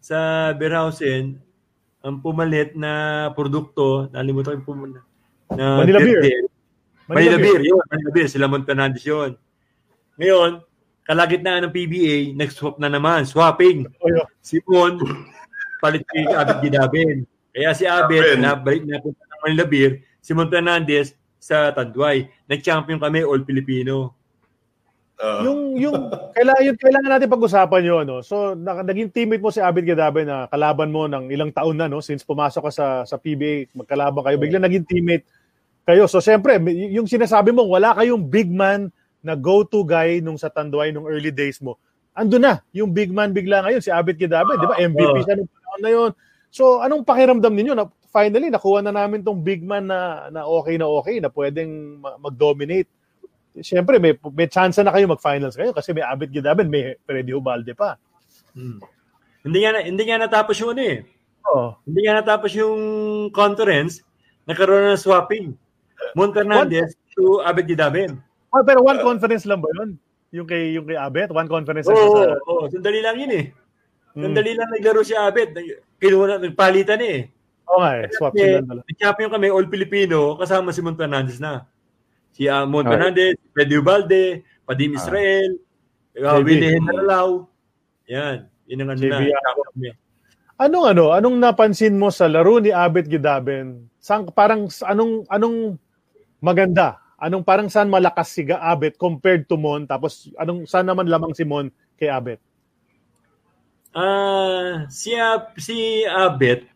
[0.00, 0.18] sa
[0.56, 1.36] Beerhausen
[2.04, 5.04] ang pumalit na produkto, nalimutan ko yung pumalit,
[5.52, 6.20] na Manila Beer.
[7.08, 7.60] Manila, Beer.
[7.64, 7.84] yun.
[7.88, 8.28] Manila Beer.
[8.28, 9.36] Sila Mon Fernandez yun.
[10.16, 10.64] Ngayon,
[11.04, 13.28] kalagitnaan ng PBA, nag-swap na naman.
[13.28, 13.88] Swapping.
[14.00, 14.24] Oh, yun.
[14.40, 14.96] Si Mon,
[15.84, 17.28] palit kay Abet Gidaben.
[17.54, 18.42] Kaya si Abet, Gidaben.
[18.42, 22.26] nabalik na punta ng Manila Beer, si Mon Fernandez sa Tanduay.
[22.50, 24.10] Nag-champion kami, All Filipino.
[25.14, 25.94] Uh, yung yung
[26.34, 28.18] kailangan yung kailangan natin pag-usapan 'yon no.
[28.26, 31.86] So na, naging teammate mo si Abid Gadabe na kalaban mo ng ilang taon na
[31.86, 34.42] no since pumasok ka sa sa PBA, magkalaban kayo.
[34.42, 35.22] Biglang naging teammate
[35.86, 36.10] kayo.
[36.10, 38.90] So siyempre, y- yung sinasabi mo wala kayong big man
[39.22, 41.78] na go-to guy nung sa Tanduay nung early days mo.
[42.10, 44.82] Ando na, yung big man bigla ngayon si Abid Gadabe, 'di ba?
[44.82, 45.22] MVP Oo.
[45.22, 46.10] siya nung panahon na 'yon.
[46.54, 50.78] So anong pakiramdam ninyo na finally nakuha na namin tong big man na na okay
[50.78, 52.86] na okay na pwedeng ma- mag-dominate
[53.62, 57.70] Siyempre, may, may chance na kayo mag-finals kayo kasi may Abit Gidaben, may Freddy Ubalde
[57.70, 57.94] pa.
[58.50, 58.82] Hmm.
[59.46, 60.98] Hindi nga, na- hindi nga natapos yung ano eh.
[61.46, 61.78] Oh.
[61.86, 62.78] Hindi nga natapos yung
[63.30, 64.02] conference,
[64.50, 65.54] nagkaroon ng swapping.
[66.18, 68.18] Mon Fernandez to Abed Gidaben.
[68.50, 69.94] Oh, pero one conference lang ba yun?
[70.34, 71.30] Yung kay, yung kay Abet?
[71.30, 72.22] One conference lang Oo, siya sa...
[72.50, 73.44] oh, oh, sandali lang yun eh.
[74.14, 74.30] Hmm.
[74.30, 75.58] Sandali lang naglaro si Abed.
[75.98, 77.26] Kinuha na, nagpalitan eh.
[77.66, 78.62] Nga eh, swap sila.
[78.62, 78.82] dalawa.
[78.86, 81.66] nag-champion kami, all Filipino, kasama si Mon Fernandez na.
[82.30, 82.92] Si uh, Mon Okay.
[82.94, 84.24] Fernandez, Freddy Ubalde,
[84.62, 84.98] Padim Ah.
[85.02, 85.50] Israel,
[86.22, 86.46] uh, JB.
[86.46, 87.50] Willie Henralao.
[88.06, 88.46] Yan.
[88.70, 89.16] Yun ang ano na.
[89.18, 89.94] ah.
[90.54, 93.90] Anong ano, anong napansin mo sa laro ni Abet Gidaben?
[93.98, 95.74] Sang, parang anong anong
[96.38, 97.02] maganda?
[97.18, 99.82] Anong parang saan malakas si Abet compared to Mon?
[99.82, 101.66] Tapos anong saan naman lamang si Mon
[101.98, 102.38] kay Abet?
[103.94, 105.14] Ah, si
[105.54, 106.66] si Abet,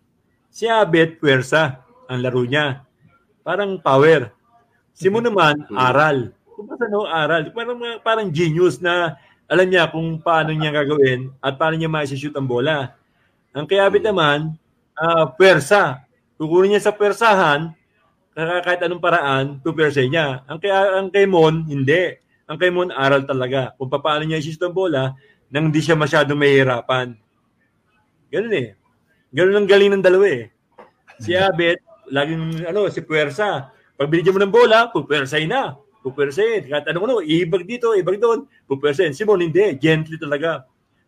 [0.54, 2.86] si Abet puwersa ang laro niya.
[3.42, 4.30] Parang power.
[4.94, 6.30] Si Mo naman aral.
[6.54, 9.18] Kung ba no aral, parang parang genius na
[9.50, 12.94] alam niya kung paano niya gagawin at paano niya ma-shoot ang bola.
[13.50, 14.54] Ang kay Abet naman,
[14.94, 16.06] ah puwersa.
[16.38, 17.74] Kukunin niya sa puwersahan,
[18.30, 20.46] kaya kahit anong paraan, pupersa niya.
[20.46, 22.14] Ang kay, ang kay Mon, hindi.
[22.46, 23.74] Ang kay Mon, aral talaga.
[23.74, 25.18] Kung paano niya i-shoot ang bola,
[25.48, 27.16] nang hindi siya masyadong mahihirapan.
[28.28, 28.68] Ganun eh.
[29.32, 30.44] Ganun ang galing ng dalawa eh.
[31.20, 33.72] Si Abet, laging, ano, si Puwersa.
[33.98, 35.74] Pag binigyan mo ng bola, pupuwersay na.
[36.04, 36.70] Pupuwersayin.
[36.70, 39.16] Kahit ano, ano, ibag dito, ibag doon, pupuwersayin.
[39.16, 39.74] Si Mon, hindi.
[39.76, 40.64] Gently talaga.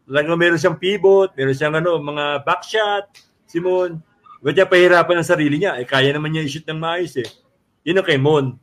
[0.08, 3.06] Talagang meron siyang pivot, meron siyang ano, mga backshot.
[3.46, 4.02] Si Mon,
[4.42, 5.78] ba't niya pahirapan ang sarili niya?
[5.78, 7.28] Eh, kaya naman niya i-shoot ng maayos eh.
[7.86, 8.58] Yun ang kay Mon.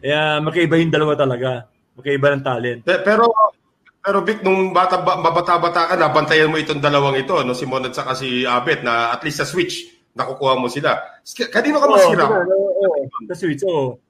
[0.00, 1.66] Kaya magkaiba yung dalawa talaga.
[1.98, 2.80] Magkaiba ng talent.
[2.86, 3.28] Pe- Pero
[4.00, 7.52] pero Vic, nung bata ba- mabata-bata ka, nabantayan mo itong dalawang ito, no?
[7.52, 11.20] si Mon at saka si Abet, na at least sa switch, nakukuha mo sila.
[11.52, 12.24] Kanino ka masira?
[12.24, 13.00] Oo, oo, oo.
[13.28, 14.00] Sa switch, oo.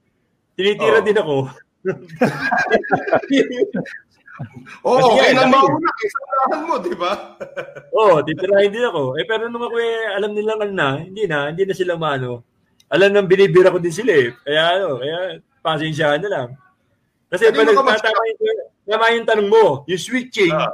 [0.55, 1.07] Tinitira Oo.
[1.07, 1.36] din ako.
[4.88, 7.12] Oo, okay nga, nang mauna, kaysa mo, di ba?
[8.01, 9.20] Oo, titirahin din ako.
[9.20, 12.41] Eh, pero nung ako eh, alam nilang ano na, hindi na, hindi na sila maano.
[12.88, 14.32] Alam nang binibira ko din sila eh.
[14.41, 15.18] Kaya ano, kaya
[15.61, 16.49] pasensyahan na lang.
[17.30, 20.66] Kasi Kanino pala, ka mas- tama, yung, tama yung tanong mo, yung switching, Ah.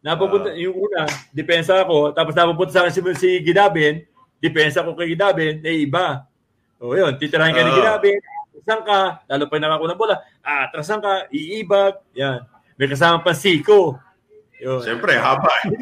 [0.00, 4.06] napupunta, yung una, depensa ako, tapos napupunta sa akin si, si Gidaben,
[4.38, 6.22] depensa ko kay Gidaben, eh iba.
[6.78, 7.76] O yun, titirahin ka ni Ah.
[7.76, 8.18] Gidaben,
[8.52, 12.46] atrasan ka, lalo pa yung nakako ng bola, ah, atrasan ka, iibag, yan.
[12.74, 13.98] May kasama pa Siko.
[14.56, 14.78] Yun.
[14.80, 15.50] Siyempre, haba.
[15.66, 15.74] eh.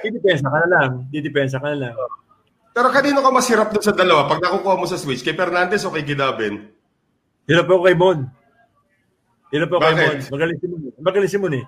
[0.00, 0.90] Didepensa ka na lang.
[1.08, 1.94] Didepensa ka na lang.
[2.70, 5.20] Pero kanino ka masirap dun sa dalawa pag nakukuha mo sa switch?
[5.20, 6.70] Kay Fernandez o kay Gidaben?
[7.44, 8.30] Hirap ako kay Mon.
[9.48, 9.80] Kay Bakit?
[9.96, 10.18] Mon.
[10.28, 10.80] Magaling si Mon.
[10.80, 10.92] eh.
[11.00, 11.64] Magaling si Mon eh.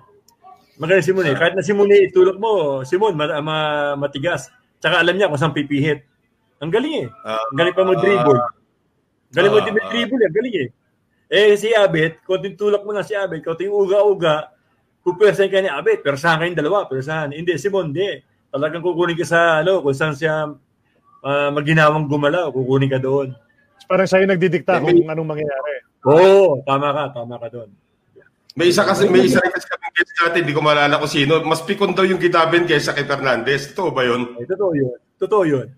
[0.77, 1.33] Magaling si Mon eh.
[1.33, 4.49] Kahit na si Mon eh, itulak mo, si Mon ma- ma- matigas.
[4.77, 6.05] Tsaka alam niya kung saan pipihit.
[6.61, 7.07] Ang galing eh.
[7.25, 8.39] Ah, Ang galing pa mag-dribble.
[9.33, 10.31] Galing mo ah, din mag-dribble eh.
[10.31, 10.67] Galing eh.
[11.31, 14.51] Eh si Abet, konting tulak mo na si Abet, konting uga-uga,
[15.01, 17.31] pupwersahin ka ni Abet, persahan kayong dalawa, persahan.
[17.33, 18.19] Hindi, si Mon, hindi.
[18.51, 20.51] Talagang kukunin ka sa, ano, kung saan siya
[21.23, 23.31] uh, maginawang gumalaw, kukunin ka doon.
[23.87, 25.73] Parang siya yung nagdidikta Eh, kung anong mangyayari.
[26.01, 27.69] Oo, tama ka, tama ka doon.
[28.51, 31.39] May isa kasi, may isa rin kasi kami guest natin, hindi ko maalala kung sino.
[31.41, 33.71] Mas pikon daw yung Gidaben kaysa kay Fernandez.
[33.71, 34.35] Totoo ba yun?
[34.35, 34.91] Eh, totoo yun.
[35.17, 35.67] Totoo yun.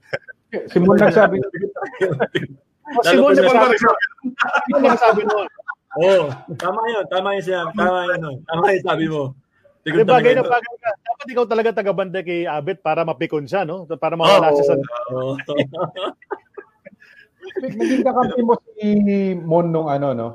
[0.69, 3.97] Si Mon nagsabi, Oh, si Lalo Mon pa sa- nagsabi nun.
[4.37, 5.47] Si Mon nagsabi nun.
[5.97, 6.23] Oo,
[6.61, 7.05] tama yun.
[7.09, 7.61] Tama yun siya.
[7.73, 8.17] Tama yun.
[8.21, 8.31] no.
[8.45, 9.21] Tama yun sabi mo.
[9.81, 10.89] Di Tignan bagay na bagay ka.
[10.93, 13.89] Dapat ikaw talaga taga-banda kay Abet para mapikon siya, no?
[13.97, 14.75] Para mawala siya sa...
[15.09, 15.33] Oo.
[17.61, 18.85] naging kakampi mo si
[19.39, 20.29] Mon nung ano, no?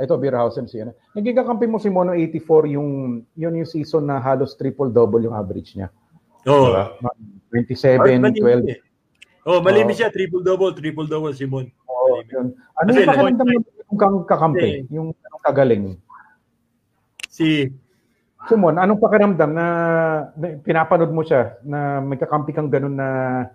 [0.00, 0.96] ito, Beerhausen si ano.
[1.12, 5.76] Naging kakampi mo si Mono 84 yung yun yung season na halos triple-double yung average
[5.76, 5.92] niya.
[6.48, 6.72] Oo.
[6.72, 7.12] Diba?
[7.52, 8.00] 27,
[8.40, 8.72] 12.
[8.72, 8.78] Eh.
[9.44, 10.08] Oh, malinis siya.
[10.08, 11.68] Triple-double, triple-double, Simon.
[11.84, 12.56] Oo, yun.
[12.80, 14.60] Ano Kasi yung pakiramdam mo yung kang kakampi?
[14.60, 15.08] Kasi- Yung
[15.44, 15.84] kagaling?
[17.28, 17.72] Si,
[18.48, 19.66] Simon, anong pakiramdam na,
[20.32, 23.08] na pinapanood mo siya na may kakampi kang ganun na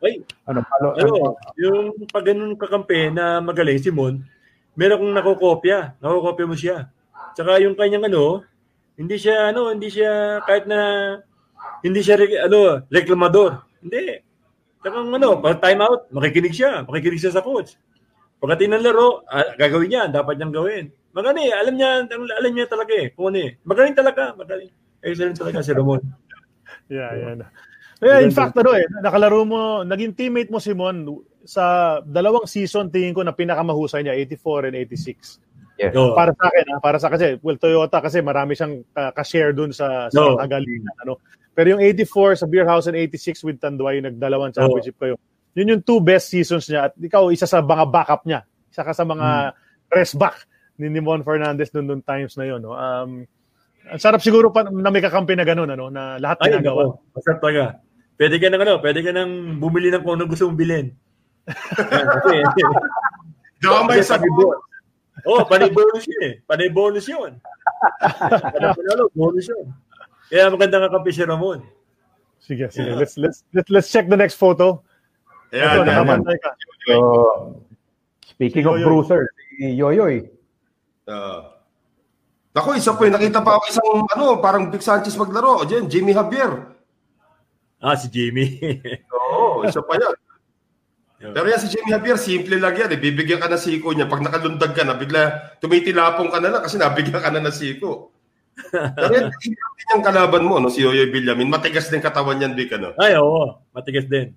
[0.05, 4.21] ay, ano, palo, ano, yung pag ganun kakampi na magaling, Simon,
[4.77, 5.97] meron kong nakokopya.
[5.97, 6.85] Nakokopya mo siya.
[7.33, 8.45] Tsaka yung kanyang ano,
[8.93, 10.79] hindi siya, ano, hindi siya, kahit na,
[11.81, 13.65] hindi siya, re- ano, reklamador.
[13.81, 14.21] Hindi.
[14.85, 16.85] Tsaka ano, pag time out, makikinig siya.
[16.85, 17.73] Makikinig siya sa coach.
[18.37, 20.85] Pagdating ng laro, ah, gagawin niya, dapat niyang gawin.
[21.15, 23.55] Magaling, alam niya, alam niya talaga eh, kung ano eh.
[23.63, 24.67] Magaling talaga, magaling.
[24.99, 26.03] Excellent talaga si Ramon.
[26.91, 27.47] Yeah, yeah.
[28.03, 31.07] Yeah, in fact, ano eh, nakalaro mo, naging teammate mo, Simon,
[31.47, 35.39] sa dalawang season, tingin ko na pinakamahusay niya, 84 and 86.
[35.79, 35.95] Yes.
[35.95, 36.11] Oo.
[36.11, 39.71] Para sa akin, ha, para sa kasi, well, Toyota kasi marami siyang uh, ka-share dun
[39.71, 40.35] sa, sa No.
[40.35, 40.95] kagalingan.
[41.07, 41.23] Ano?
[41.55, 45.15] Pero yung 84 sa Beer House and 86 with Tanduay, yung nagdalawang championship kayo.
[45.55, 46.91] Yun yung two best seasons niya.
[46.91, 48.43] At ikaw, isa sa mga backup niya.
[48.67, 49.55] Isa ka sa mga
[49.87, 50.43] rest back
[50.77, 52.61] ni Nimon Fernandez noon noon times na yun.
[52.63, 52.75] No?
[52.75, 53.23] Um,
[53.85, 56.97] ang sarap siguro pa na may kakampi na gano'n, ano, na lahat Ay, ginagawa.
[57.13, 57.63] Masarap talaga.
[58.17, 60.87] Pwede ka nang ano, pwede ka nang bumili ng kung ano gusto mong bilhin.
[63.61, 64.57] Damay sa panay
[65.25, 66.33] Oh, panay bonus yun eh.
[66.45, 67.39] Panay bonus yun.
[68.03, 69.71] Panay panalo, bonus yun.
[70.29, 71.63] Kaya maganda nga kape si Ramon.
[72.41, 72.93] Sige, sige.
[72.93, 74.83] Let's, let's, let's, let's check the next photo.
[75.49, 75.85] Ito, Ayan, ayan.
[75.87, 76.49] nakabantay ka.
[76.85, 76.93] So,
[78.27, 78.85] speaking Si of Yoyoy.
[78.85, 79.21] bruiser,
[79.57, 80.15] si Yoyoy.
[81.05, 81.55] Ah.
[82.55, 85.61] Ako, isa po, nakita pa ako isang, ano, parang Vic Sanchez maglaro.
[85.61, 86.71] O dyan, Jimmy Javier.
[87.83, 88.57] Ah, si Jimmy.
[89.15, 90.15] Oo, isa pa yan.
[91.35, 92.95] Pero yan si Jimmy Javier, simple lang yan.
[92.95, 92.99] Eh.
[92.99, 94.07] Bibigyan ka ng siko niya.
[94.07, 98.15] Pag nakalundag ka na, bigla tumitilapong ka na lang kasi nabigyan ka na ng siko.
[98.71, 99.53] Pero yan, din
[99.91, 101.51] yung kalaban mo, no, si Yoyoy Villamin.
[101.51, 102.95] Matigas din katawan yan, Vic, ano?
[102.95, 103.59] Ay, oo.
[103.75, 104.31] Matigas din.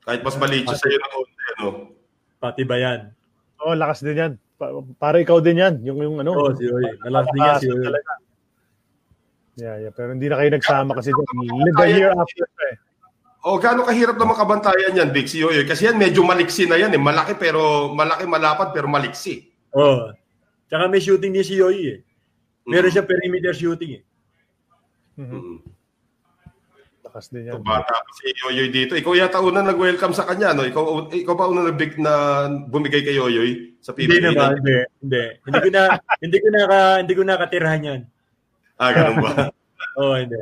[0.00, 1.66] Kahit mas maliit siya sa'yo ng konti, ano?
[2.40, 3.12] Pati ba yan?
[3.60, 4.32] Oh, lakas din yan.
[4.56, 5.84] Pa- para ikaw din yan.
[5.84, 6.32] Yung, yung ano.
[6.32, 6.84] Oo, si Oy.
[7.04, 7.86] Nalas din yan si Lakas Oy.
[7.86, 8.12] talaga.
[9.60, 9.92] Yeah, yeah.
[9.92, 11.28] Pero hindi na kayo nagsama kasi dyan.
[11.76, 12.76] The year after eh.
[13.40, 15.64] O, gaano kahirap na makabantayan yan, Vic, si Yoyoy?
[15.64, 17.00] Kasi yan, medyo maliksi na yan, eh.
[17.00, 19.48] Malaki pero, malaki, malapad, pero maliksi.
[19.72, 20.12] Oo.
[20.68, 21.98] Tsaka may shooting din si Yoy eh.
[22.68, 24.02] Meron siya perimeter shooting eh.
[25.16, 25.64] Mm.
[27.10, 27.58] Lakas din yan.
[27.60, 28.94] Bata pa si Yoyoy dito.
[28.94, 30.62] Ikaw yata una nag-welcome sa kanya, no?
[30.62, 32.12] Ikaw, ikaw ba una nag na
[32.64, 34.30] bumigay kay Yoyoy sa Hindi PBA?
[34.30, 34.78] naman, hindi.
[35.02, 35.22] Hindi.
[35.42, 35.82] Hindi ko na
[36.22, 36.60] hindi ko na
[37.02, 38.00] hindi ko nakatirahan yan.
[38.78, 39.50] Ah, ganun ba?
[39.98, 40.38] Oo, hindi.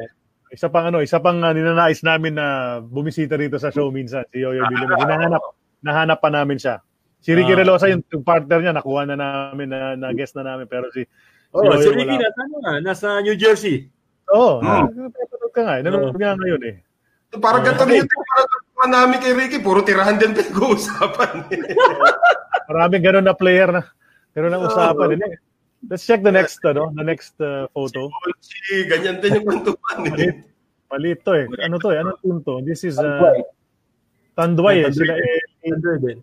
[0.49, 2.47] Isa pang ano, isa pang uh, ninanais namin na
[2.79, 4.85] bumisita rito sa show minsan, si Yoyo Billy.
[4.87, 5.43] Hinahanap,
[5.81, 6.85] nahanap pa namin siya.
[7.19, 7.59] Si Ricky Ah.
[7.59, 10.65] Relosa, yung, yung partner niya, nakuha na namin, na, na guest na namin.
[10.65, 11.09] Pero si,
[11.49, 12.25] Oh, Yoyoy si Ricky wala.
[12.25, 13.89] nasa ano nga, nasa New Jersey.
[14.35, 14.89] Oo, oh, Hmm.
[14.93, 15.75] napapanood ka nga.
[15.79, 15.83] Eh.
[15.83, 16.77] Nanonood nga ngayon eh.
[17.39, 21.45] Parang ganito rin yung parang namin kay Ricky, puro tirahan din pinag-uusapan.
[22.73, 23.83] Maraming ganun na player na
[24.33, 25.17] ganun ang usapan.
[25.17, 25.37] eh.
[25.87, 28.11] Let's check the next, ano, the next uh, photo.
[28.43, 29.99] si, ganyan din yung kwentuhan.
[30.19, 30.43] Eh.
[30.89, 31.47] Palit to eh.
[31.63, 32.01] Ano to eh?
[32.01, 32.65] Anong team to?
[32.65, 33.39] This is uh, Tanduay.
[34.35, 34.91] Tanduay eh.
[34.91, 36.19] Sila eh.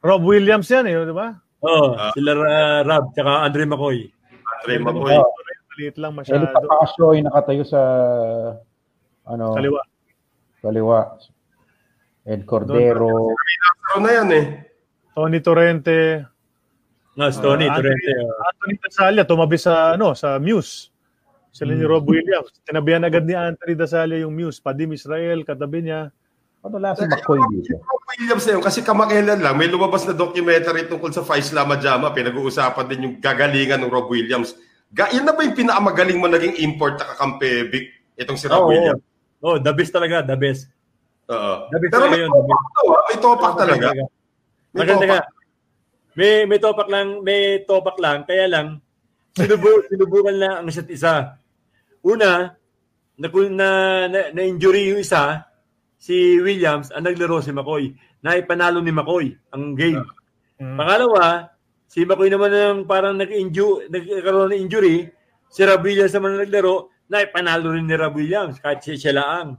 [0.00, 1.34] Rob Williams yan eh, di ba?
[1.60, 3.98] Oh, sila uh, Rob tsaka Andre McCoy.
[4.60, 5.16] Andre Maboy.
[5.70, 6.44] Maliit lang masyado.
[6.50, 7.80] Pasio ay nakatayo sa
[9.24, 9.80] ano, Kaliwa.
[10.60, 11.00] kaliwa.
[12.26, 13.32] Ed Cordero.
[13.94, 14.44] Ano na yan eh.
[15.14, 16.26] Tony Torrente.
[17.14, 18.06] No, Stony, uh, Torrente.
[18.06, 18.46] Anthony, oh.
[18.48, 20.90] Anthony Dasalia, tumabi sa, ano, sa Muse.
[21.50, 21.90] Sila ni Hmm.
[21.90, 22.54] Rob Williams.
[22.62, 24.62] Tinabihan agad ni Anthony Dasalia yung Muse.
[24.62, 26.14] Padim Israel, katabi niya.
[26.60, 27.78] Ano lang si McCoy dito?
[27.82, 32.12] Rob Williams na yun, kasi kamakailan lang, may lumabas na documentary tungkol sa Faisal Majama,
[32.12, 34.54] pinag-uusapan din yung gagalingan ng Rob Williams.
[34.90, 37.86] Ga, yan na ba yung pinakamagaling mo naging import na kakampi, Vic?
[38.18, 38.70] Itong si Rob Oo.
[38.74, 39.02] Williams.
[39.40, 40.66] Oh, the best talaga, the best.
[41.30, 41.70] Oo.
[41.70, 43.86] Dapat Pero talaga may yun, topak to, may topak talaga.
[43.94, 45.08] May Maganda topak.
[45.08, 45.20] nga.
[46.10, 48.66] May may topak lang, may topak lang, kaya lang
[49.38, 51.38] sinubu, sinubukan lang ang isa't isa.
[52.02, 52.56] Una,
[53.20, 53.68] na, na,
[54.08, 55.44] na, na injury yung isa,
[56.00, 57.92] si Williams, ang naglaro si McCoy.
[58.24, 60.00] Naipanalo ni McCoy ang game.
[60.56, 60.76] Mm.
[60.76, 61.52] Pangalawa,
[61.90, 65.10] si McCoy naman ang parang nag-inju, nagkaroon ng injury,
[65.50, 69.58] si Rob Williams naman ang naglaro, naipanalo rin ni Rob Williams kahit siya, siya laang.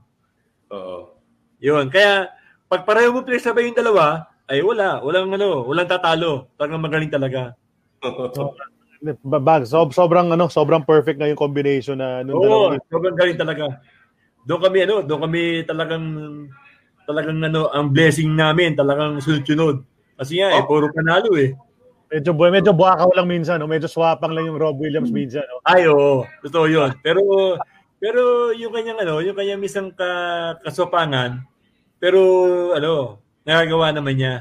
[0.71, 1.11] Oo.
[1.59, 1.91] Yun.
[1.91, 2.31] Kaya,
[2.71, 5.03] pag pareho mo pinagsabay yung dalawa, ay wala.
[5.03, 6.47] Walang ano, walang tatalo.
[6.55, 7.55] Talagang magaling talaga.
[9.23, 13.37] Bag, so, sobrang ano, sobrang perfect na yung combination na nung Oo, dalawang sobrang galing
[13.39, 13.81] talaga.
[14.47, 16.05] Doon kami ano, doon kami talagang
[17.05, 19.83] talagang ano, ang blessing namin talagang sunod-sunod.
[20.17, 20.67] Kasi nga eh, Oh.
[20.69, 21.53] puro panalo eh.
[22.11, 23.71] Medyo boy, medyo buwakaw lang minsan, no?
[23.71, 25.63] Medyo swapang lang yung Rob Williams minsan, no?
[25.63, 26.27] Ay, oo.
[26.43, 26.91] Totoo yun.
[26.99, 27.55] Pero,
[28.03, 30.11] pero yung kanyang, ano, yung kanyang misang ka,
[30.59, 31.39] kasopangan,
[32.03, 32.19] pero,
[32.75, 34.35] ano, nagagawa naman niya.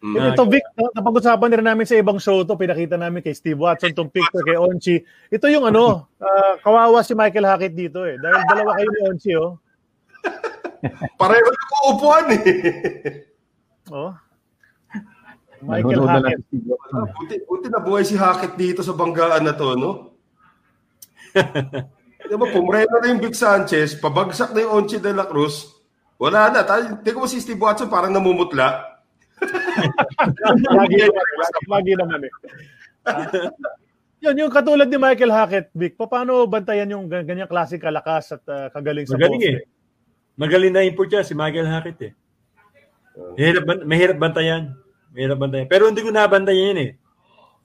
[0.00, 0.32] Mm.
[0.32, 4.12] Ito, Vic, napag-usapan din namin sa ibang show to, pinakita namin kay Steve Watson, tong
[4.12, 5.00] picture kay Onchi.
[5.32, 8.20] Ito yung ano, uh, kawawa si Michael Hackett dito eh.
[8.20, 9.56] Dahil dalawa kayo ni Onchi, oh.
[11.20, 12.44] Pareho na uupuan eh.
[13.88, 14.12] Oh.
[15.60, 16.40] Michael Hackett.
[16.90, 19.90] Ah, buti, buti na buhay si Hackett dito sa banggaan na to, no?
[22.30, 25.66] Di ba, pumreno na yung Vic Sanchez, pabagsak na yung Onchi de la Cruz,
[26.14, 26.62] wala na.
[27.02, 28.86] Tingnan mo si Steve Watson, parang namumutla.
[30.78, 31.08] lagi,
[31.66, 32.32] lagi naman eh.
[34.20, 38.68] Yun, yung katulad ni Michael Hackett, Vic, paano bantayan yung ganyang klaseng kalakas at uh,
[38.68, 39.56] kagaling sa Magaling eh.
[40.36, 42.12] Magaling na import siya si Michael Hackett eh.
[43.34, 44.76] Mahirap, mahirap bantayan.
[45.10, 45.66] Mahirap bantayan.
[45.66, 46.90] Pero hindi ko nabantayan yun eh.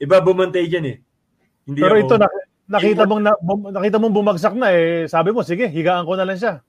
[0.02, 0.98] Iba bumantay dyan eh.
[1.66, 2.28] Hindi Pero ako, ito, na,
[2.68, 5.08] nakita mong na, bum, nakita mong bumagsak na eh.
[5.08, 6.60] Sabi mo, sige, higaan ko na lang siya.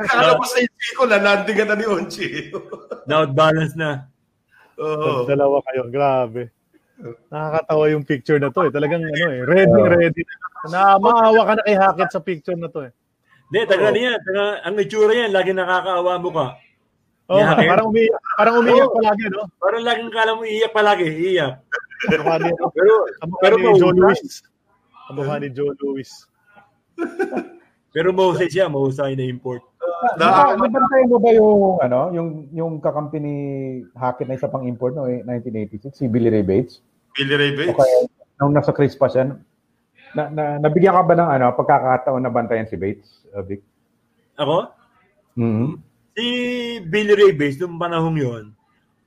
[0.00, 2.50] Akala mo sa isip ko, nalanding na ni Onchi.
[3.06, 4.08] Na-outbalance na.
[4.80, 5.22] Oo.
[5.22, 5.28] Oh.
[5.28, 6.50] Dalawa kayo, grabe.
[7.30, 8.72] Nakakatawa yung picture na to eh.
[8.74, 10.22] Talagang ano eh, ready, ready.
[10.66, 12.92] Na maawa ka na kay Hackett sa picture na to eh.
[13.48, 14.18] Hindi, taga niya.
[14.18, 16.46] Taga, ang itsura yan, lagi nakakaawa mo ka.
[17.28, 19.44] Oh, yeah, parang umiiyak, parang umiiyak oh, palagi, no?
[19.60, 21.60] Parang laging kala mo iiyak palagi, iiyak.
[22.08, 22.94] pero,
[23.44, 24.40] pero ni Joe Louis.
[25.12, 26.08] Kamukha ni Joe Louis.
[27.94, 29.60] pero mahusay siya, mahusay na import.
[29.76, 33.36] Uh, Nabantay mo ba yung ano, yung yung kakampi ni
[33.92, 36.80] Hackett na isa pang import no, 1986 si Billy Ray Bates?
[37.12, 37.76] Billy Ray Bates.
[37.76, 38.08] Okay,
[38.40, 39.36] nung nasa Chris pa siya,
[40.16, 43.60] na, na, nabigyan ka ba ng ano, pagkakataon na bantayan si Bates, uh, Vic?
[44.40, 44.70] Ako?
[45.36, 45.87] Mm-hmm.
[46.18, 46.26] Si
[46.82, 48.58] Billy Ray Bates, noong panahon yon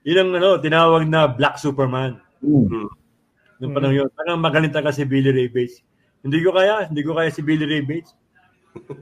[0.01, 2.17] yun ang ano, tinawag na Black Superman.
[2.41, 2.87] Mm-hmm.
[3.61, 4.09] Noong panahon yun.
[4.15, 5.83] Parang magaling talaga si Billy Ray Bates.
[6.25, 8.17] Hindi ko kaya, hindi ko kaya si Billy Ray Bates.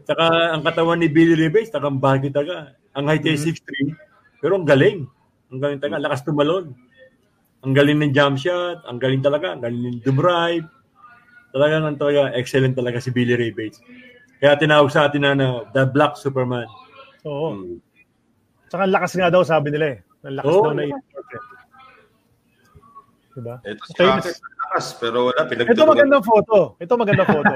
[0.04, 2.76] Saka ang katawan ni Billy Ray Bates, takang bagay taga.
[2.98, 3.96] Ang height ay 6'3",
[4.44, 5.08] pero ang galing.
[5.54, 6.76] Ang galing taga, lakas tumalon.
[7.64, 10.68] Ang galing ng jump shot, ang galing talaga, ang galing ng drive.
[11.56, 13.80] Talagang ang talaga, excellent talaga si Billy Ray Bates.
[14.44, 16.68] Kaya tinawag sa atin na, na The Black Superman.
[17.24, 17.56] Oo.
[17.56, 17.80] Hmm.
[18.70, 19.98] Saka lakas nga daw sabi nila eh.
[20.30, 20.64] Ang lakas Oo.
[20.70, 21.44] daw na import eh.
[23.40, 23.56] Diba?
[23.66, 24.26] Ito si Famous.
[24.38, 25.42] lakas, pero wala.
[25.50, 26.58] Ito magandang photo.
[26.78, 27.56] Ito magandang photo.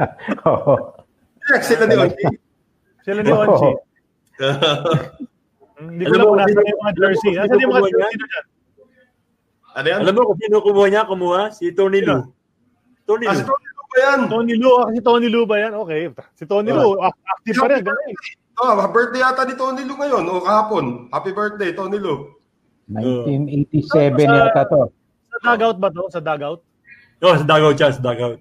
[0.52, 0.74] Oo.
[1.60, 2.26] Sila ni Onchi.
[3.04, 3.70] Sila ni Onchi.
[5.74, 7.32] Hindi ko lang kung nasa yung mga jersey.
[7.36, 8.44] Nasa yung mga jersey na dyan.
[9.74, 9.98] Ano yan?
[10.06, 11.02] Alam mo kung sino kumuha niya?
[11.02, 11.42] Kumuha?
[11.50, 12.30] Si Tony Lu.
[13.04, 13.34] Tony Lu.
[13.34, 14.20] Ah, si Tony Lu ba yan?
[14.30, 14.70] Tony Lu.
[14.78, 15.72] Ah, si Tony Lu ba yan?
[15.74, 16.02] Okay.
[16.38, 16.94] Si Tony Lu.
[17.02, 17.82] Active pa rin.
[17.82, 18.16] Galing.
[18.54, 21.10] Oh, birthday yata ni Tony Lu ngayon o kahapon.
[21.10, 22.30] Happy birthday, Tony Lu.
[22.86, 24.92] 1987 yata to.
[25.32, 26.04] Sa dugout ba to?
[26.12, 26.60] Sa dugout?
[27.24, 28.38] Oo, oh, sa dugout siya, sa dugout.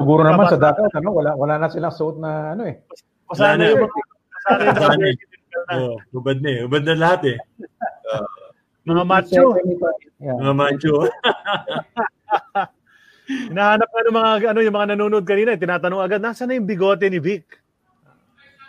[0.00, 2.80] Siguro naman sa dugout, ano, wala, wala na silang suot na ano eh.
[2.80, 3.90] Yung Pasana yung
[6.16, 6.66] Ubad na eh.
[6.66, 7.38] Ubad na lahat eh.
[8.08, 8.26] Uh,
[8.90, 9.54] mga macho.
[10.18, 10.36] Yeah.
[10.40, 10.94] Mga macho.
[13.30, 16.66] Hinahanap ka ng mga ano yung mga nanonood kanina, eh, tinatanong agad, nasaan na yung
[16.66, 17.46] bigote ni Vic?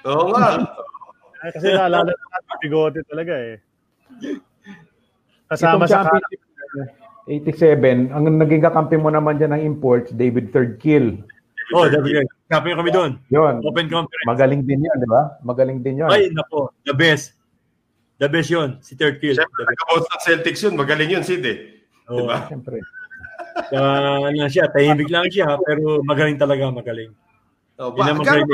[0.07, 0.47] Oo nga.
[1.41, 3.55] Kasi naalala na natin bigote talaga eh.
[5.49, 6.05] Kasama sa
[7.27, 11.21] 87, ang naging kakampi mo naman dyan ng imports, David Third Kill.
[11.71, 13.15] Oh, David Kampi kami doon.
[13.31, 13.63] Yun.
[13.63, 14.27] Open conference.
[14.27, 15.39] Magaling din yun, di ba?
[15.39, 16.11] Magaling din yun.
[16.11, 16.75] Ay, nako.
[16.83, 17.39] The best.
[18.19, 18.83] The best yun.
[18.83, 19.39] Si Third Kill.
[19.39, 20.75] Siyempre, nag ng Celtics yun.
[20.75, 21.79] Magaling yun, Sid eh.
[22.11, 22.43] Oh, diba?
[22.51, 22.83] Siyempre.
[23.71, 27.15] Uh, ano siya, tahimik lang siya, pero magaling talaga, magaling.
[27.79, 28.47] Oh, ba, magaling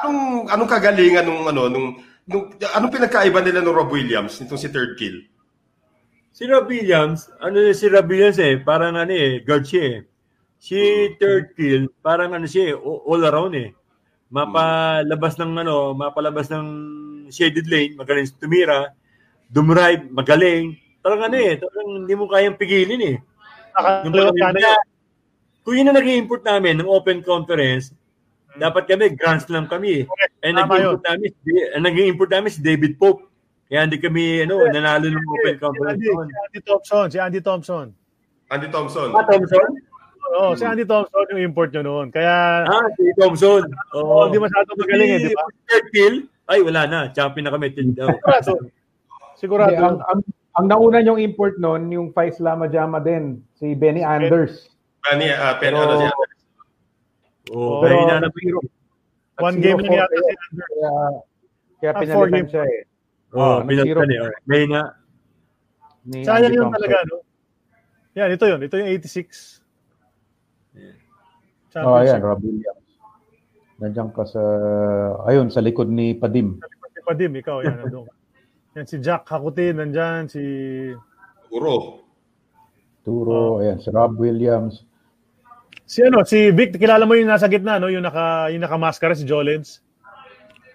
[0.00, 4.68] anong, anong kagalingan nung, ano, nung, nung, anong pinagkaiba nila ng Rob Williams, nitong si
[4.70, 5.26] Third Kill?
[6.32, 9.98] Si Rob Williams, ano si Rob Williams eh, parang ano eh, guard siya eh.
[10.62, 10.78] Si
[11.18, 13.74] third kill, parang ano siya eh, all around eh.
[14.30, 16.66] Mapalabas ng ano, mapalabas ng
[17.34, 18.94] shaded lane, magaling tumira,
[19.50, 20.78] dumrive, magaling.
[21.02, 23.16] Talagang ano eh, talagang hindi mo kayang pigilin eh.
[23.74, 24.72] Ka na
[25.66, 27.90] Kung yun na nag-import namin ng open conference.
[28.56, 30.04] Dapat kami, Grand Slam kami.
[30.04, 31.30] Okay, eh, nag-import namin,
[31.80, 33.28] nag-import namin si David Pope.
[33.72, 35.96] Kaya hindi kami ano, nanalo ng Open Conference.
[35.96, 37.86] Si Andy, si Andy Thompson, si Andy Thompson.
[38.52, 39.08] Andy Thompson.
[39.16, 39.68] Ah, Thompson?
[40.32, 42.06] Oo, oh, si Andy Thompson yung import nyo noon.
[42.12, 42.68] Kaya...
[42.68, 43.64] Ah, si Thompson.
[43.96, 45.44] Oo, oh, hindi masyadong magaling eh, di ba?
[45.72, 46.14] Third kill,
[46.52, 47.00] ay wala na.
[47.16, 47.72] Champion na kami.
[47.72, 48.52] Sigurado.
[49.40, 49.72] Sigurado.
[49.72, 50.20] ang, ang,
[50.60, 54.68] ang nauna yung import noon, yung Faiz Lama Jama din, si Benny Anders.
[55.00, 56.12] Benny, uh, pero, ano siya?
[57.50, 58.30] Oh, pero, na na
[59.42, 60.70] One game lang yata si Anders.
[60.70, 60.90] Kaya,
[61.82, 62.82] kaya pinalitan siya eh.
[63.34, 64.30] Oh, uh, pinagtan eh.
[64.46, 64.94] May na.
[66.22, 67.26] Sayang yun talaga, no?
[68.14, 68.60] Yan, ito yun.
[68.60, 69.64] Ito yung 86.
[70.76, 70.96] Yeah.
[71.80, 72.86] Oh, ayan, Rob Williams.
[73.80, 74.42] Nandiyan ka sa,
[75.26, 76.60] ayun, sa likod ni Padim.
[76.60, 78.04] Sa likod ni Padim, ikaw, yan, ano.
[78.76, 80.44] yan, si Jack Hakutin, nandyan, si...
[81.48, 82.04] Turo.
[83.02, 83.60] Turo, oh.
[83.64, 84.84] ayan, si Rob Williams.
[85.92, 87.92] Si ano, si Vic, kilala mo yung nasa gitna, no?
[87.92, 89.84] Yung naka yung naka-maskara si Jolens.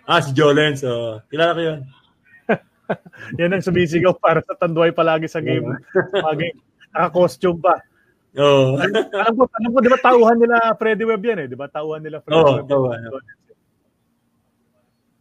[0.06, 1.18] Ah, si Jolens, oh.
[1.34, 1.80] Kilala ko 'yun.
[3.42, 5.74] Yan ang sumisigaw para sa tanduay palagi sa game.
[6.14, 6.54] Pagi
[6.94, 7.82] naka-costume pa.
[8.38, 8.78] Oo.
[8.78, 8.86] Oh.
[9.18, 11.48] alam ko, alam ko, di ba tauhan nila Freddy Webb yan eh?
[11.50, 12.70] Di ba tauhan nila Freddy oh, Webb?
[12.70, 13.18] Oo,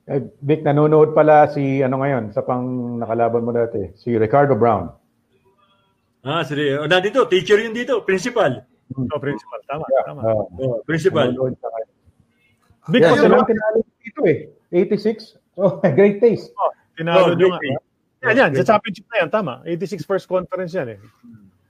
[0.07, 4.93] Eh, Vic, nanonood pala si ano ngayon sa pang nakalaban mo dati, si Ricardo Brown.
[6.21, 6.77] Ah, sige.
[6.79, 8.76] Oh, nandito, teacher yun dito, principal.
[8.95, 9.59] Oh, principal.
[9.67, 10.05] Tama, yeah.
[10.07, 10.21] tama.
[10.23, 11.27] Uh, oh, principal.
[12.87, 14.55] Vic, yeah, yun lang tinalo dito eh.
[14.71, 15.59] 86.
[15.59, 16.55] Oh, great taste.
[16.55, 17.59] Oh, tinalo oh, nyo nga.
[18.31, 18.51] Yan, yan.
[18.63, 19.53] Sa championship na yan, tama.
[19.67, 20.99] 86 first conference yan eh.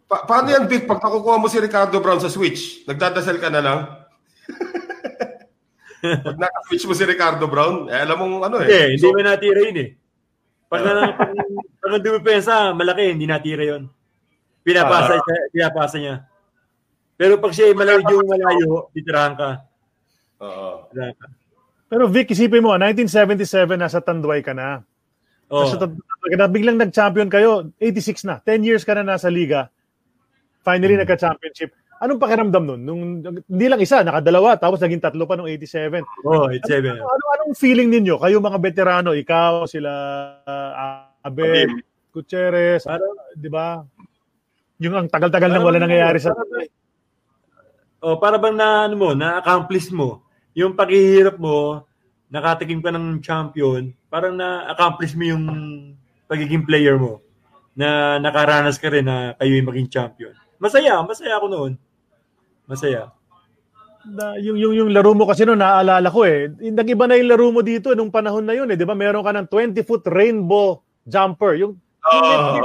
[0.06, 2.84] Pa- paano yan, Vic, pag nakukuha mo si Ricardo Brown sa Switch?
[2.84, 3.78] Nagdadasal ka na lang?
[6.26, 8.68] pag naka-switch mo si Ricardo Brown, eh, alam mong ano eh.
[8.68, 9.88] Hindi, hindi so, mo natira yun eh.
[10.66, 11.30] Pag na pag,
[11.80, 13.88] pag dumipensa, malaki, hindi natira yun.
[14.66, 16.26] Pinapasa, uh, pinapasa niya.
[17.16, 19.51] Pero pag siya malayo malayo, titirahan ka.
[20.44, 20.93] Oo.
[20.93, 21.12] Uh,
[21.88, 24.84] Pero Vic, isipin mo, 1977 nasa Tanduay ka na.
[25.48, 25.64] Oh.
[25.64, 28.36] Nasa Tanduay ka na, biglang nag-champion kayo, 86 na.
[28.44, 29.72] 10 years ka na nasa liga.
[30.60, 31.02] Finally, hmm.
[31.06, 31.72] nagka-championship.
[31.97, 32.80] Anong pakiramdam nun?
[32.84, 36.05] Nung, hindi lang isa, nakadalawa, tapos naging tatlo pa nung 87.
[36.28, 36.93] Oh, 87.
[36.93, 38.20] Ano, ano, anong feeling ninyo?
[38.20, 39.90] Kayo mga veterano, ikaw, sila
[40.44, 41.80] uh, Abel.
[42.12, 42.84] Gutierrez,
[43.32, 43.80] di ba?
[44.80, 46.36] Yung ang tagal-tagal nang wala nangyayari sa...
[48.05, 51.85] Oh, para bang na, ano mo, na-accomplish mo yung paghihirap mo,
[52.32, 55.44] nakatikim ka ng champion, parang na-accomplish mo yung
[56.24, 57.20] pagiging player mo
[57.77, 60.32] na nakaranas ka rin na kayo yung maging champion.
[60.56, 61.73] Masaya, masaya ako noon.
[62.64, 63.12] Masaya.
[64.09, 66.48] Na, yung, yung, yung laro mo kasi noon, naaalala ko eh.
[66.56, 68.81] Nag-iba na yung laro mo dito nung panahon na yun eh.
[68.81, 68.97] Di ba?
[68.97, 71.60] Meron ka ng 20-foot rainbow jumper.
[71.60, 72.56] Yung, uh,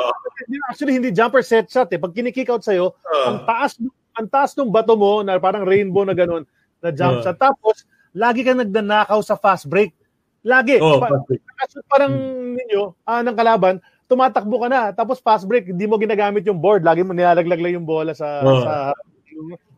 [0.47, 1.99] yung, actually, hindi jumper set shot eh.
[1.99, 3.75] Pag kinikick out sa'yo, uh, ang taas
[4.15, 6.43] ang taas ng bato mo na parang rainbow na ganun
[6.81, 7.37] na jump shot.
[7.37, 9.93] Tapos, lagi kang nagdanakaw sa fast break.
[10.41, 10.81] Lagi.
[10.81, 11.41] Oh, pa- fast break.
[11.87, 12.57] parang hmm.
[12.57, 13.75] ninyo, ah, ng kalaban,
[14.09, 14.81] tumatakbo ka na.
[14.91, 16.83] Tapos fast break, hindi mo ginagamit yung board.
[16.83, 18.43] Lagi mo nilalaglag lang yung bola sa...
[18.43, 18.65] Oh.
[18.65, 18.73] sa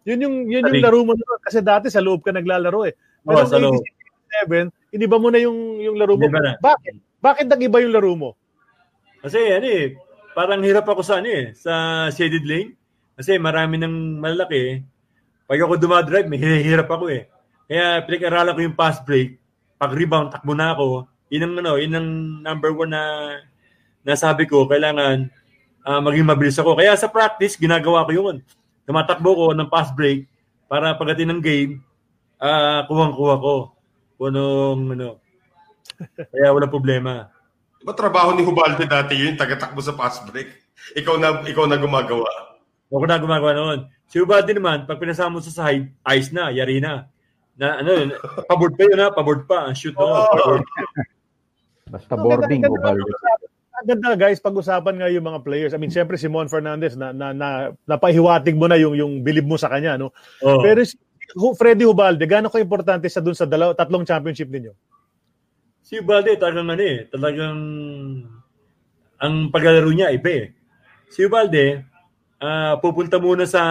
[0.04, 1.40] yun yung yun yung laro mo doon.
[1.40, 2.94] Kasi dati sa loob ka naglalaro eh.
[3.24, 3.80] Pero oh, sa loob.
[4.50, 6.26] 7, iniba mo na yung yung laro mo.
[6.28, 6.94] Bakit?
[7.24, 8.30] Bakit nag-iba yung laro mo?
[9.24, 9.96] Kasi ano eh,
[10.36, 12.76] parang hirap ako sa ano eh, sa shaded lane.
[13.14, 14.84] Kasi marami ng malalaki
[15.44, 17.28] pag ako dumadrive, may hirap ako eh.
[17.68, 19.38] Kaya pinag-aralan ko yung pass break.
[19.76, 21.06] Pag rebound, takbo na ako.
[21.28, 22.10] Yun ang, ano, yun ang
[22.42, 23.04] number one na
[24.08, 25.28] nasabi ko, kailangan
[25.84, 26.80] uh, maging mabilis ako.
[26.80, 28.36] Kaya sa practice, ginagawa ko yun.
[28.88, 30.26] Tumatakbo ko ng pass break
[30.72, 31.72] para pagdating ng game,
[32.40, 33.56] uh, kuhang-kuha ko.
[34.16, 35.20] Punong, ano.
[36.34, 37.28] Kaya wala problema.
[37.84, 40.48] Diba trabaho ni Hubalde dati yun, tagatakbo sa pass break?
[40.96, 42.53] Ikaw na, ikaw na gumagawa.
[42.94, 43.80] Ako na gumagawa noon.
[44.06, 47.10] Si Ubadi naman, pag pinasama mo sa side, ice na, yari na.
[47.58, 48.14] Na ano,
[48.46, 49.66] paboard pa yun ha, paboard pa.
[49.66, 50.06] Ang shoot na.
[50.06, 50.62] Oh.
[51.90, 53.02] Basta boarding, so, Ubadi.
[53.84, 55.74] Ganda guys, pag-usapan nga yung mga players.
[55.76, 59.44] I mean, siyempre si Mon Fernandez na, na, na napahiwatig mo na yung yung bilib
[59.44, 60.16] mo sa kanya, no?
[60.40, 60.64] Oh.
[60.64, 60.96] Pero si
[61.36, 64.72] Freddy Hubalde, gaano ka importante sa dun sa dalaw, tatlong championship ninyo?
[65.84, 67.60] Si Hubalde talagang ano eh, talagang
[69.20, 70.46] ang paglalaro niya iba eh.
[71.12, 71.84] Si Hubalde,
[72.44, 73.64] uh, pupunta muna sa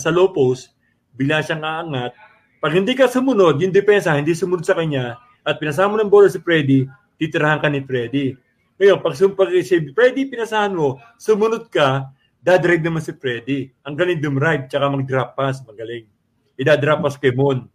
[0.00, 0.72] sa low post,
[1.12, 2.16] bigla siyang aangat.
[2.62, 6.40] Pag hindi ka sumunod, yung depensa hindi sumunod sa kanya at pinasama ng bola si
[6.40, 6.88] Freddy,
[7.20, 8.32] titirahan ka ni Freddy.
[8.78, 13.70] Ngayon, pag, pag si Freddy pinasahan mo, sumunod ka, dadrive naman si Freddy.
[13.86, 16.06] Ang galing dumrive, tsaka mag-drop pass, magaling.
[16.58, 17.66] Ida-drop pass kay Mon.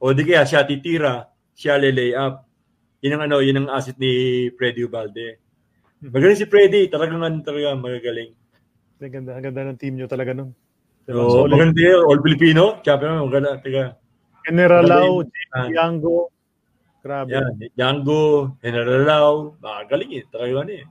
[0.00, 2.44] O di kaya siya titira, siya lay up.
[3.00, 5.40] Yun ang ano, yun ang asset ni Freddy Ubalde.
[6.00, 8.32] Magaling si Freddy, talagang ano talaga magagaling.
[8.96, 10.56] Ang ganda, ang ganda ng team nyo talaga nun.
[11.04, 11.22] Diba?
[11.28, 12.02] So, maganda yun.
[12.08, 12.80] All Filipino.
[12.80, 13.60] Champion, maganda.
[13.60, 13.94] Tiga.
[14.48, 16.32] General Lau, Django.
[17.04, 17.30] Grabe.
[17.30, 19.34] Yan, Django, General Lau.
[19.60, 20.24] Magaling eh.
[20.32, 20.84] Talaga ano eh.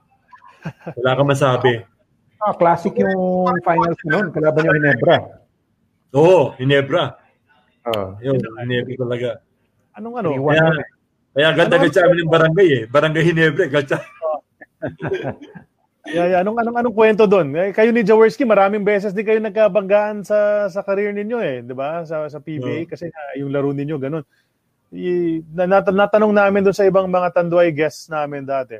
[0.96, 1.72] Wala ka masabi.
[2.40, 4.30] Ah, classic yung finals noon.
[4.30, 5.16] Kalaban yung Hinebra.
[6.14, 7.18] Oo, oh, Hinebra.
[7.84, 8.14] Ah.
[8.22, 9.30] Yun, Hinebra talaga.
[9.98, 10.28] Anong ano?
[10.46, 10.64] Kaya,
[11.34, 12.82] kaya ganda ano, amin ng barangay eh.
[12.86, 13.64] Barangay Hinebra.
[13.66, 13.98] Ganda.
[16.06, 16.40] Yeah, yeah.
[16.42, 17.50] Anong, anong, anong kwento doon?
[17.54, 21.74] Eh, kayo ni Jaworski, maraming beses din kayo nagkabanggaan sa sa career ninyo eh, 'di
[21.74, 22.06] ba?
[22.06, 22.88] Sa sa PBA yeah.
[22.88, 24.22] kasi uh, yung laro ninyo ganun.
[24.94, 28.78] I, nat- natanong namin doon sa ibang mga Tanduay guests namin dati.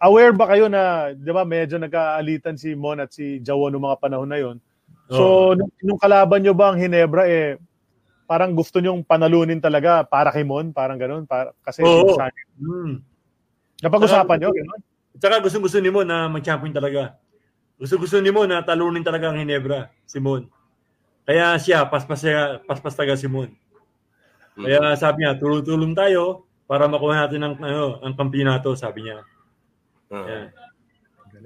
[0.00, 4.00] aware ba kayo na, di ba, medyo nagkaalitan si Mon at si Jawo noong mga
[4.00, 4.56] panahon na yon.
[5.12, 5.52] So, oh.
[5.52, 7.60] nung, nung kalaban nyo ba ang Hinebra, eh,
[8.24, 11.84] parang gusto nyong panalunin talaga para kay Mon, parang ganun, para, kasi.
[11.84, 12.16] Oh.
[12.56, 13.04] Hmm.
[13.84, 14.80] Napag-usapan nyo, ganun?
[15.20, 17.20] Tsaka gusto-gusto ni Mon na mag-champion talaga.
[17.76, 20.48] Gusto-gusto ni Mon na talunin talaga ang Hinebra, si Mon.
[21.28, 23.52] Kaya siya, paspas, siya, paspas talaga si Mon.
[24.56, 29.20] Kaya sabi niya, tulong-tulong tayo para makuha natin ang, ano, ang kampyonato, sabi niya.
[30.08, 30.24] Uh-huh.
[30.24, 30.48] Yan.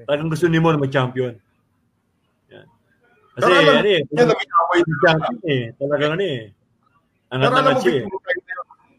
[0.06, 1.34] Talagang gusto ni Mon mag-champion.
[2.55, 2.66] Yan.
[3.34, 5.64] Kasi, Pero ano eh, yan, away na champion eh.
[5.74, 6.40] Talagang ano eh.
[7.34, 8.02] Angat Pero alam mo, eh.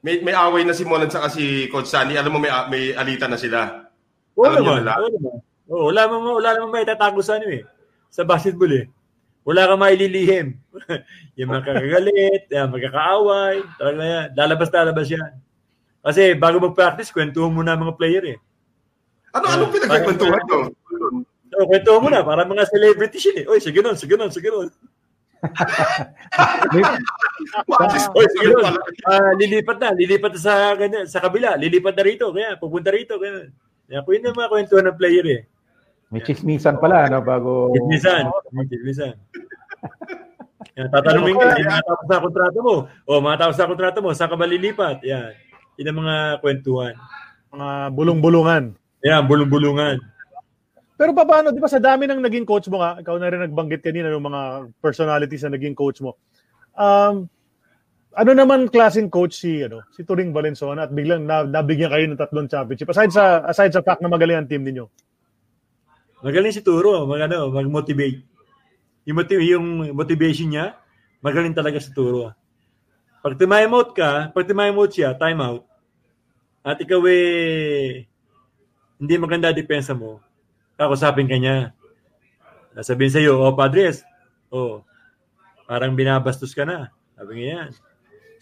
[0.03, 2.19] may, may away na si Mon at saka si Coach Sunny.
[2.19, 3.84] Alam mo, may, may alitan na sila.
[4.35, 4.83] Oo naman.
[4.85, 5.35] Oo naman.
[5.65, 7.65] Oo, wala naman, wala naman may tatago sa ano eh.
[8.13, 8.85] Sa basketball eh.
[9.45, 10.57] Wala kang maililihim.
[11.37, 14.27] yung magkakagalit, yung magkakaaway, talaga yan.
[14.37, 15.31] Lalabas, lalabas yan.
[16.05, 18.37] Kasi bago mag-practice, kwentuhan mo na mga player eh.
[19.33, 20.59] Ano, anong pinagkakwentuhan to?
[21.49, 23.49] So, kwentuhan mo na, para mga celebrity siya eh.
[23.49, 24.69] Oy, sige nun, sige nun, sige nun.
[28.17, 28.77] Oy, sige nun.
[29.05, 30.53] Uh, lilipat na, lilipat na sa,
[31.09, 33.49] sa kabila, lilipat na rito, kaya pupunta rito, kaya.
[33.89, 35.41] Kung yun ang mga kwentuhan ng player eh.
[36.09, 37.73] May chismisan pala, no, bago...
[37.73, 38.29] Chismisan.
[38.53, 39.13] May chismisan.
[40.75, 42.75] Yan, tatanungin ka, yung mga tapos na kontrata mo.
[43.07, 44.99] O, mga tapos na kontrata mo, saan ka ba lilipat?
[45.07, 45.31] Yan.
[45.79, 46.93] Yan ang mga kwentuhan.
[47.55, 48.63] Mga bulong-bulungan.
[49.05, 50.03] Yan, bulong-bulungan.
[50.95, 53.83] Pero paano, di ba sa dami ng naging coach mo nga, ikaw na rin nagbanggit
[53.83, 54.41] kanina ng mga
[54.79, 56.15] personalities na naging coach mo.
[56.75, 57.27] Um,
[58.15, 62.19] ano naman klaseng coach si ano si Turing Valenzuela at biglang na, nabigyan kayo ng
[62.19, 64.87] tatlong championship aside sa aside sa fact na magaling ang team ninyo
[66.25, 68.25] Magaling si Turo, mag, ano, mag-motivate.
[69.05, 70.73] Yung, motiv- yung motivation niya,
[71.21, 72.33] magaling talaga si Turo.
[73.21, 75.69] Pag time ka, pag time siya, time out,
[76.65, 78.09] at ikaw eh,
[78.97, 80.17] hindi maganda depensa mo,
[80.73, 81.77] kakusapin ka niya.
[82.81, 84.01] Sabihin sa'yo, oh, Padres,
[84.49, 84.81] oh,
[85.69, 86.89] parang binabastos ka na.
[87.13, 87.69] Sabi nga yan.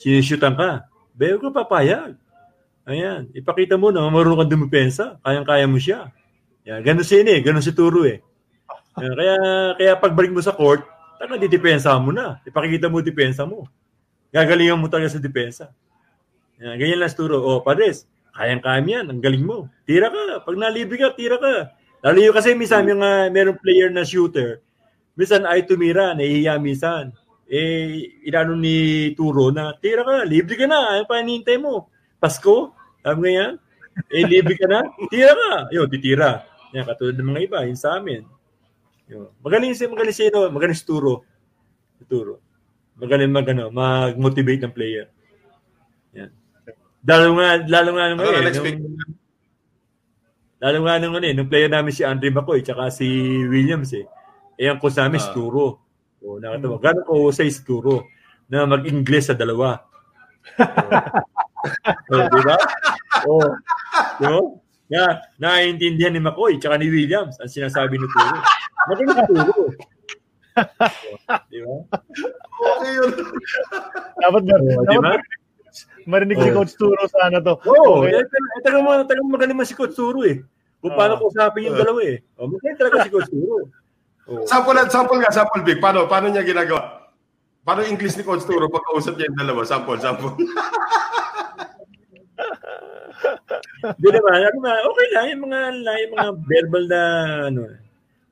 [0.03, 0.83] Sinishootan ka.
[1.15, 2.19] Bayo ka papayag.
[2.83, 3.31] Ayan.
[3.31, 5.15] Ipakita mo na marunong kang dumipensa.
[5.23, 6.11] Kayang-kaya mo siya.
[6.67, 8.19] Yan, ganun si eh, ganun si Turo eh.
[8.99, 9.35] Yan, kaya
[9.79, 10.83] kaya pagbalik mo sa court,
[11.19, 12.39] talaga didepensa mo na.
[12.43, 13.67] Ipakikita mo depensa mo.
[14.31, 15.71] Gagalingan mo talaga sa depensa.
[16.59, 17.39] Yan, ganyan lang si Turo.
[17.39, 19.67] Oh, Padres, kayang-kaya yan, ang galing mo.
[19.83, 21.75] Tira ka, pag nalibre ka, tira ka.
[22.03, 24.59] Lalo yung kasi minsan yung uh, merong player na shooter,
[25.15, 27.15] minsan ay tumira, nahihiya minsan.
[27.47, 31.91] Eh, inano ni Turo na, tira ka, libre ka na, ano pa hinihintay mo?
[32.17, 32.71] Pasko?
[33.03, 33.53] Sabi nga yan?
[34.09, 34.79] Eh, libre ka na?
[35.11, 35.51] Tira ka.
[35.75, 36.47] Yun, titira.
[36.73, 38.25] Yan, katulad ng mga iba, yun sa amin.
[39.11, 39.29] Yun.
[39.43, 41.27] Magaling si, magaling si, no, magaling si Turo.
[41.99, 42.39] Si Turo.
[42.97, 45.11] Magaling mag, ano, mag-motivate ng player.
[46.15, 46.31] Yan.
[47.03, 48.97] Lalo nga, lalo nga nung, ano, eh, nung,
[50.63, 53.05] lalo nga nung, ano, eh, nung player namin si Andre Macoy, tsaka si
[53.45, 54.07] Williams, eh.
[54.55, 55.35] Eh, ang coach namin, uh, si ah.
[55.35, 55.82] Turo.
[56.23, 56.79] O, nakatawa.
[56.79, 56.83] Hmm.
[56.87, 58.07] Gano'n ko sa si Turo
[58.47, 59.83] na mag-Ingles sa dalawa.
[62.09, 62.55] o, oh, di ba?
[63.27, 63.47] Oh.
[64.19, 64.27] Di
[64.93, 68.37] na naiintindihan ni McCoy tsaka ni Williams ang sinasabi ni Turo.
[68.87, 69.63] Magaling si Turo.
[71.49, 71.75] Di ba?
[72.53, 73.11] Okay yun.
[74.21, 74.55] dapat ba?
[74.59, 75.21] Oh, dapat
[76.05, 77.57] marinig si Coach Turo sana to.
[77.65, 77.73] Oo.
[77.73, 78.21] Oh, okay.
[78.21, 80.43] eh, taga mo, taga mo magaling si Coach Turo eh.
[80.83, 82.19] Kung paano ko usapin yung dalawa eh.
[82.37, 83.71] Oh, magaling talaga si Coach Turo.
[84.23, 84.47] Oh.
[84.47, 85.83] Sample, sample nga, sample big.
[85.83, 87.11] Paano, paano niya ginagawa?
[87.63, 89.67] Paano English ni Coach Turo pag kausap niya yung dalawa?
[89.67, 90.35] Sample, sample.
[93.83, 97.01] Hindi naman, ano na, okay lang yung mga yung mga verbal na
[97.51, 97.61] ano,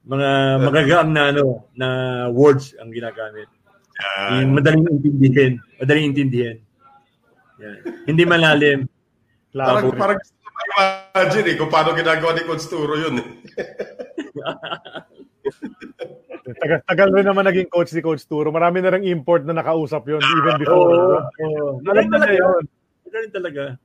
[0.07, 0.29] mga
[0.63, 1.87] magagaang na ano na
[2.31, 3.51] words ang ginagamit.
[3.99, 6.57] Uh, yung madaling intindihin, madaling intindihin.
[7.59, 7.79] Yan.
[8.07, 8.79] Hindi malalim.
[9.51, 13.19] Parang, parang gusto ko imagine eh, kung paano ginagawa ni Coach Turo yun.
[13.19, 13.27] Eh.
[16.61, 18.53] tagal, tagal rin naman naging coach si Coach Turo.
[18.53, 20.89] Marami na rin import na nakausap yun even before.
[20.89, 21.17] Oo.
[21.19, 21.89] Oh, oh.
[21.89, 22.63] Alam na yun.
[23.09, 23.75] Ito talaga.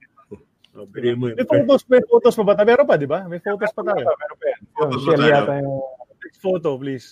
[0.77, 0.85] Oh,
[1.17, 2.55] mo may photos, may photos pa ba?
[2.61, 3.25] Meron pa, di ba?
[3.25, 4.05] May photos pa tayo.
[4.05, 4.61] Meron pa yan.
[4.77, 5.81] Photos shell yata yung...
[6.21, 7.07] Next photo, please.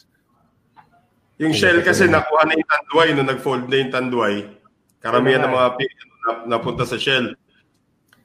[1.40, 4.34] Yung shell kasi nakuha na yung tanduay nung nag-fold na yung tanduay.
[5.00, 7.32] Karamihan ng mga na, napunta sa shell.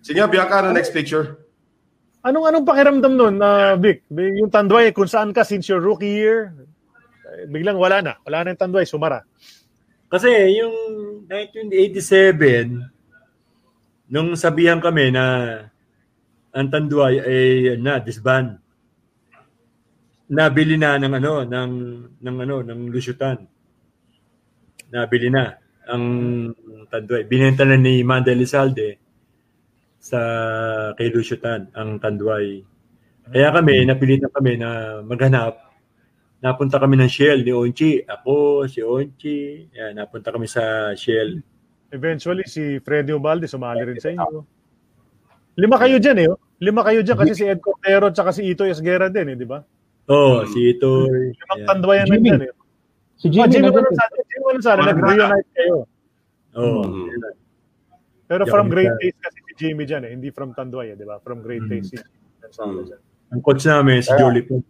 [0.04, 1.49] Sige, Bianca, ano next picture?
[2.20, 4.04] Anong anong pakiramdam nun, uh, Vic?
[4.12, 6.52] Yung tanduay, kung saan ka since your rookie year,
[7.24, 8.20] eh, biglang wala na.
[8.28, 9.24] Wala na yung tanduay, sumara.
[10.12, 10.28] Kasi
[10.60, 10.76] yung
[11.32, 12.76] 1987,
[14.12, 15.26] nung sabihan kami na
[16.50, 18.58] ang Tanduay ay na disband.
[20.30, 21.74] Nabili na ng ano ng
[22.18, 23.38] ng ano ng Lusyutan.
[24.90, 25.54] Nabili na
[25.86, 26.06] ang
[26.90, 27.30] Tanduay.
[27.30, 29.09] Binenta na ni Mandel Lizalde
[30.00, 30.20] sa
[30.96, 32.64] kay Lusyutan ang Tanduay.
[33.30, 35.60] Kaya kami, napilitan kami na maghanap.
[36.40, 38.00] Napunta kami ng Shell ni Onchi.
[38.02, 39.68] Ako, si Onchi.
[39.76, 41.44] Yan, napunta kami sa Shell.
[41.92, 44.40] Eventually, si Freddy Ubalde sumali rin sa inyo.
[45.62, 46.28] Lima kayo dyan eh.
[46.32, 46.40] oh.
[46.64, 49.60] Lima kayo dyan kasi si Ed Cordero at si Ito Esguera din eh, di ba?
[50.08, 51.06] Oh, si Ito.
[51.12, 52.30] Limang tandwayan na Jimmy.
[52.32, 52.52] dyan eh.
[53.20, 54.24] Si Oh, Jimmy, Jimmy nandun eh.
[54.32, 55.76] Jimmy Manzano, nag-reunite kayo.
[56.56, 57.12] Oh, Mm.
[58.30, 58.70] Pero Yeah, from.
[58.70, 61.20] Great Taste kasi si Jimmy dyan eh, hindi from Tanduay, eh, di ba?
[61.20, 61.70] From Great Mm.
[61.70, 62.96] Taste si Jimmy Manzano Mm.
[63.30, 64.64] Ang coach namin, si Jolie po.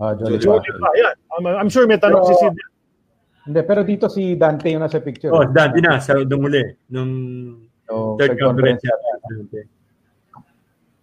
[0.00, 0.88] Ah, Jolly Jolly pa.
[0.96, 1.14] Yan.
[1.36, 2.56] I'm, I'm sure may tanong Pero- si Sid.
[3.48, 5.32] Hindi, pero dito si Dante yung nasa picture.
[5.32, 6.60] Oh, Dante na, sa nung uli.
[6.90, 7.12] Nung
[7.88, 8.84] So, third conference.
[8.84, 9.60] Dante.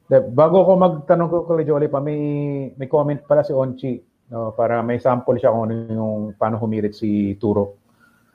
[0.05, 2.19] De, bago ko magtanong ko kay Jolly pa, may,
[2.77, 3.97] may comment pala si Onchi
[4.29, 7.81] no, para may sample siya kung ano yung paano humirit si Turo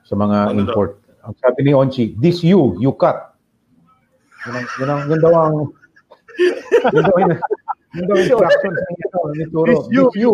[0.03, 0.99] sa mga Ano import.
[1.23, 3.30] Ang sabi ni Onchi, this you, you cut.
[4.41, 5.55] Yun, ang, yun, ang, yun daw ang
[6.89, 7.37] yun daw yung
[7.93, 9.73] yun daw yung instruction sa inyo ni Turo.
[9.91, 10.31] You, you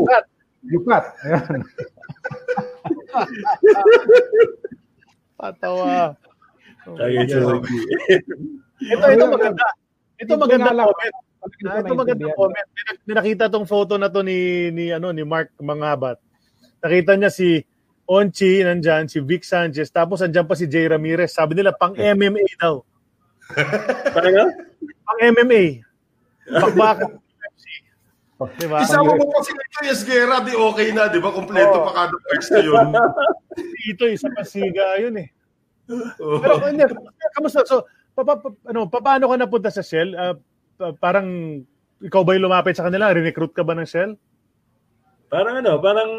[0.68, 1.06] you cut.
[1.26, 1.62] Ayan.
[5.38, 6.16] Patawa.
[6.88, 7.28] Jolie.
[8.78, 9.66] Ito, ito maganda.
[10.18, 11.16] Ito maganda comment.
[11.68, 12.68] Ah, ito maganda comment.
[13.06, 16.18] Nakita tong photo na to ni ni ano ni Mark Mangabat.
[16.80, 17.62] Nakita niya si
[18.08, 21.36] Onchi nandyan, si Vic Sanchez, tapos andyan pa si Jay Ramirez.
[21.36, 22.80] Sabi nila pang MMA daw.
[24.12, 24.52] Parang
[25.08, 25.82] Pang MMA.
[26.48, 27.20] Bakbakan.
[28.62, 28.86] Diba?
[28.86, 29.50] Isama mo pa si
[29.82, 31.34] Yes Guerra, di okay na, di ba?
[31.34, 32.94] Kompleto pa kada first na yun.
[33.90, 35.34] Ito, isa pa siga yun eh.
[35.90, 36.38] Oo.
[36.38, 36.86] Pero hindi,
[37.34, 37.66] kamusta?
[37.66, 40.14] So, pa, pa, pa- ano, pa- paano ka napunta sa Shell?
[40.78, 41.26] Pa- parang
[41.98, 43.10] ikaw ba yung lumapit sa kanila?
[43.10, 44.14] Recruit ka ba ng Shell?
[45.34, 46.12] Parang ano, parang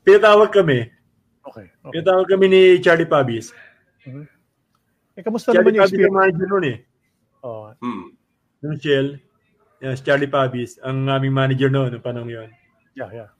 [0.00, 0.88] pinatawag kami.
[1.44, 1.68] Okay.
[1.68, 1.92] okay.
[1.92, 3.52] Pinatawag kami ni Charlie Pabis.
[5.14, 6.18] Eh, kamusta naman Charlie yung Pabis ang experience?
[6.18, 6.78] manager nun eh.
[7.44, 8.04] Oh, Hmm.
[8.64, 9.08] Nung Shell.
[9.84, 12.48] Yan, si Charlie Pabis, ang aming manager noon, nung panahon yun.
[12.96, 13.30] yeah, yeah.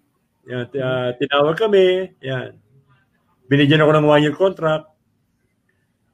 [0.45, 2.13] Yan, t- ah, tinawag kami.
[2.21, 2.61] Yan.
[3.49, 4.85] Binigyan ako ng one-year contract.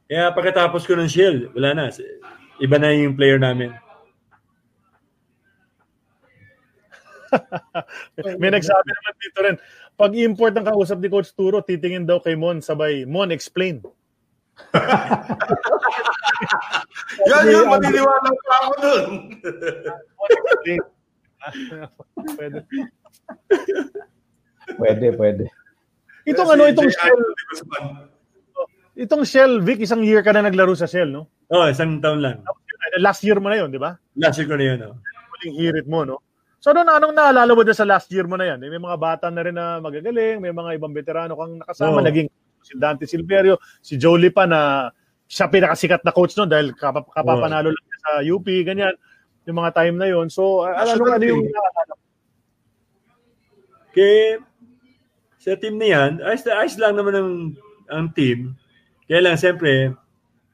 [0.07, 1.91] Kaya pagkatapos ko ng Shell, wala na.
[2.63, 3.75] Iba na yung player namin.
[8.43, 9.57] May nagsabi naman dito rin,
[9.95, 13.83] pag import ng kausap ni Coach Turo, titingin daw kay Mon sabay, Mon, explain.
[17.31, 19.09] Yan, yun, maniniwala pa ako dun.
[22.37, 22.59] Pwede.
[24.77, 25.45] Pwede, pwede.
[26.29, 27.21] Itong ano, itong Shell,
[28.95, 31.33] itong Shell, Vic, isang year ka na naglaro sa Shell, no?
[31.51, 32.45] Oh, isang taon lang.
[33.01, 33.97] Last year mo na yun, di ba?
[34.15, 34.79] Last year ko na yun.
[34.87, 34.95] Oh.
[35.35, 36.23] Huling hirit mo, no?
[36.61, 38.61] So, ano, anong naalala mo dyan sa last year mo na yan?
[38.61, 42.05] Eh, May mga bata na rin na magagaling, may mga ibang veterano kang nakasama, Oo.
[42.05, 42.29] naging
[42.63, 44.91] si Dante Silverio, si Jolie pa na
[45.31, 48.95] siya pinakasikat na coach noon dahil kap- kapapanalo lang sa UP, ganyan.
[49.47, 52.05] Yung mga time na yon So, uh, ano, ano yung naalala mo?
[53.91, 54.43] Kaya
[55.41, 57.31] sa team na yan, ayos, ayos lang naman ang,
[57.89, 58.55] ang team.
[59.09, 59.95] Kaya lang, siyempre,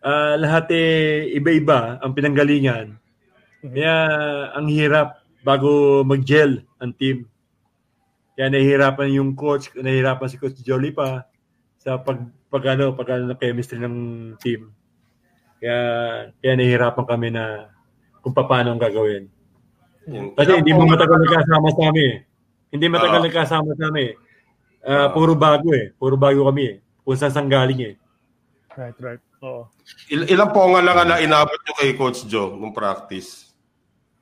[0.01, 2.97] ah, lahat eh, iba-iba ang pinanggalingan.
[3.61, 3.97] Kaya
[4.55, 7.27] ang hirap bago mag-gel ang team.
[8.37, 11.25] Kaya nahihirapan yung coach, nahihirapan si Coach Jolly pa
[11.87, 12.19] sa pag,
[12.51, 13.97] pag ano, pag ano ng chemistry ng
[14.43, 14.75] team.
[15.63, 15.79] Kaya,
[16.43, 17.71] kaya nahihirapan kami na
[18.19, 19.31] kung paano ang gagawin.
[20.35, 22.17] Kasi hindi mo matagal nagkasama sa amin eh.
[22.75, 23.27] Hindi matagal Oo.
[23.31, 24.15] nagkasama sa amin eh.
[24.83, 25.95] Ah, puro bago eh.
[25.95, 26.77] Puro bago kami eh.
[27.07, 27.95] Kung saan saan galing eh.
[28.75, 29.23] Right, right.
[29.47, 29.71] Oo.
[30.11, 33.55] Il- ilang ponga lang na inabot nyo kay Coach Joe nung practice?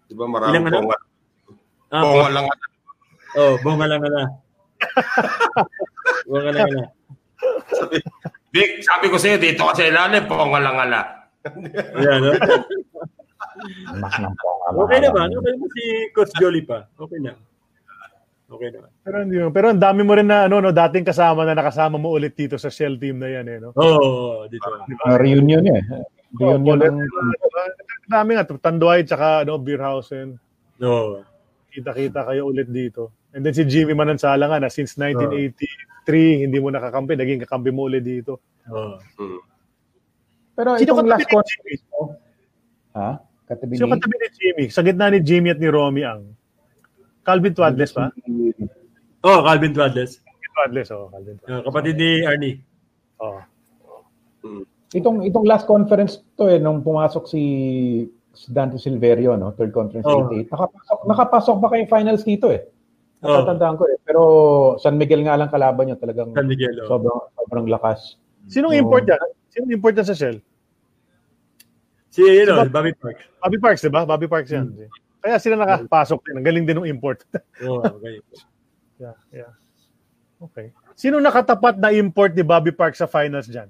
[0.05, 0.77] Di ba maraming Ilang ano?
[0.85, 0.97] ponga?
[1.89, 2.45] Ah, Ponga lang.
[3.35, 4.23] Oh, bunga lang ala.
[6.29, 6.83] bunga lang ala.
[7.71, 7.97] Sabi,
[8.55, 11.01] Vic, sabi ko sa'yo, dito ka sa ilalim, ponga lang ala.
[11.99, 12.33] Ayan, no?
[14.85, 15.29] Okay naman.
[15.31, 15.85] Okay naman si
[16.15, 16.89] Coach Jolly pa.
[16.99, 17.39] Okay lang.
[18.51, 18.91] Okay naman.
[19.03, 19.49] Pero hindi mo.
[19.51, 22.61] Pero ang dami mo rin na ano no, dating kasama na nakasama mo ulit dito
[22.61, 23.71] sa Shell team na yan eh, no?
[23.75, 24.69] Oo, oh, dito.
[25.07, 25.83] Ah, reunion eh.
[26.39, 26.99] Reunion Oh, ng
[28.05, 30.37] Ang dami nga, Tanduay tsaka ano, Beerhausen.
[30.83, 31.25] Oo.
[31.73, 33.11] Kita-kita kayo ulit dito.
[33.35, 37.91] And then si Jimmy Manansala nga na since 1983, hindi mo nakakampi, naging kakampi mo
[37.91, 38.39] ulit dito.
[38.71, 39.03] Oo.
[39.19, 39.43] Hmm.
[40.55, 41.27] Pero Sino itong last
[41.67, 42.15] ni mo,
[42.95, 43.19] ha?
[43.51, 44.65] Katabi Sino katabi ni Jimmy?
[44.71, 46.31] Sa gitna ni Jimmy at ni Romy ang
[47.27, 48.15] Calvin Twadles ba?
[49.27, 50.23] Oh, Calvin Twadles.
[50.23, 51.59] Calvin Twadles, oh, Calvin Twadles.
[51.59, 52.57] Uh, kapatid ni Arnie.
[53.19, 53.43] Oh.
[54.95, 57.43] Itong itong last conference to eh nung pumasok si,
[58.31, 60.31] si Dante Silverio no, third conference Oh.
[60.31, 60.55] 88.
[60.55, 62.63] Nakapasok nakapasok pa kayo finals dito eh.
[63.25, 63.41] Oh.
[63.41, 63.97] Natatandaan ko eh.
[64.05, 64.23] Pero
[64.77, 66.77] San Miguel nga lang kalaban niya talagang San Miguel.
[66.85, 66.89] Oh.
[66.93, 68.21] sobrang sobrang lakas.
[68.53, 68.81] Sinong Oh.
[68.85, 69.21] import yan?
[69.49, 70.39] Sinong import yan sa Shell?
[72.13, 73.19] Si, you know, Bobby Park.
[73.43, 74.07] Bobby Parks, di ba?
[74.07, 74.71] Bobby Parks yan.
[75.19, 76.35] Kaya sila nakapasok din.
[76.39, 77.25] Ang galing din ng import.
[77.65, 78.21] Oo, oh, okay.
[79.01, 79.53] yeah, yeah.
[80.39, 80.71] Okay.
[80.95, 83.67] Sino nakatapat na import ni Bobby Park sa finals dyan?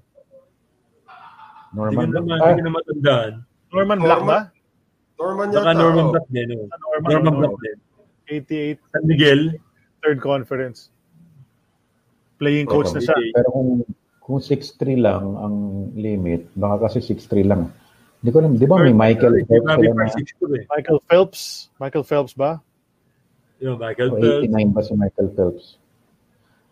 [1.72, 2.43] Norman Black.
[2.43, 2.51] Ah.
[2.52, 3.32] Hindi naman matandaan.
[3.70, 4.39] Norman Black ba?
[5.14, 5.78] Norman Baka yata.
[5.78, 6.10] Norman oh.
[6.12, 6.48] Black din.
[6.52, 6.66] oh.
[6.66, 7.35] Norman, Norman.
[7.39, 7.78] Black din.
[8.29, 9.43] 88 San Miguel.
[10.05, 10.93] third conference.
[12.37, 13.17] Playing coach na siya.
[13.33, 13.69] Pero kung
[14.25, 15.57] kung 6'3 lang ang
[15.93, 17.69] limit, baka kasi 6'3 lang.
[18.25, 20.65] Hindi ko alam, di ba may Michael Phelps Bobby sila Park na 6'2 eh.
[20.73, 21.41] Michael Phelps.
[21.77, 22.51] Michael Phelps ba?
[23.61, 24.49] Yung Michael Phelps.
[24.49, 25.65] 89 ba si Michael Phelps?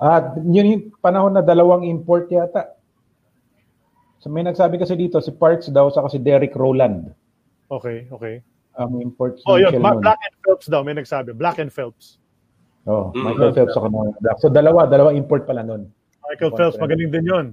[0.00, 2.72] At yun yung panahon na dalawang import yata.
[4.24, 7.12] So may nagsabi kasi dito, si Parks daw, saka si Derek Roland.
[7.68, 8.40] Okay, okay.
[8.74, 9.76] Ang import si Oh, yun.
[9.78, 9.96] Ma-.
[9.96, 10.80] Black and Phelps daw.
[10.80, 11.32] May nagsabi.
[11.32, 12.16] Black and Phelps.
[12.82, 13.22] Oh, Mm.
[13.22, 14.36] Michael Phelps saka Norman Black.
[14.38, 15.86] So dalawa, dalawa import pala nun.
[16.26, 17.46] Michael Phelps, magaling din yun.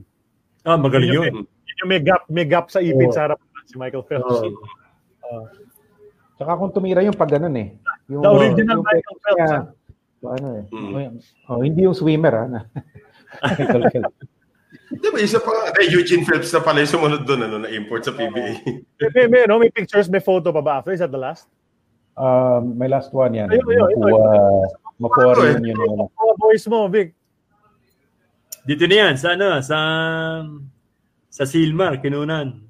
[0.63, 1.23] Ah, magaling Yun yun.
[1.35, 3.13] yung, yun yung may gap, may gap sa ipin Oo.
[3.13, 4.31] sa harap si Michael Phelps.
[4.31, 5.43] Oo.
[6.33, 7.75] Tsaka kung tumira yung pag ganun eh.
[8.07, 9.59] Yung, The original Michael technique Phelps, niya,
[10.23, 10.33] ah.
[10.33, 10.63] ano eh.
[10.71, 11.13] Mm.
[11.45, 12.43] Oh, hindi yung swimmer ha.
[13.43, 14.15] Michael Phelps.
[14.89, 18.09] Di ba, isa pa eh, Eugene Phelps na pala yung sumunod doon, ano, na-import sa
[18.09, 18.65] PBA.
[18.97, 20.89] May, may, may, no, may pictures, may photo pa ba after?
[20.89, 21.45] Is that the last?
[22.17, 23.53] Um, may last one yan.
[23.53, 23.99] Ayun, ayun, ayun.
[24.01, 24.33] Mapua,
[24.99, 25.53] Mapua Ano eh?
[25.55, 25.77] rin yun.
[25.77, 26.09] yun.
[26.09, 27.13] Mga boys mo, Vic.
[28.65, 29.13] Dito na yan.
[29.15, 29.47] Sa ano?
[29.61, 29.77] Sa,
[31.29, 32.65] sa Silmar, Kinunan.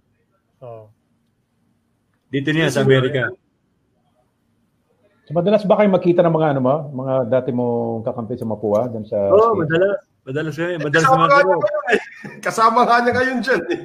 [0.60, 0.91] Oh.
[2.30, 3.32] Dito na yan sa Amerika.
[5.26, 6.76] So, madalas ba kayo makita ng mga ano mo?
[7.00, 8.86] Mga dati mong kakampi sa Mapua?
[8.91, 9.62] Dun sa Oo, oh, state?
[9.66, 10.00] madalas.
[10.30, 10.78] Madalas kami.
[10.78, 12.02] Madalas Kasama naman nga eh.
[12.38, 13.84] Kasama nga niya ngayon dyan eh.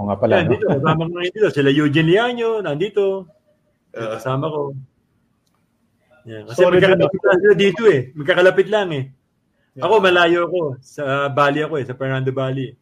[0.00, 0.32] Oo nga pala.
[0.40, 0.52] Yan, no?
[0.56, 0.66] dito.
[0.72, 1.48] Kasama ko ngayon dito.
[1.52, 3.04] Sila Eugene Lianyo, nandito.
[3.92, 4.60] Uh, Kasama ko.
[6.24, 6.42] Yan.
[6.48, 8.00] Kasi Sorry magkakalapit lang sila dito eh.
[8.16, 9.04] Magkakalapit lang eh.
[9.76, 10.60] Ako, malayo ako.
[10.80, 11.84] Sa Bali ako eh.
[11.84, 12.72] Sa Fernando Valley.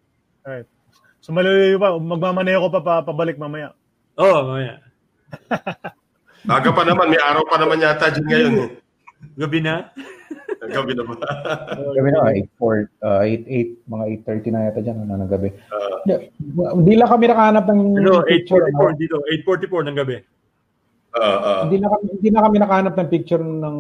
[0.47, 0.71] Alright.
[1.19, 3.75] So malayo pa, magmamaneho ko pa, pa pabalik mamaya.
[4.23, 4.79] Oo, oh, mamaya.
[6.55, 8.71] Aga pa naman, may araw pa naman yata dyan ngayon eh.
[9.35, 9.91] Gabi na.
[10.71, 11.15] Gabi na ba?
[11.93, 13.45] Gabi na, 8, 4, uh, 8,
[13.85, 15.49] 8, mga 8.30 na yata dyan, ano, ng gabi.
[15.69, 17.81] Uh, Hindi lang kami nakahanap ng
[18.25, 18.65] picture.
[18.65, 18.97] 8.44 ano?
[18.97, 19.17] dito.
[19.45, 20.17] 8.44 ng gabi.
[21.15, 23.77] uh, uh, Hindi na kami, hindi na kami nakahanap ng picture ng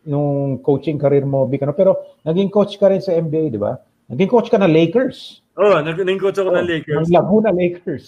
[0.00, 1.76] nung coaching career mo, Vic, ano?
[1.76, 3.76] Pero naging coach ka rin sa NBA, di ba?
[4.08, 5.44] Naging coach ka ng Lakers.
[5.60, 6.96] Oo, oh, naging coach ako ng Oh, Lakers.
[6.96, 8.06] Ng Laguna Lakers.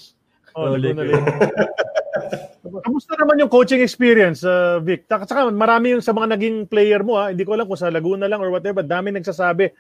[0.57, 1.41] Oh, Oh, Laguna Lakers.
[2.85, 5.09] Kamusta naman yung coaching experience, uh, Vic?
[5.09, 7.33] Tsaka tsaka marami yung sa mga naging player mo, ha?
[7.33, 9.73] hindi ko alam kung sa Laguna lang or whatever, dami nagsasabi,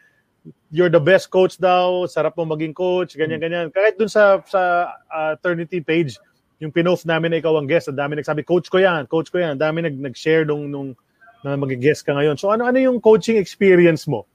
[0.73, 3.69] you're the best coach daw, sarap mo maging coach, ganyan-ganyan.
[3.69, 6.17] Kahit dun sa sa uh, Eternity page,
[6.63, 9.43] yung pinoff namin na ikaw ang guest, ang dami nagsabi, coach ko yan, coach ko
[9.43, 9.59] yan.
[9.59, 10.95] Ang dami nag, nag-share nung, nung
[11.43, 12.39] na mag-guest ka ngayon.
[12.39, 14.31] So ano ano yung coaching experience mo?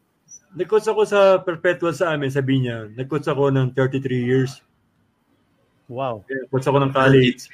[0.53, 2.87] Nag-coach ako sa Perpetual sa amin, sa Binya.
[2.91, 4.59] Nag-coach ako ng 33 years.
[5.87, 6.27] Wow.
[6.27, 7.47] Nag-coach ako ng college.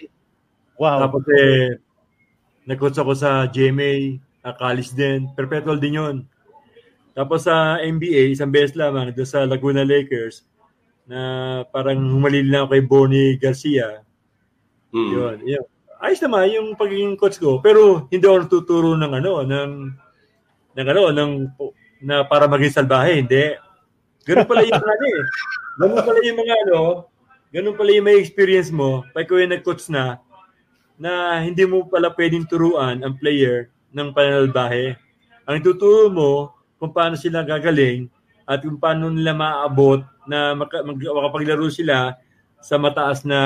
[0.78, 1.08] Wow.
[1.08, 1.78] Tapos eh,
[2.66, 5.30] nag-coach ako sa GMA, uh, college din.
[5.34, 6.16] Perpetual din yun.
[7.14, 10.44] Tapos sa NBA, isang beses lamang, doon sa Laguna Lakers,
[11.06, 11.20] na
[11.70, 14.02] parang humalil lang ako kay Bonnie Garcia.
[14.90, 15.10] mm.
[15.14, 15.66] Yun, yun.
[16.04, 19.72] Ayos naman yung pagiging coach ko, pero hindi ako natuturo ng ano, ng
[20.76, 21.32] ng ano, ng
[22.04, 23.56] na para maging salbahe, hindi.
[24.28, 25.24] Ganun pala yung ano eh.
[25.80, 26.80] Ganun pala yung mga ano,
[27.54, 30.22] ganun pala yung may experience mo, pag ikaw yung nag-coach na,
[30.98, 34.96] na hindi mo pala pwedeng turuan ang player ng pananalbahe.
[35.46, 36.32] Ang tuturo mo
[36.80, 38.08] kung paano sila gagaling
[38.44, 42.16] at kung paano nila maaabot na maka, mag, makapaglaro sila
[42.64, 43.40] sa mataas na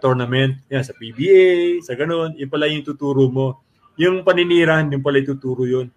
[0.00, 0.56] tournament.
[0.72, 2.32] Yan, sa PBA, sa ganun.
[2.36, 3.60] Yun pala yung tuturo mo.
[4.00, 5.92] Yung paninira, hindi pala yung tuturo yun.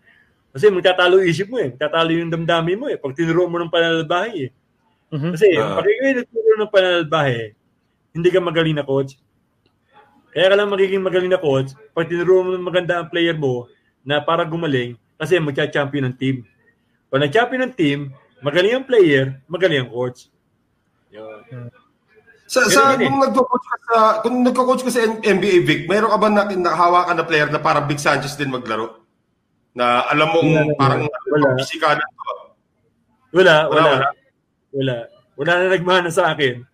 [0.52, 1.72] Kasi magtatalo yung isip mo eh.
[1.72, 3.00] Magtatalo yung damdamin mo eh.
[3.00, 4.52] Pag tinuro mo ng pananalbahe eh.
[5.16, 5.32] Mhm.
[5.32, 5.80] Kasi Ah.
[5.80, 7.44] pag ikaw yung nagturo ng pananalbahe,
[8.12, 9.16] hindi ka magaling na coach.
[10.32, 13.68] Kaya ka lang magiging magaling na coach pag tinuro mo ng maganda ang player mo
[14.04, 16.36] na para gumaling kasi magcha-champion ng team.
[17.10, 18.00] Pag nag-champion ng team,
[18.44, 20.30] magaling ang player, magaling ang coach.
[21.10, 21.72] Yun.
[22.48, 23.10] Sa, sa Ganun din eh.
[23.12, 27.16] kung nagko-coach ka sa kung nagko-coach ka sa NBA Vic, mayroon ka ba natin nakahawakan
[27.20, 29.04] na player na parang Big Sanchez din maglaro?
[29.76, 31.60] Na alam mong Wala, parang Wala.
[31.60, 31.76] to.
[33.36, 33.68] Wala, Wala, wala.
[33.68, 34.08] wala.
[34.72, 34.96] Wala.
[35.38, 36.64] Wala na nagmana sa akin.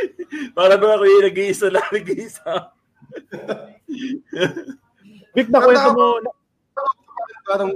[0.58, 2.72] Para ba ako yung nag-iisa lang, nag-iisa?
[5.36, 6.20] Vic, na kwento mo,
[7.42, 7.70] Parang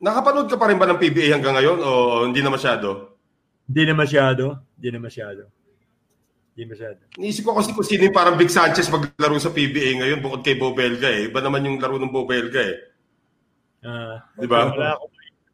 [0.00, 1.90] nakapanood ka pa rin ba ng PBA hanggang ngayon o
[2.26, 3.18] hindi na masyado?
[3.68, 4.44] Hindi na masyado.
[4.80, 5.42] Hindi na masyado.
[6.56, 6.98] Hindi masyado.
[7.20, 10.56] Niisip ko kasi kung sino yung parang Big Sanchez maglaro sa PBA ngayon bukod kay
[10.58, 11.30] Bobelga eh.
[11.30, 12.76] Iba naman yung laro ng Bobelga eh.
[13.84, 14.68] Ah, Di ba?
[14.72, 15.04] wala ako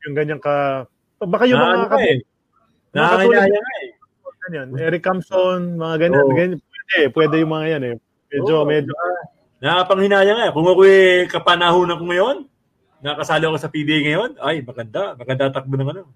[0.06, 0.86] yung ganyan ka,
[1.18, 2.18] baka yung na, mga ka eh.
[2.94, 3.90] Nakakayaya nga eh.
[4.46, 6.32] Ganyan, Eric Camson, mga ganyan, Oo.
[6.32, 7.96] ganyan, pwede, pwede yung mga yan eh.
[8.30, 8.66] Medyo, Oo.
[8.66, 8.94] medyo,
[9.56, 10.52] Nakapanghinaya nga.
[10.52, 12.36] Kung ako eh, kapanahonan ko ngayon,
[13.00, 15.16] nakasali ako sa PBA ngayon, ay, maganda.
[15.16, 16.12] Maganda takbo ng ano.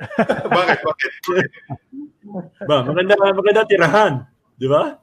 [0.54, 0.78] bakit?
[0.82, 1.12] Bakit?
[2.66, 4.26] ba, maganda, maganda tirahan.
[4.58, 4.90] Di ba?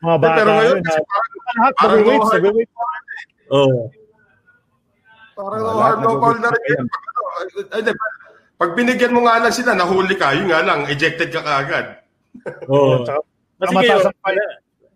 [0.00, 0.36] Mga bata.
[0.40, 1.04] Pero ngayon, yun, kasi ah,
[1.76, 2.00] parang, parang.
[3.50, 3.90] Oo.
[5.36, 6.84] parang Wala, no hard, no foul na rin.
[8.60, 12.04] Pag, binigyan mo nga lang sila, nahuli ka, yun nga lang, ejected ka kaagad.
[12.68, 13.00] Oo.
[13.08, 13.24] Tsaka,
[13.56, 14.44] Kasi ngayon, pala.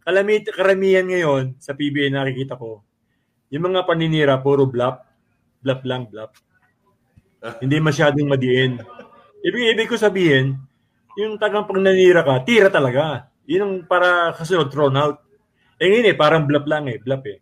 [0.05, 2.85] kalamit, karamihan ngayon sa PBA nakikita ko,
[3.49, 5.01] yung mga paninira, puro bluff.
[5.65, 6.37] Bluff lang, bluff.
[7.65, 8.85] Hindi masyadong madiin.
[9.41, 10.61] Ibig, ibig ko sabihin,
[11.17, 13.33] yung tagang pag nanira ka, tira talaga.
[13.49, 15.25] Yun ang para kasunod, thrown out.
[15.81, 17.41] Eh ngayon eh, parang bluff lang eh, bluff eh.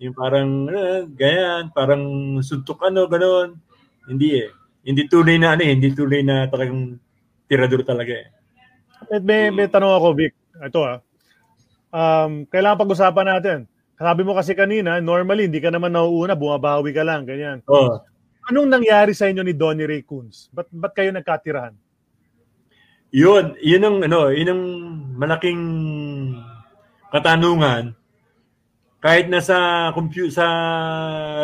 [0.00, 2.00] Yung parang, eh, ganyan, parang
[2.40, 3.60] suntok ano, ganon.
[4.08, 4.59] Hindi eh.
[4.80, 6.96] Hindi tunay na ano eh, hindi tunay na talagang
[7.50, 8.28] tirador talaga eh.
[9.10, 10.32] May, may, may tanong ako, Vic.
[10.60, 10.98] Ito ah.
[11.90, 13.58] Um, kailangan pag-usapan natin.
[14.00, 17.60] Sabi mo kasi kanina, normally, hindi ka naman nauuna, bumabawi ka lang, ganyan.
[17.68, 18.00] Oh,
[18.48, 20.48] Anong nangyari sa inyo ni Donnie Ray Coons?
[20.50, 21.76] Ba't, ba't kayo nagkatirahan?
[23.14, 24.62] Yun, yun ang ano, yun ang
[25.18, 25.62] malaking
[27.10, 27.94] katanungan.
[29.02, 30.46] Kahit na sa computer sa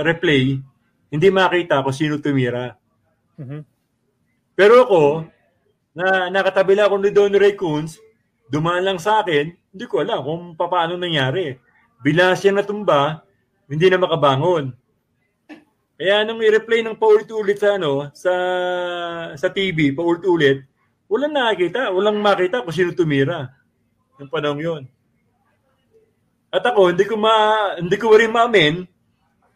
[0.02, 0.58] replay,
[1.10, 2.74] hindi makita kung sino tumira.
[3.36, 3.60] Mhm.
[4.56, 5.02] Pero ako,
[5.96, 8.00] na nakatabi lang ako ni Don Ray Coons,
[8.48, 11.56] dumaan lang sa akin, hindi ko alam kung paano nangyari.
[12.00, 13.24] Bila siya natumba,
[13.68, 14.72] hindi na makabangon.
[15.96, 18.32] Kaya nung i-replay ng paulit-ulit sa ano, sa
[19.32, 20.64] sa TV, paulit-ulit,
[21.08, 23.48] walang nakakita, walang makita kung sino tumira.
[24.20, 24.82] Yung panahon yun.
[26.52, 27.34] At ako, hindi ko ma
[27.80, 28.84] hindi ko rin maamin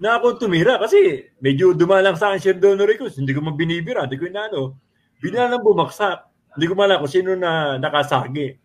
[0.01, 3.21] na ako tumira kasi medyo dumalang sa akin si Don Ricos.
[3.21, 4.81] Hindi ko man binibira, hindi ko inaano.
[5.21, 6.25] Bigla lang bumaksak.
[6.57, 8.57] Hindi ko malaman kung sino na nakasagi.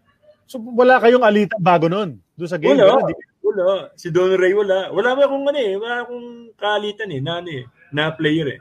[0.47, 2.23] So, wala kayong alita bago nun?
[2.39, 2.79] Doon sa game?
[2.79, 3.11] Wala.
[3.11, 3.93] Di- Wala.
[3.93, 4.89] Si Don Ray wala.
[4.89, 5.77] Wala ba akong ano eh.
[5.77, 7.21] Wala akong kaalitan eh.
[7.21, 7.63] Na, ano eh,
[7.93, 8.59] na player eh.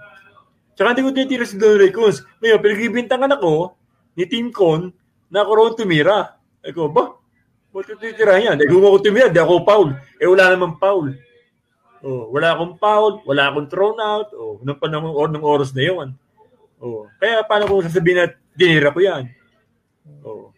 [0.76, 2.20] Tsaka hindi ko tinitira si Don Ray Coons.
[2.42, 3.78] Ngayon, pinagbibintangan ako
[4.18, 4.92] ni Team Con
[5.32, 6.18] na ako raw tumira.
[6.60, 7.16] Ako, ba?
[7.74, 8.60] Ba't ko titira yan?
[8.60, 9.88] Eh, kung ako tumira, di ako foul.
[10.20, 11.16] Eh, wala namang foul.
[12.05, 14.28] Oh, wala akong foul, wala akong thrown out.
[14.36, 16.09] Oh, nung panahon or nung oras na yun.
[16.76, 19.24] Oh, kaya paano ko sasabihin na dinira ko yan?
[20.20, 20.52] Oh.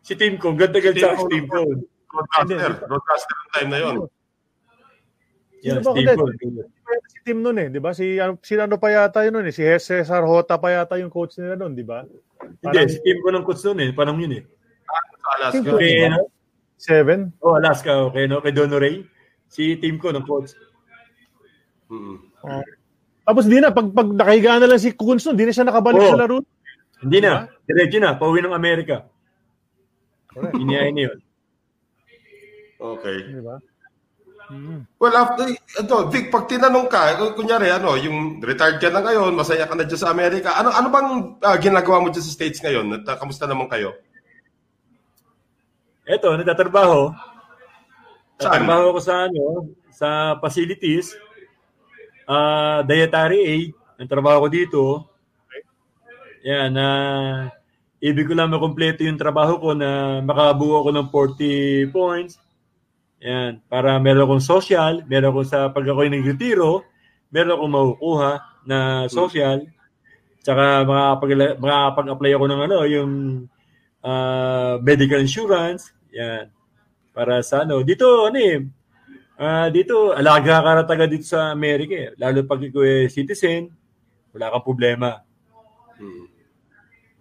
[0.00, 1.84] Si Team Con, ganda-ganda sa si Team Con.
[2.08, 2.88] Broadcaster.
[2.88, 3.96] Broadcaster ng time na yun.
[5.62, 6.66] Sino Yan, ba Steve
[7.06, 7.94] si team nun eh, di ba?
[7.94, 9.54] Si, ano- si ano pa yata yun nun eh.
[9.54, 12.02] Si Cesar Hota pa yata yung coach nila nun, di ba?
[12.42, 13.88] Hindi, si Team Con ang coach noon eh.
[13.94, 14.44] Panahon yun eh.
[15.22, 15.62] Sa Alaska.
[15.62, 15.78] Sino?
[15.78, 16.18] Kay, ano?
[16.80, 17.30] Seven?
[17.38, 18.42] Oh, Alaska, okay, no?
[18.42, 19.06] Kay Dono Ray.
[19.52, 20.56] Si Team Con ang coach.
[21.92, 22.32] Mm.
[23.22, 26.00] Tapos di na, pag, pag nakahiga na lang si Coons nun, di na siya nakabalik
[26.00, 26.12] Oo.
[26.16, 26.40] sa laro.
[27.04, 27.44] Hindi na.
[27.68, 28.16] Diretso na.
[28.16, 29.04] Pauwi ng Amerika.
[30.56, 31.18] Iniyahin na yun.
[32.80, 33.18] Okay.
[33.28, 33.60] Di ba?
[35.00, 39.32] Well, after, ito, Vic, pag tinanong ka, kung- kunyari, ano, yung retired ka na ngayon,
[39.32, 41.08] masaya ka na dyan sa Amerika, ano, ano bang
[41.40, 43.00] ah, ginagawa mo dyan sa States ngayon?
[43.00, 43.96] At, ah, kamusta naman kayo?
[46.04, 47.14] Eto, nagtatrabaho.
[48.42, 48.66] Saan?
[48.66, 49.44] Nagtatrabaho ako sa ano,
[49.94, 50.08] sa
[50.42, 51.14] facilities.
[52.26, 53.70] Ah, dietary aid.
[54.02, 54.82] Ang trabaho ko dito.
[56.42, 56.86] Yan, na
[58.02, 62.42] ibig ko lang makompleto yung trabaho ko na makabuo ako ng 40 points.
[63.22, 66.82] Yan, para meron akong social, meron akong sa pag ako'y nagretiro,
[67.30, 68.30] meron akong makukuha
[68.66, 69.62] na social.
[70.42, 73.12] Tsaka makapag-apply ako ng ano, yung
[74.02, 75.94] ah, medical insurance.
[76.10, 76.50] Yan.
[77.12, 77.84] Para sa ano.
[77.84, 78.64] Dito, ano eh,
[79.36, 82.08] ah, dito, alaga ka na taga dito sa Amerika eh.
[82.16, 83.68] Lalo pag ikaw eh, citizen,
[84.32, 85.20] wala kang problema.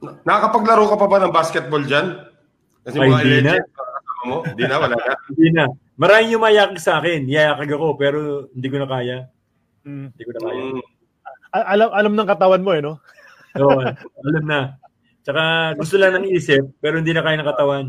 [0.02, 2.26] Na- Nakakapaglaro ka pa ba ng basketball dyan?
[2.82, 3.54] Kasi Ay, mga hindi na.
[4.26, 4.36] mo?
[4.42, 5.14] Hindi na, wala na.
[5.30, 5.64] Hindi na.
[6.02, 7.30] Maraming yumayakag sa akin.
[7.30, 9.18] Yayakag ako, pero hindi ko na kaya.
[9.86, 10.08] Mm.
[10.10, 10.62] Hindi ko na kaya.
[10.66, 10.82] Mm.
[11.52, 12.98] Al- alam, alam ng katawan mo eh, no?
[13.60, 13.82] Oo,
[14.26, 14.60] alam na.
[15.22, 17.86] Tsaka gusto lang ng isip, pero hindi na kaya ng katawan.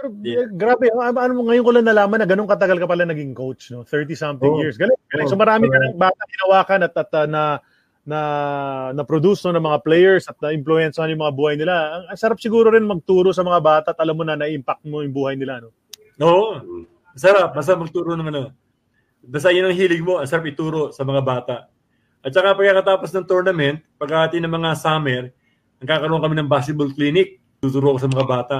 [0.00, 0.48] Pero Yeah.
[0.48, 3.36] eh, grabe, ano, ano mo ngayon ko lang nalaman na ganun katagal ka pala naging
[3.36, 3.84] coach, no?
[3.84, 4.64] 30 something Oo.
[4.64, 4.80] years.
[4.80, 4.96] Galing.
[5.12, 5.28] galing.
[5.28, 5.42] So Oo.
[5.44, 7.42] marami ka ng bata hinawakan at, at uh, na
[8.00, 8.20] na
[8.96, 12.00] na produce no, ng mga players at na-influencehan yung mga buhay nila.
[12.00, 15.04] Ang, ang sarap siguro rin magturo sa mga bata at alam mo na na-impact mo
[15.04, 15.76] yung buhay nila, no?
[16.24, 16.64] Oo.
[17.12, 17.52] Masarap.
[17.52, 18.56] Basta magturo ng ano.
[19.20, 20.16] Basta yun ang hilig mo.
[20.16, 21.68] Ang sarap ituro sa mga bata.
[22.24, 25.28] At saka pagkatapos ng tournament, pagkati ng mga summer,
[25.84, 27.36] nagkakaroon kami ng basketball clinic.
[27.60, 28.56] Tuturo ko sa mga bata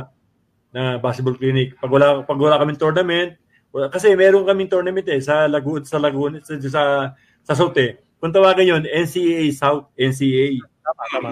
[0.70, 1.74] na basketball clinic.
[1.78, 3.34] Pag wala, pag wala kaming tournament,
[3.74, 6.82] wala, kasi meron kaming tournament eh, sa Laguna, sa Laguna, sa, sa,
[7.42, 7.98] sa South eh.
[8.20, 10.60] Kung tawagan yun, NCAA South, NCAA.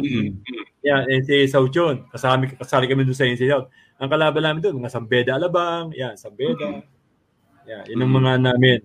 [0.00, 0.40] Mm.
[0.86, 2.06] Yan, NCAA South yun.
[2.08, 3.68] Kasami, kasali kami doon sa NCAA South.
[3.98, 6.80] Ang kalaban namin doon, mga Sambeda Alabang, yan, Sambeda.
[7.68, 8.78] Yeah, yun ang mga namin.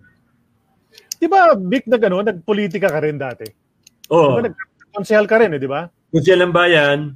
[1.16, 3.48] Di ba, Vic, nag, ano, nagpolitika ka rin dati?
[4.12, 4.36] Oo.
[4.36, 5.88] Di ba, nag-konsehal ka rin, eh, di ba?
[6.12, 7.16] Konsehal ng bayan,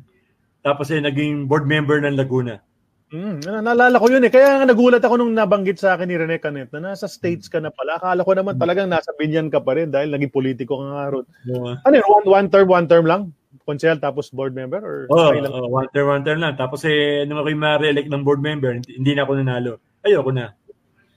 [0.63, 2.63] tapos eh, naging board member ng Laguna.
[3.07, 4.27] Mm, na- naalala ko yun eh.
[4.27, 7.63] Kaya nga nagulat ako nung nabanggit sa akin ni Rene Canet na nasa States ka
[7.63, 7.95] na pala.
[7.95, 11.25] Akala ko naman talagang nasa binyan ka pa rin dahil naging politiko ka nga ron.
[11.47, 11.71] Oo.
[11.79, 13.21] Ano yun, one, one term, one term lang?
[13.63, 14.83] Konsehal tapos board member?
[14.83, 16.59] Or Oh, oh, one term, one term lang.
[16.59, 19.73] Tapos eh, nung ako'y ma-re-elect ng board member, hindi, na ako nanalo.
[20.03, 20.51] Ayoko na.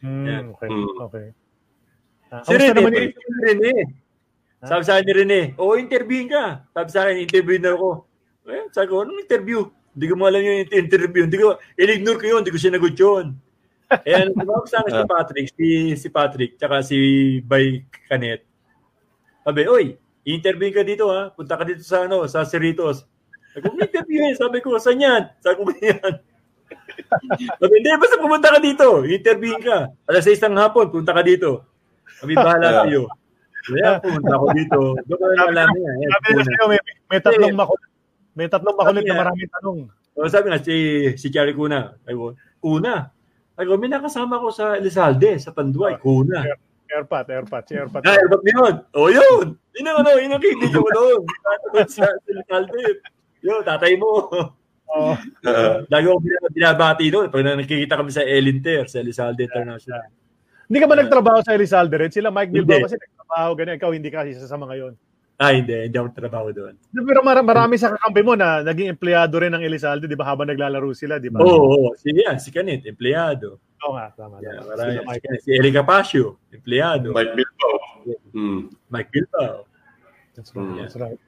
[0.01, 0.43] Hmm, Yeah.
[0.49, 0.87] okay, Mm.
[1.05, 1.27] okay.
[2.31, 3.11] Ah, Si Rene, naman naman yun?
[3.11, 3.73] si Rene.
[4.63, 6.45] Sabi sa akin ni Rene, oo, interviewin ka.
[6.71, 7.91] Sabi sa akin, interview na ako.
[8.47, 9.61] Eh, sabi ko, anong interview?
[10.01, 11.29] Hindi ko alam yung inter- interview.
[11.29, 12.41] Hindi ko, in-ignore ko yun.
[12.41, 13.37] Hindi ko sinagot yun.
[14.01, 15.67] Eh, ano, tumawag sa akin si Patrick, si,
[16.01, 16.97] si Patrick, tsaka si
[17.45, 18.49] Bay Canet.
[19.45, 21.29] Sabi, oy, interviewin ka dito ha.
[21.37, 23.05] Punta ka dito sa ano, sa Cerritos.
[23.53, 24.33] Sabi ko, interview eh.
[24.41, 25.23] Sabi ko, saan yan?
[25.45, 26.13] Sabi ko, yan.
[27.61, 29.05] Sabi, hindi, basta pumunta ka dito.
[29.05, 29.93] Interviewin ka.
[30.09, 31.69] Alas sa isang hapon, punta ka dito.
[32.25, 33.05] Kami bahala sa iyo.
[33.69, 34.81] Kaya pumunta ako dito.
[35.05, 35.93] Doon ko na alam niya.
[35.93, 36.81] Yan, Sabi ko sa'yo, may,
[37.13, 37.90] may tatlong makulit.
[38.35, 39.79] May tatlong makulit na maraming tanong.
[40.15, 40.75] O, sabi nga, si,
[41.17, 41.97] si Charlie Kuna.
[42.05, 43.09] Sabi ko, Kuna.
[43.57, 45.99] Sabi ko, may nakasama ko sa Elizalde, sa Panduay.
[45.99, 46.45] Kuna.
[46.91, 48.03] Airpat, airpat, si airpat.
[48.03, 48.75] Ah, airbat mo yun.
[48.99, 49.47] O, yun.
[49.55, 51.23] Yun ang ano, yun ang kibig ko doon.
[51.23, 52.79] Tatawid sa Elizalde.
[53.41, 54.27] Yun, tatay mo.
[54.91, 55.13] Oo.
[55.87, 57.31] Lagi ako bin- binabati doon.
[57.31, 60.03] Pag nakikita kami sa Elinter, sa Elizalde International.
[60.67, 62.11] Hindi ka ba nagtrabaho sa Elizalde rin?
[62.11, 63.79] Sila Mike Bilbao kasi nagtrabaho ganyan.
[63.79, 64.95] Ikaw hindi ka isa sa mga yon.
[65.41, 65.73] Ah, hindi.
[65.73, 66.77] Hindi ako trabaho doon.
[66.93, 70.29] Pero mar- marami sa kakampi mo na naging empleyado rin ng Elizalde, di ba?
[70.29, 71.41] Habang naglalaro sila, di ba?
[71.41, 73.57] Oo, oh, si, yan, si Kanit, empleyado.
[73.81, 74.37] Oo nga, tama.
[74.45, 74.77] Yeah, tama.
[74.77, 74.93] marami.
[74.93, 75.41] Sila Mike.
[75.41, 77.17] Si Eric Capasio, empleyado.
[77.17, 77.75] Mike Bilbao.
[78.37, 78.61] Hmm.
[78.93, 79.65] Mike Bilbao.
[80.37, 80.77] That's right.
[80.77, 81.21] That's right.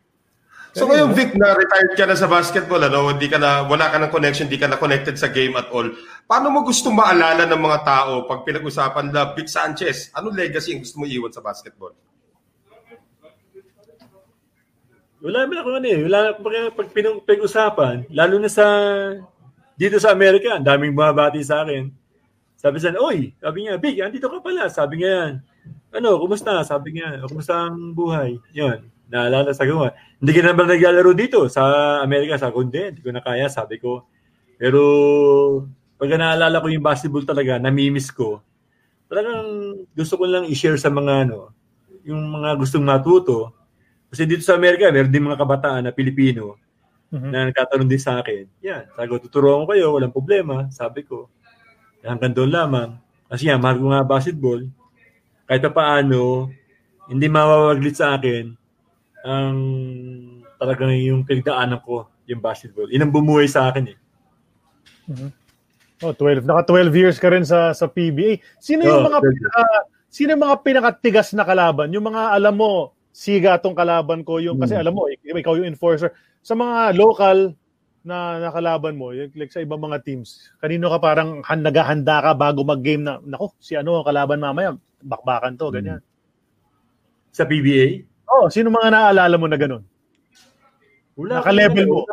[0.73, 3.97] So ngayon, Vic, na retired ka na sa basketball, ano, hindi ka na, wala ka
[3.97, 5.89] ng connection, hindi ka na connected sa game at all.
[6.29, 10.13] Paano mo gusto maalala ng mga tao pag pinag-usapan na Vic Sanchez?
[10.13, 11.97] Ano legacy ang gusto mo iwan sa basketball?
[15.23, 16.01] Wala naman ako ano eh.
[16.03, 18.67] Wala pag, pag pinag- pinag-usapan, lalo na sa
[19.79, 21.91] dito sa Amerika, ang daming bumabati sa akin.
[22.59, 24.71] Sabi sa oy, sabi niya, Big, andito ka pala.
[24.71, 25.33] Sabi niya yan.
[25.95, 26.63] Ano, kumusta?
[26.63, 28.39] Sabi niya, kumusta ang buhay?
[28.55, 29.91] Yun, naalala sa gawa.
[30.23, 31.63] Hindi ka na ba naglalaro dito sa
[32.03, 32.39] Amerika?
[32.39, 34.07] Sa kundi, hindi ko na kaya, sabi ko.
[34.55, 34.81] Pero,
[35.99, 38.39] pag naalala ko yung basketball talaga, namimiss ko.
[39.11, 41.51] Talagang gusto ko lang i-share sa mga ano,
[42.07, 43.51] yung mga gustong matuto.
[44.13, 46.61] Kasi dito sa Amerika, meron din mga kabataan na Pilipino
[47.09, 47.29] Mhm.
[47.33, 48.45] na nagtatanong din sa akin.
[48.61, 51.33] Yan, sabi ko, tuturuan ko kayo, walang problema, sabi ko.
[52.05, 52.91] Hanggang doon lamang.
[53.27, 54.61] Kasi yan, mahal ko nga basketball.
[55.45, 56.53] Kahit pa paano,
[57.09, 58.53] hindi mawawaglit sa akin
[59.25, 59.57] ang
[60.57, 62.89] talagang yung pinagdaanan ko, yung basketball.
[62.89, 63.99] Yun ang bumuhay sa akin eh.
[66.03, 66.43] Oh, 12.
[66.43, 68.43] Naka 12 years ka rin sa sa PBA.
[68.59, 69.63] Sino yung Oh, mga 12 pinaka,
[70.09, 71.93] sino yung mga pinakatigas na kalaban?
[71.95, 74.83] Yung mga alam mo, siga tong kalaban ko yung kasi Hmm.
[74.83, 76.11] alam mo ik- ikaw yung enforcer
[76.41, 77.53] sa mga local
[78.03, 82.33] na nakalaban mo yung, like sa ibang mga teams kanino ka parang han, naghahanda ka
[82.35, 86.01] bago mag-game na nako si ano ang kalaban mamaya bakbakan to ganyan
[87.31, 89.85] Sa PBA, oh sino mga naalala mo na ganun
[91.13, 92.09] wala Naka-level mo.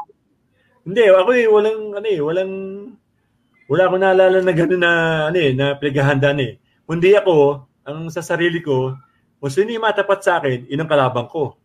[0.83, 2.51] Hindi, ako eh, walang, ano eh, walang,
[3.69, 4.91] wala akong naalala na gano'n na,
[5.29, 6.51] ano eh, na pinaghahandaan eh.
[6.83, 8.97] Kundi ako, ang sa sarili ko,
[9.39, 11.55] kung sino yung matapat sa akin, yun ang kalabang ko.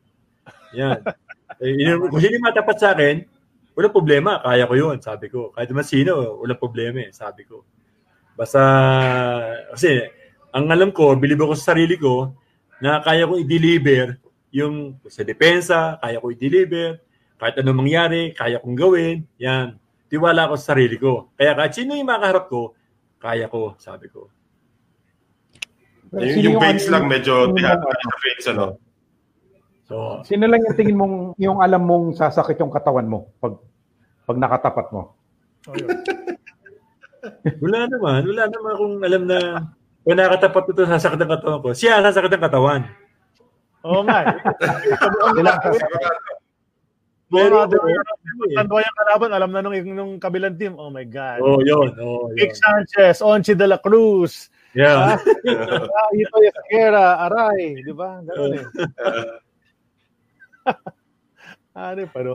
[0.78, 1.02] Yan.
[1.62, 3.26] eh, yun, kung sino yung matapat sa akin,
[3.74, 5.50] walang problema, kaya ko yun, sabi ko.
[5.50, 7.66] Kahit naman sino, walang problema eh, sabi ko.
[8.38, 8.62] Basta,
[9.74, 10.06] kasi,
[10.54, 12.30] ang alam ko, bilib ako sa sarili ko,
[12.78, 14.18] na kaya ko i-deliver
[14.54, 17.02] yung sa depensa, kaya ko i-deliver,
[17.34, 19.74] kahit anong mangyari, kaya kong gawin, yan.
[20.06, 21.34] Tiwala ako sa sarili ko.
[21.34, 22.78] Kaya kahit sino yung makaharap ko,
[23.18, 24.30] kaya ko, sabi ko.
[26.14, 27.98] Pero Yung, yung Bates ano- lang medyo tihata ano?
[28.00, 28.66] sa Bates, ano?
[29.84, 33.60] So, Sino lang yung tingin mong yung alam mong sasakit yung katawan mo pag
[34.24, 35.12] pag nakatapat mo?
[35.68, 35.74] oh,
[37.64, 38.20] wala naman.
[38.24, 39.38] Wala naman akong alam na
[40.04, 41.68] kung nakatapat ito, sasakit ang katawan ko.
[41.72, 42.82] Siya, sasakit ang katawan.
[43.84, 44.36] Oo nga eh.
[45.40, 45.60] Ilang
[47.32, 47.84] Pero, Pero,
[48.52, 50.76] Tanduay ang kalaban, alam na nung, nung kabilang team.
[50.76, 51.40] Oh my God.
[51.40, 51.92] oh, yun.
[51.96, 52.36] Oh, yun.
[52.36, 55.16] Vic Sanchez, Onchi de la Cruz, Yeah.
[55.16, 58.18] ah, Ito Esquera, Aray, di ba?
[58.26, 58.66] Ganun eh.
[61.78, 62.34] ano pa no?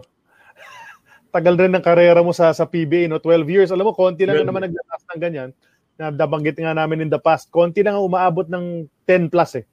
[1.30, 3.22] Tagal rin ng karera mo sa sa PBA, no?
[3.22, 3.70] 12 years.
[3.70, 5.49] Alam mo, konti lang 12 naman naglalas ng ganyan.
[5.99, 7.52] Na nabanggit nga namin in the past.
[7.53, 9.66] Konti lang ang umaabot ng 10 plus eh.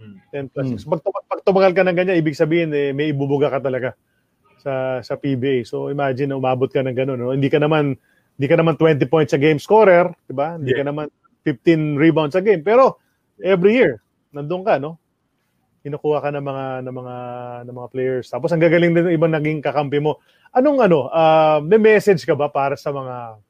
[0.00, 0.16] Mm.
[0.50, 0.66] 10 plus.
[0.66, 0.78] Mm.
[0.80, 3.94] So, pag, pag tumagal ka ng ganyan, ibig sabihin, eh, may ibubuga ka talaga
[4.60, 5.64] sa sa PBA.
[5.64, 7.18] So imagine na umabot ka ng ganun.
[7.18, 7.32] No?
[7.32, 7.96] Hindi ka naman
[8.36, 10.56] hindi ka naman 20 points a game scorer, di ba?
[10.56, 10.84] Hindi Yeah.
[10.84, 11.06] ka naman
[11.44, 12.60] 15 rebounds a game.
[12.60, 13.00] Pero
[13.40, 14.00] every year,
[14.30, 15.00] nandun ka, no?
[15.80, 17.16] Kinukuha ka ng mga ng mga
[17.64, 18.26] ng mga players.
[18.28, 20.20] Tapos ang gagaling din ng ibang naging kakampi mo.
[20.52, 23.40] Anong ano, uh, may message ka ba para sa mga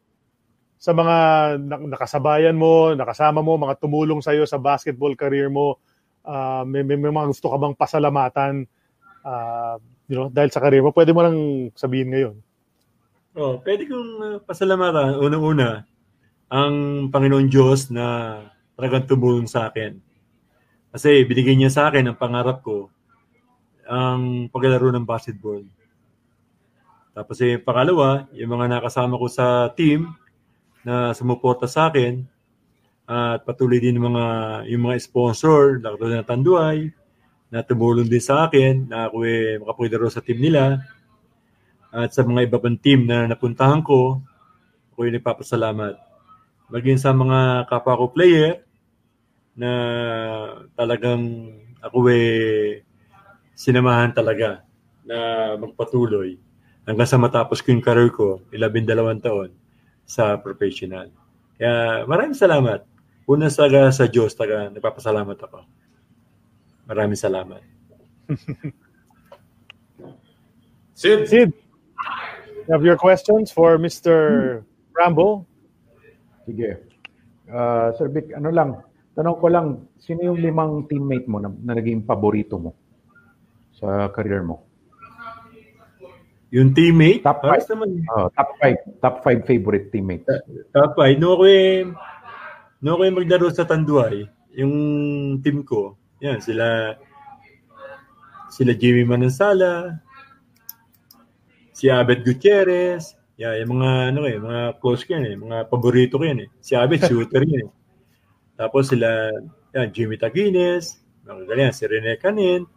[0.80, 1.16] sa mga
[1.90, 5.76] nakasabayan mo, nakasama mo, mga tumulong sa iyo sa basketball career mo?
[6.24, 8.64] Uh, may, may, may mga gusto ka bang pasalamatan
[9.26, 9.76] uh,
[10.08, 10.94] you know, dahil sa career mo?
[10.94, 12.34] Pwede mo lang sabihin ngayon.
[13.36, 15.89] Oh, pwede kong pasalamatan unang-una
[16.50, 18.36] ang Panginoon Diyos na
[18.74, 20.10] talagang tumulong sa akin
[20.90, 22.90] kasi binigay niya sa akin ang pangarap ko,
[23.86, 25.62] ang paglalaro ng basketball.
[27.14, 30.10] Tapos eh, pangalawa, yung mga nakasama ko sa team
[30.82, 32.26] na sumuporta sa akin
[33.06, 34.26] at patuloy din yung mga,
[34.66, 36.90] yung mga sponsor, lakto na Tanduay,
[37.50, 40.78] na tumulong din sa akin na ako eh makapaglaro sa team nila.
[41.90, 44.22] At sa mga iba pang team na napuntahan ko,
[44.94, 46.09] ako yung nagpapasalamat.
[46.70, 48.62] Maging sa mga kapwa ko player,
[49.60, 49.70] na
[50.78, 51.52] talagang
[51.82, 52.80] ako eh
[53.52, 54.64] sinamahan talaga
[55.04, 56.40] na magpatuloy
[56.88, 59.52] hanggang sa matapos ko yung career ko, ilabing dalawang taon
[60.08, 61.12] sa professional.
[61.60, 62.88] Kaya maraming salamat.
[63.28, 65.60] Una sa, sa Diyos, taga, nagpapasalamat ako.
[66.88, 67.62] Maraming salamat.
[71.00, 71.28] Sid.
[71.28, 74.64] Sid, you have your questions for Mr.
[74.96, 75.46] Rambo?
[76.50, 76.70] Sige.
[77.46, 78.82] Uh, Sir Vic, ano lang,
[79.20, 79.66] Tanong ko lang,
[80.00, 82.72] sino yung limang teammate mo na, na naging paborito mo
[83.74, 84.64] sa career mo?
[86.54, 87.20] Yung teammate?
[87.20, 87.74] Top 5.
[87.74, 88.00] Naman.
[88.16, 89.02] Oh, top 5.
[89.04, 90.24] Top 5 favorite teammates.
[90.72, 91.20] Top 5.
[91.20, 91.84] No ako eh,
[92.80, 94.24] no ako eh maglaro sa Tanduay,
[94.56, 94.74] yung
[95.44, 96.96] team ko, yan, sila
[98.48, 100.00] sila Jimmy Manansala,
[101.76, 106.20] si Abed Gutierrez, yeah, yung mga ano eh, mga close ko yan eh, mga paborito
[106.20, 106.48] ko yan eh.
[106.60, 107.70] Si Abed shooter yan eh.
[108.60, 109.32] Tapos sila,
[109.72, 112.68] yan, Jimmy Taguines, mga si Rene Canin,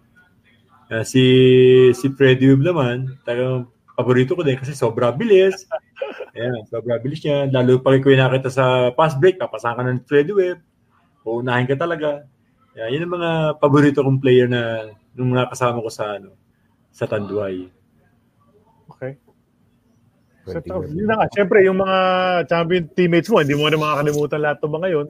[0.88, 1.23] uh, si,
[1.91, 5.68] si Freddy Webb naman, talagang paborito ko din kasi sobra bilis.
[6.31, 7.52] Ayan, sobra bilis niya.
[7.52, 10.64] Lalo pag ikaw nakita sa fast break, papasahan ka ng Freddy Webb,
[11.27, 12.23] uunahin ka talaga.
[12.80, 16.40] Yan, yun ang mga paborito kong player na nung nakasama ko sa ano
[16.94, 17.82] sa Tanduay.
[20.44, 20.60] So,
[20.91, 21.28] yun na nga.
[21.32, 21.98] Siyempre, yung mga
[22.52, 25.07] champion teammates mo, hindi mo na makakalimutan lahat ito ba ngayon?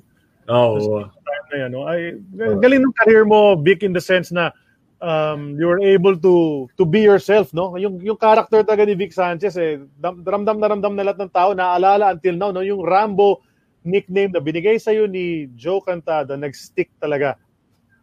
[0.49, 0.75] Oo.
[0.77, 1.05] Oh.
[1.49, 1.85] Na yan, no?
[1.89, 4.53] Ay, galing ng career mo, Vic, in the sense na
[5.03, 7.75] um, you were able to to be yourself, no?
[7.75, 11.51] Yung yung character talaga ni Vic Sanchez eh, ramdam na ramdam na lahat ng tao,
[11.51, 12.63] naalala until now, no?
[12.63, 13.43] Yung Rambo
[13.83, 17.35] nickname na binigay sa iyo ni Joe Cantada, nag-stick talaga.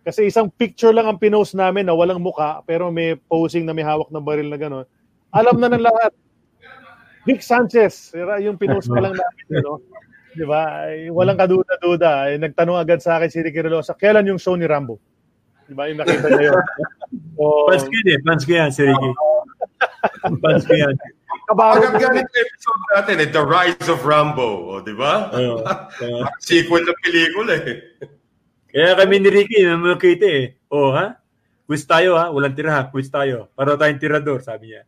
[0.05, 3.85] Kasi isang picture lang ang pinost namin na walang muka, pero may posing na may
[3.85, 4.87] hawak ng baril na gano'n.
[5.33, 6.13] Alam na ng lahat.
[7.29, 9.85] Vic Sanchez, yung pinost ka lang namin, no?
[10.31, 10.87] Di ba?
[11.11, 12.31] Walang kaduda-duda.
[12.31, 14.97] Ay, nagtanong agad sa akin si Ricky Relosa, kailan yung show ni Rambo?
[15.67, 15.91] Di ba?
[15.91, 16.63] Yung nakita niya yun.
[17.35, 18.19] So, fans ko yun eh.
[18.23, 19.11] Fans ko yan, si Ricky.
[20.43, 20.95] fans ko yan.
[21.51, 24.71] Agad ganit episode natin eh, The Rise of Rambo.
[24.71, 25.35] O, di ba?
[25.35, 27.77] Uh, uh, Sequel ng pelikula eh.
[28.71, 30.55] Kaya kami ni Ricky, namukita eh.
[30.71, 31.19] O, oh, ha?
[31.67, 33.51] Quiz tayo ha, walang tira ha, quiz tayo.
[33.55, 34.83] Para tayong tirador, sabi niya.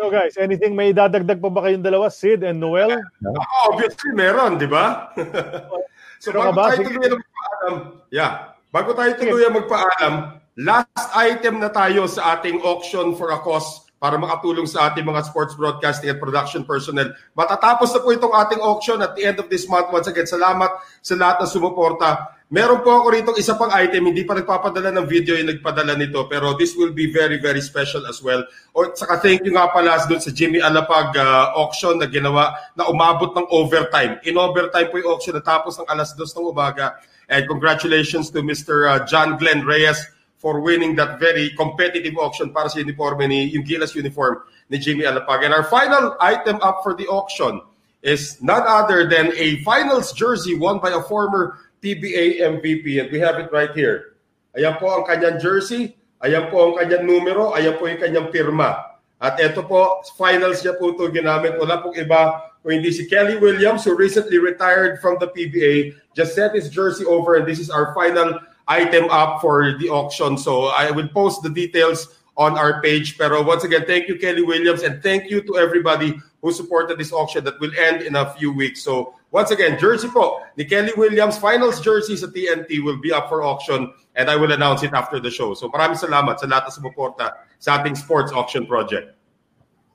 [0.00, 3.00] Ano guys, anything may dadagdag pa ba kayong dalawa, Sid and Noel?
[3.24, 5.10] Oh, obviously meron, di ba?
[6.22, 6.72] so bago ba?
[6.72, 7.74] tayo tuluyan magpaalam,
[8.12, 10.14] yeah, bago tayo tuluyan magpaalam,
[10.60, 15.28] last item na tayo sa ating auction for a cause para makatulong sa ating mga
[15.28, 17.12] sports broadcasting at production personnel.
[17.36, 19.92] Matatapos na po itong ating auction at the end of this month.
[19.92, 20.72] Once again, salamat
[21.04, 22.39] sa lahat na sumuporta.
[22.50, 26.26] Meron po ako rito isa pang item, hindi pa nagpapadala ng video yung nagpadala nito,
[26.26, 28.42] pero this will be very, very special as well.
[28.74, 32.90] O saka thank you nga pala doon sa Jimmy Alapag uh, auction na ginawa na
[32.90, 34.18] umabot ng overtime.
[34.26, 36.98] In overtime po yung auction na tapos ng alas dos ng umaga.
[37.30, 38.90] And congratulations to Mr.
[38.90, 40.02] Uh, John Glenn Reyes
[40.42, 45.06] for winning that very competitive auction para sa uniforme ni, yung Gilas uniform ni Jimmy
[45.06, 45.46] Alapag.
[45.46, 47.62] And our final item up for the auction
[48.02, 53.00] is none other than a finals jersey won by a former PBA MVP.
[53.00, 54.20] And we have it right here.
[54.56, 55.96] Ayan po ang kanyang jersey.
[56.20, 57.56] Ayan po ang kanyang numero.
[57.56, 59.00] Ayan po yung kanyang pirma.
[59.20, 61.60] At ito po, finals niya po ito ginamit.
[61.60, 65.96] Wala pong iba kung hindi si Kelly Williams who recently retired from the PBA.
[66.16, 68.36] Just set his jersey over and this is our final
[68.68, 70.36] item up for the auction.
[70.36, 73.18] So I will post the details on our page.
[73.18, 77.12] Pero once again, thank you, Kelly Williams, and thank you to everybody who supported this
[77.12, 78.82] auction that will end in a few weeks.
[78.82, 83.30] So once again, jersey po ni Kelly Williams, finals jersey sa TNT will be up
[83.30, 85.54] for auction and I will announce it after the show.
[85.54, 87.26] So maraming salamat sa lahat na sumuporta
[87.58, 89.14] sa ating sports auction project.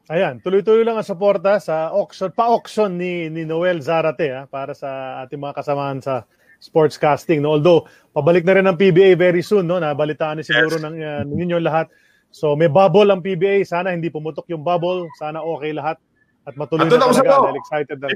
[0.05, 5.21] Ayan, tuloy-tuloy lang ang suporta sa auction, pa-auction ni, ni Noel Zarate ha, para sa
[5.25, 6.29] ating mga kasamahan sa
[6.61, 7.41] sportscasting.
[7.41, 7.57] No?
[7.57, 9.65] Although, pabalik na rin ang PBA very soon.
[9.65, 9.81] No?
[9.81, 10.85] Nabalitaan ni siguro yes.
[10.85, 11.89] ng uh, ninyo lahat.
[12.29, 13.65] So, may bubble ang PBA.
[13.65, 15.09] Sana hindi pumutok yung bubble.
[15.17, 15.97] Sana okay lahat.
[16.45, 17.25] At matuloy na talaga.
[17.25, 18.07] Dahil excited na.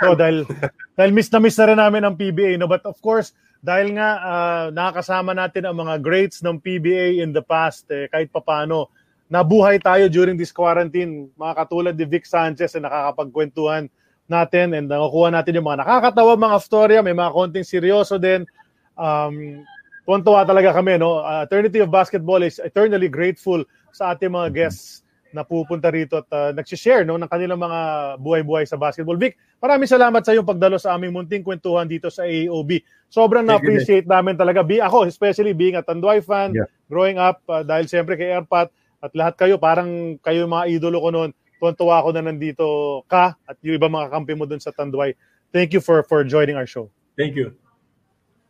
[0.00, 0.48] So, dahil,
[0.96, 2.56] dahil miss na miss na rin namin ang PBA.
[2.56, 2.64] No?
[2.64, 7.44] But of course, dahil nga uh, nakakasama natin ang mga greats ng PBA in the
[7.44, 8.88] past, eh, kahit papano,
[9.28, 11.28] nabuhay tayo during this quarantine.
[11.36, 13.92] Mga katulad ni Vic Sanchez na nakakapagkwentuhan
[14.24, 18.48] natin and nakukuha natin yung mga nakakatawa mga storya, may mga konting seryoso din.
[18.96, 19.60] Um,
[20.08, 20.96] tuwan talaga kami.
[20.96, 21.20] No?
[21.20, 23.60] Uh, Eternity of Basketball is eternally grateful
[23.92, 25.03] sa ating mga guests
[25.34, 27.80] na pupunta rito at uh, nagsishare no, ng kanilang mga
[28.22, 29.18] buhay-buhay sa basketball.
[29.18, 32.78] Vic, maraming salamat sa iyong pagdalo sa aming munting kwentuhan dito sa AOB.
[33.10, 34.62] Sobrang na-appreciate namin talaga.
[34.62, 36.70] Be, ako, especially being a Tanduay fan, yeah.
[36.86, 38.70] growing up, uh, dahil siyempre kay Airpat,
[39.04, 41.30] at lahat kayo, parang kayo mga idolo ko noon.
[41.60, 42.66] Tuwan-tuwa ako na nandito
[43.10, 45.12] ka at yung iba mga kampi mo dun sa Tanduay.
[45.52, 46.88] Thank you for for joining our show.
[47.18, 47.52] Thank you.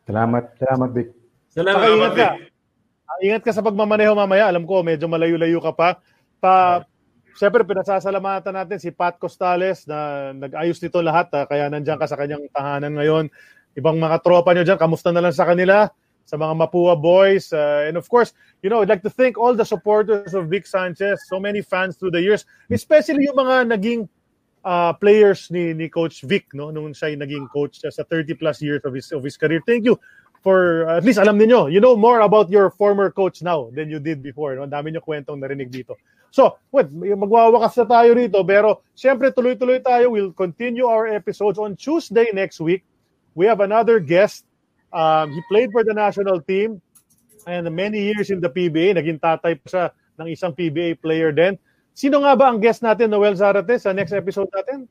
[0.05, 1.07] Salamat, salamat Vic.
[1.49, 2.29] Salamat, Saka, ingat ka.
[3.05, 4.49] Uh, ingat ka sa pagmamaneho mamaya.
[4.49, 5.89] Alam ko, medyo malayo-layo ka pa.
[6.45, 6.85] Pa,
[7.35, 11.27] Siyempre, pinasasalamatan natin si Pat Costales na nag-ayos nito lahat.
[11.35, 11.43] Ha?
[11.43, 13.27] Kaya nandiyan ka sa kanyang tahanan ngayon.
[13.75, 15.91] Ibang mga tropa nyo dyan, kamusta na lang sa kanila?
[16.25, 17.53] sa mga Mapua boys.
[17.53, 18.33] Uh, and of course,
[18.65, 21.95] you know, I'd like to thank all the supporters of Vic Sanchez, so many fans
[22.01, 24.09] through the years, especially yung mga naging
[24.65, 28.81] uh, players ni, ni Coach Vic, no, nung siya naging coach sa 30 plus years
[28.83, 29.61] of his, of his career.
[29.69, 30.01] Thank you
[30.41, 33.93] for, uh, at least alam niyo, you know more about your former coach now than
[33.93, 34.57] you did before.
[34.57, 34.65] No?
[34.65, 35.93] Ang dami niyo kwentong narinig dito.
[36.35, 40.11] So, wait, magwawakas na tayo rito, pero siyempre tuloy-tuloy tayo.
[40.11, 42.83] We'll continue our episodes on Tuesday next week.
[43.39, 44.43] We have another guest
[44.95, 46.79] Um, he played for the national team
[47.43, 48.95] and many years in the PBA.
[48.95, 49.85] Naging tatay pa siya
[50.15, 51.59] ng isang PBA player din.
[51.91, 54.87] Sino nga ba ang guest natin, Noel Zarate, sa next episode natin?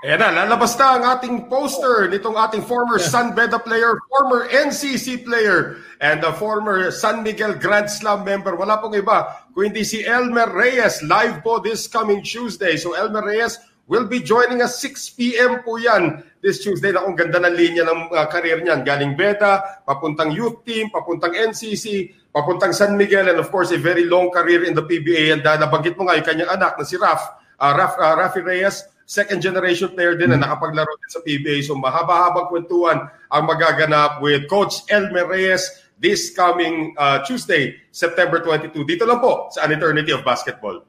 [0.00, 5.20] Ayan na, lalabas na ang ating poster nitong ating former San Beda player, former NCC
[5.20, 8.56] player, and the former San Miguel Grand Slam member.
[8.56, 12.80] Wala pong iba, kundi si Elmer Reyes, live po this coming Tuesday.
[12.80, 13.60] So Elmer Reyes,
[13.90, 15.66] will be joining us 6 p.m.
[15.66, 16.96] po yan this Tuesday.
[16.96, 18.86] Nakong ganda ng linya ng uh, career niyan.
[18.86, 24.06] Galing Beta, papuntang youth team, papuntang NCC, papuntang San Miguel, and of course, a very
[24.06, 25.34] long career in the PBA.
[25.36, 27.20] And uh, nabanggit mo nga yung kanyang anak na si Raf,
[27.60, 30.46] uh, Raf uh, Rafi Reyes, second generation player din na hmm.
[30.46, 31.66] nakapaglaro din sa PBA.
[31.66, 35.66] So mahaba-habang kwentuhan ang magaganap with Coach Elmer Reyes
[35.98, 38.86] this coming uh, Tuesday, September 22.
[38.86, 40.86] Dito lang po sa An Eternity of Basketball.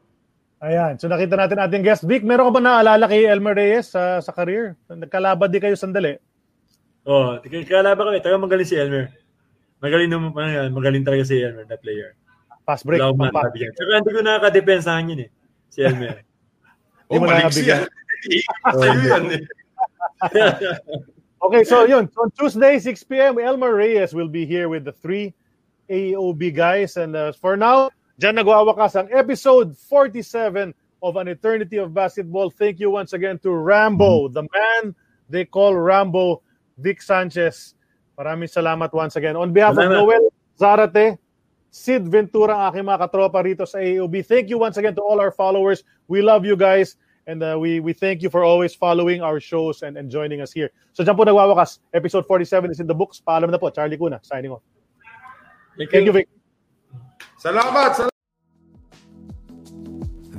[0.61, 1.02] Ayan.
[1.02, 2.06] So nakita natin ating guest.
[2.06, 4.77] Vic, meron ka ba naalala kay Elmer Reyes sa, sa career?
[4.85, 6.22] Nagkalaban di kayo sandali.
[7.10, 7.41] Oo.
[7.41, 8.22] Oh, kalaban kami.
[8.22, 9.10] Taga magaling si Elmer.
[9.81, 10.69] Magaling naman yan.
[10.69, 12.14] Magaling talaga si Elmer na player.
[12.69, 13.02] Pass break.
[13.02, 13.49] Wala pa.
[13.49, 15.30] Tsaka hindi ko nakakadepensahan yun eh.
[15.73, 16.22] Si Elmer.
[17.10, 17.89] oh, malik siya.
[18.72, 19.41] Sa'yo yan eh.
[21.45, 22.06] okay, so yun.
[22.14, 25.34] So on Tuesday, 6 p.m., Elmer Reyes will be here with the three
[25.89, 26.98] AOB guys.
[26.98, 27.89] And uh, for now,
[28.22, 32.53] Diyan nagwawakas ang episode 47 of An Eternity of Basketball.
[32.53, 34.38] Thank you once again to Rambo, mm-hmm.
[34.38, 34.84] the man
[35.26, 36.45] they call Rambo,
[36.77, 37.73] Vic Sanchez.
[38.14, 39.34] Maraming salamat once again.
[39.34, 41.18] On behalf of Noel Zarate,
[41.73, 44.22] Sid Ventura, ang aking mga katropa rito sa AOB.
[44.22, 45.81] Thank you once again to all our followers.
[46.06, 47.02] We love you guys.
[47.31, 50.51] And uh, we we thank you for always following our shows and, and joining us
[50.51, 50.67] here.
[50.91, 51.79] So dyan po nagwawakas.
[51.95, 53.23] Episode 47 is in the books.
[53.23, 53.71] Paalam na po.
[53.71, 54.59] Charlie Kuna, signing off.
[55.79, 56.27] Thank you, thank you Vic.
[57.39, 57.95] Salamat!
[57.95, 58.11] Salamat!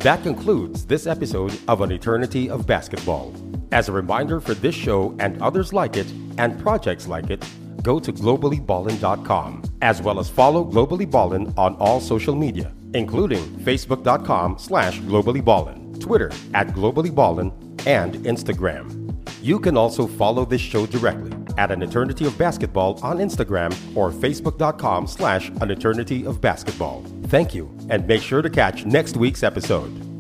[0.05, 3.33] That concludes this episode of An Eternity of Basketball.
[3.73, 7.41] As a reminder for this show and others like it and projects like it,
[7.83, 14.59] go to globallyballin.com as well as follow Globally Ballin on all social media, including facebook.com
[14.59, 17.53] slash globallyballin, Twitter at globallyballin,
[17.87, 18.99] and Instagram.
[19.41, 24.11] You can also follow this show directly at An Eternity of Basketball on Instagram or
[24.11, 27.03] facebook.com slash An Eternity of Basketball.
[27.25, 30.12] Thank you, and make sure to catch next week's episode.